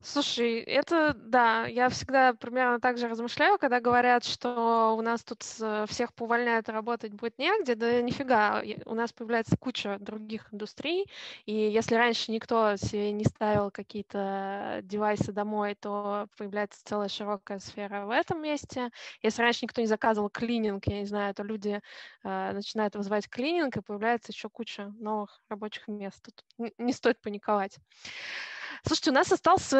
Слушай, 0.00 0.60
это 0.60 1.12
да, 1.12 1.66
я 1.66 1.88
всегда 1.88 2.32
примерно 2.32 2.78
так 2.78 2.98
же 2.98 3.08
размышляю, 3.08 3.58
когда 3.58 3.80
говорят, 3.80 4.24
что 4.24 4.94
у 4.96 5.02
нас 5.02 5.24
тут 5.24 5.42
всех 5.42 6.14
поувольняют, 6.14 6.68
работать 6.68 7.12
будет 7.14 7.36
негде, 7.36 7.74
да 7.74 8.00
нифига, 8.00 8.62
у 8.86 8.94
нас 8.94 9.12
появляется 9.12 9.56
куча 9.56 9.98
других 9.98 10.54
индустрий, 10.54 11.06
и 11.46 11.52
если 11.52 11.96
раньше 11.96 12.30
никто 12.30 12.76
себе 12.76 13.10
не 13.10 13.24
ставил 13.24 13.72
какие-то 13.72 14.80
девайсы 14.84 15.32
домой, 15.32 15.74
то 15.74 16.28
появляется 16.36 16.80
целая 16.84 17.08
широкая 17.08 17.58
сфера 17.58 18.06
в 18.06 18.10
этом 18.10 18.40
месте. 18.40 18.90
Если 19.22 19.42
раньше 19.42 19.64
никто 19.64 19.80
не 19.80 19.88
заказывал 19.88 20.30
клининг, 20.30 20.86
я 20.86 21.00
не 21.00 21.06
знаю, 21.06 21.34
то 21.34 21.42
люди 21.42 21.80
э, 22.22 22.52
начинают 22.52 22.94
вызывать 22.94 23.28
клининг, 23.28 23.76
и 23.76 23.82
появляется 23.82 24.30
еще 24.30 24.48
куча 24.48 24.92
новых 25.00 25.42
рабочих 25.48 25.88
мест. 25.88 26.22
Тут 26.22 26.44
не, 26.78 26.92
стоит 26.92 27.20
паниковать. 27.20 27.78
Слушайте, 28.86 29.10
у 29.10 29.14
нас 29.14 29.32
остался 29.32 29.76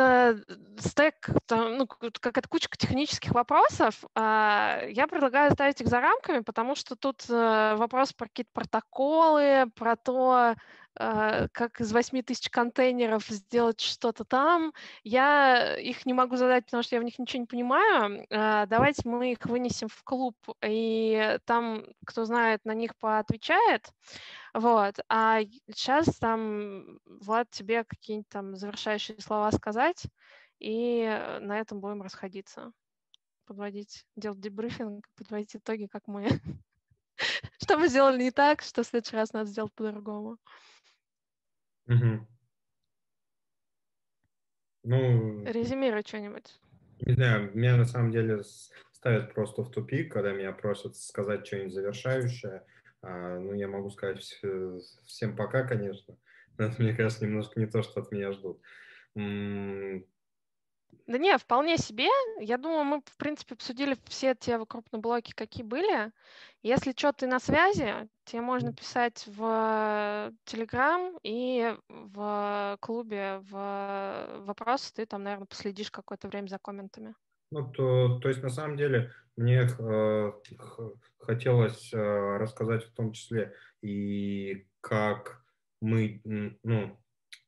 э, 0.49 0.55
стек, 0.79 1.31
ну, 1.51 1.87
какая-то 1.87 2.49
кучка 2.49 2.77
технических 2.77 3.33
вопросов. 3.33 4.05
А, 4.15 4.81
я 4.89 5.07
предлагаю 5.07 5.51
оставить 5.51 5.81
их 5.81 5.89
за 5.89 6.01
рамками, 6.01 6.41
потому 6.41 6.75
что 6.75 6.97
тут 6.97 7.25
э, 7.29 7.75
вопрос 7.77 8.13
про 8.13 8.27
какие-то 8.27 8.51
протоколы, 8.53 9.67
про 9.75 9.97
то, 9.97 10.55
как 10.99 11.81
из 11.81 11.93
8 11.93 12.23
тысяч 12.23 12.51
контейнеров 12.51 13.25
сделать 13.29 13.81
что-то 13.81 14.25
там. 14.25 14.73
Я 15.05 15.77
их 15.77 16.05
не 16.07 16.13
могу 16.13 16.37
задать, 16.37 16.65
потому 16.65 16.83
что 16.83 16.97
я 16.97 17.01
в 17.01 17.05
них 17.05 17.19
ничего 17.19 17.41
не 17.43 17.47
понимаю. 17.47 18.27
А, 18.31 18.67
давайте 18.67 19.09
мы 19.09 19.33
их 19.33 19.45
вынесем 19.47 19.89
в 19.89 20.03
клуб, 20.03 20.35
и 20.65 21.39
там, 21.45 21.85
кто 22.05 22.25
знает, 22.25 22.65
на 22.65 22.75
них 22.75 22.97
поотвечает. 22.97 23.93
Вот. 24.55 24.97
А 25.09 25.41
сейчас 25.73 26.07
там, 26.19 26.99
Влад, 27.05 27.49
тебе 27.51 27.85
какие-нибудь 27.85 28.29
там 28.29 28.57
завершающие 28.57 29.21
слова 29.21 29.53
сказать, 29.53 30.05
и 30.59 31.05
на 31.41 31.61
этом 31.61 31.81
будем 31.81 32.03
расходиться. 32.03 32.73
Подводить, 33.47 34.05
делать 34.17 34.41
дебрифинг, 34.41 35.09
подводить 35.17 35.57
итоги, 35.57 35.87
как 35.87 36.07
мы 36.07 36.29
что 37.63 37.79
мы 37.79 37.89
сделали 37.89 38.23
не 38.23 38.31
так, 38.31 38.63
что 38.63 38.83
в 38.83 38.87
следующий 38.87 39.17
раз 39.17 39.33
надо 39.33 39.49
сделать 39.51 39.73
по-другому. 39.75 40.39
Угу. 41.89 42.26
Ну, 44.84 45.45
Резюмируй 45.45 46.03
что-нибудь. 46.07 46.61
Не 47.01 47.14
знаю, 47.14 47.51
меня 47.55 47.76
на 47.76 47.84
самом 47.84 48.11
деле 48.11 48.43
ставят 48.93 49.34
просто 49.34 49.62
в 49.62 49.70
тупик, 49.70 50.12
когда 50.12 50.32
меня 50.32 50.53
просят 50.53 50.97
сказать 50.97 51.47
что-нибудь 51.47 51.72
завершающее. 51.72 52.64
А, 53.03 53.39
ну, 53.39 53.53
я 53.55 53.68
могу 53.68 53.91
сказать 53.91 54.18
всем 55.07 55.36
пока, 55.36 55.64
конечно. 55.64 56.16
Но 56.57 56.64
это, 56.66 56.82
мне 56.82 56.95
кажется, 56.95 57.24
немножко 57.24 57.59
не 57.61 57.66
то, 57.66 57.82
что 57.82 58.01
от 58.01 58.12
меня 58.12 58.32
ждут. 58.32 58.61
Да 61.07 61.16
не, 61.16 61.39
вполне 61.39 61.78
себе. 61.78 62.09
Я 62.39 62.59
думаю, 62.59 62.84
мы, 62.84 63.01
в 63.01 63.16
принципе, 63.16 63.55
обсудили 63.55 63.97
все 64.05 64.34
те 64.34 64.62
крупные 64.66 65.01
блоки, 65.01 65.32
какие 65.34 65.64
были. 65.64 66.12
Если 66.62 66.93
что, 66.93 67.12
ты 67.12 67.26
на 67.26 67.41
связи, 67.41 67.95
тебе 68.24 68.43
можно 68.43 68.74
писать 68.74 69.24
в 69.26 70.32
Telegram 70.45 71.18
и 71.22 71.74
в 71.89 72.76
клубе 72.80 73.41
в 73.51 74.43
вопросы. 74.45 74.93
Ты 74.93 75.07
там, 75.07 75.22
наверное, 75.22 75.47
последишь 75.47 75.91
какое-то 75.91 76.28
время 76.28 76.49
за 76.49 76.59
комментами. 76.59 77.14
Ну, 77.51 77.70
то, 77.72 78.18
то 78.18 78.28
есть, 78.28 78.43
на 78.43 78.51
самом 78.51 78.76
деле, 78.76 79.11
мне 79.36 79.66
э, 79.66 80.32
хотелось 81.20 81.91
э, 81.95 82.36
рассказать 82.36 82.84
в 82.84 82.93
том 82.93 83.12
числе 83.12 83.55
и 83.80 84.66
как 84.82 85.43
мы, 85.80 86.20
ну, 86.24 86.99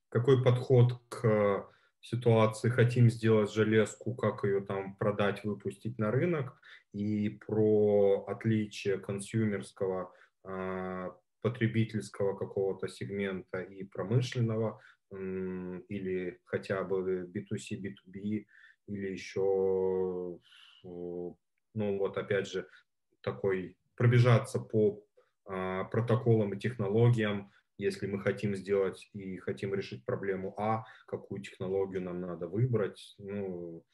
какой 0.09 0.43
подход 0.43 0.95
к 1.09 1.69
ситуации 2.01 2.69
хотим 2.69 3.11
сделать 3.11 3.53
железку, 3.53 4.15
как 4.15 4.45
ее 4.45 4.61
там 4.61 4.97
продать, 4.97 5.45
выпустить 5.45 5.99
на 5.99 6.11
рынок, 6.11 6.61
и 6.93 7.29
про 7.47 8.25
отличие 8.27 8.99
консюмерского, 8.99 10.13
а, 10.45 11.15
потребительского 11.43 12.37
какого-то 12.37 12.89
сегмента 12.89 13.61
и 13.61 13.85
промышленного, 13.85 14.81
или 15.11 16.39
хотя 16.45 16.85
бы 16.85 17.31
B2C, 17.35 17.81
B2B, 17.81 18.45
или 18.87 19.13
еще, 19.13 20.39
ну 20.83 21.39
вот 21.75 22.17
опять 22.17 22.49
же, 22.49 22.69
такой 23.23 23.77
пробежаться 23.97 24.61
по 24.61 25.05
а, 25.47 25.85
протоколам 25.85 26.55
и 26.55 26.59
технологиям, 26.59 27.51
если 27.81 28.07
мы 28.07 28.21
хотим 28.21 28.55
сделать 28.55 29.09
и 29.13 29.39
хотим 29.39 29.75
решить 29.75 30.05
проблему 30.05 30.55
А, 30.59 30.85
какую 31.07 31.43
технологию 31.43 32.03
нам 32.03 32.21
надо 32.21 32.47
выбрать, 32.47 33.15
ну, 33.19 33.85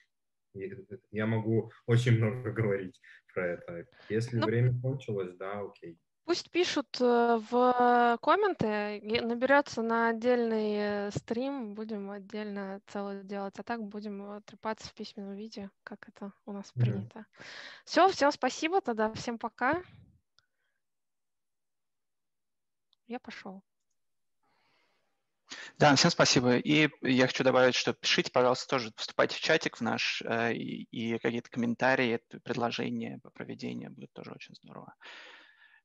я 1.10 1.26
могу 1.26 1.70
очень 1.86 2.18
много 2.18 2.50
говорить 2.50 3.00
про 3.32 3.46
это. 3.46 3.86
Если 4.08 4.38
ну, 4.38 4.46
время 4.46 4.80
кончилось, 4.80 5.34
да, 5.36 5.60
окей. 5.60 5.98
Пусть 6.24 6.50
пишут 6.50 6.88
э, 7.00 7.38
в 7.50 8.18
комменты, 8.20 9.00
наберется 9.22 9.82
на 9.82 10.08
отдельный 10.08 10.74
э, 11.06 11.10
стрим, 11.12 11.74
будем 11.74 12.10
отдельно 12.10 12.80
целое 12.88 13.22
делать, 13.22 13.54
а 13.58 13.62
так 13.62 13.80
будем 13.84 14.42
трепаться 14.42 14.88
в 14.88 14.94
письменном 14.94 15.36
виде, 15.36 15.70
как 15.84 16.08
это 16.08 16.32
у 16.44 16.52
нас 16.52 16.72
принято. 16.72 17.20
Mm-hmm. 17.20 17.44
Все, 17.84 18.08
всем 18.08 18.32
спасибо 18.32 18.80
тогда, 18.80 19.12
всем 19.12 19.38
пока. 19.38 19.80
Я 23.06 23.20
пошел. 23.20 23.62
Да, 25.78 25.94
всем 25.94 26.10
спасибо. 26.10 26.56
И 26.56 26.88
я 27.02 27.26
хочу 27.26 27.44
добавить, 27.44 27.74
что 27.74 27.92
пишите, 27.92 28.30
пожалуйста, 28.32 28.66
тоже 28.68 28.92
вступайте 28.96 29.36
в 29.36 29.40
чатик 29.40 29.76
в 29.76 29.80
наш, 29.80 30.22
э, 30.22 30.54
и, 30.54 30.84
и 30.90 31.18
какие-то 31.18 31.50
комментарии, 31.50 32.20
предложения 32.42 33.20
по 33.22 33.30
проведению 33.30 33.90
будет 33.92 34.12
тоже 34.12 34.32
очень 34.32 34.54
здорово. 34.54 34.94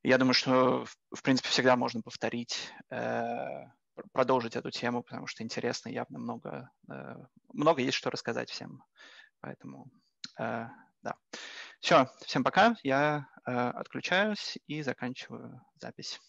Я 0.02 0.18
думаю, 0.18 0.34
что, 0.34 0.84
в 1.14 1.22
принципе, 1.22 1.48
всегда 1.48 1.76
можно 1.76 2.02
повторить, 2.02 2.72
э, 2.90 3.66
продолжить 4.12 4.56
эту 4.56 4.70
тему, 4.70 5.02
потому 5.02 5.26
что 5.26 5.42
интересно, 5.44 5.90
явно 5.90 6.18
много, 6.18 6.70
э, 6.90 7.16
много 7.52 7.82
есть 7.82 7.96
что 7.96 8.10
рассказать 8.10 8.50
всем. 8.50 8.82
Поэтому, 9.40 9.90
да. 10.38 11.16
Все, 11.80 12.08
всем 12.24 12.44
пока. 12.44 12.76
Я 12.84 13.26
отключаюсь 13.44 14.56
и 14.68 14.82
заканчиваю 14.82 15.60
запись. 15.80 16.20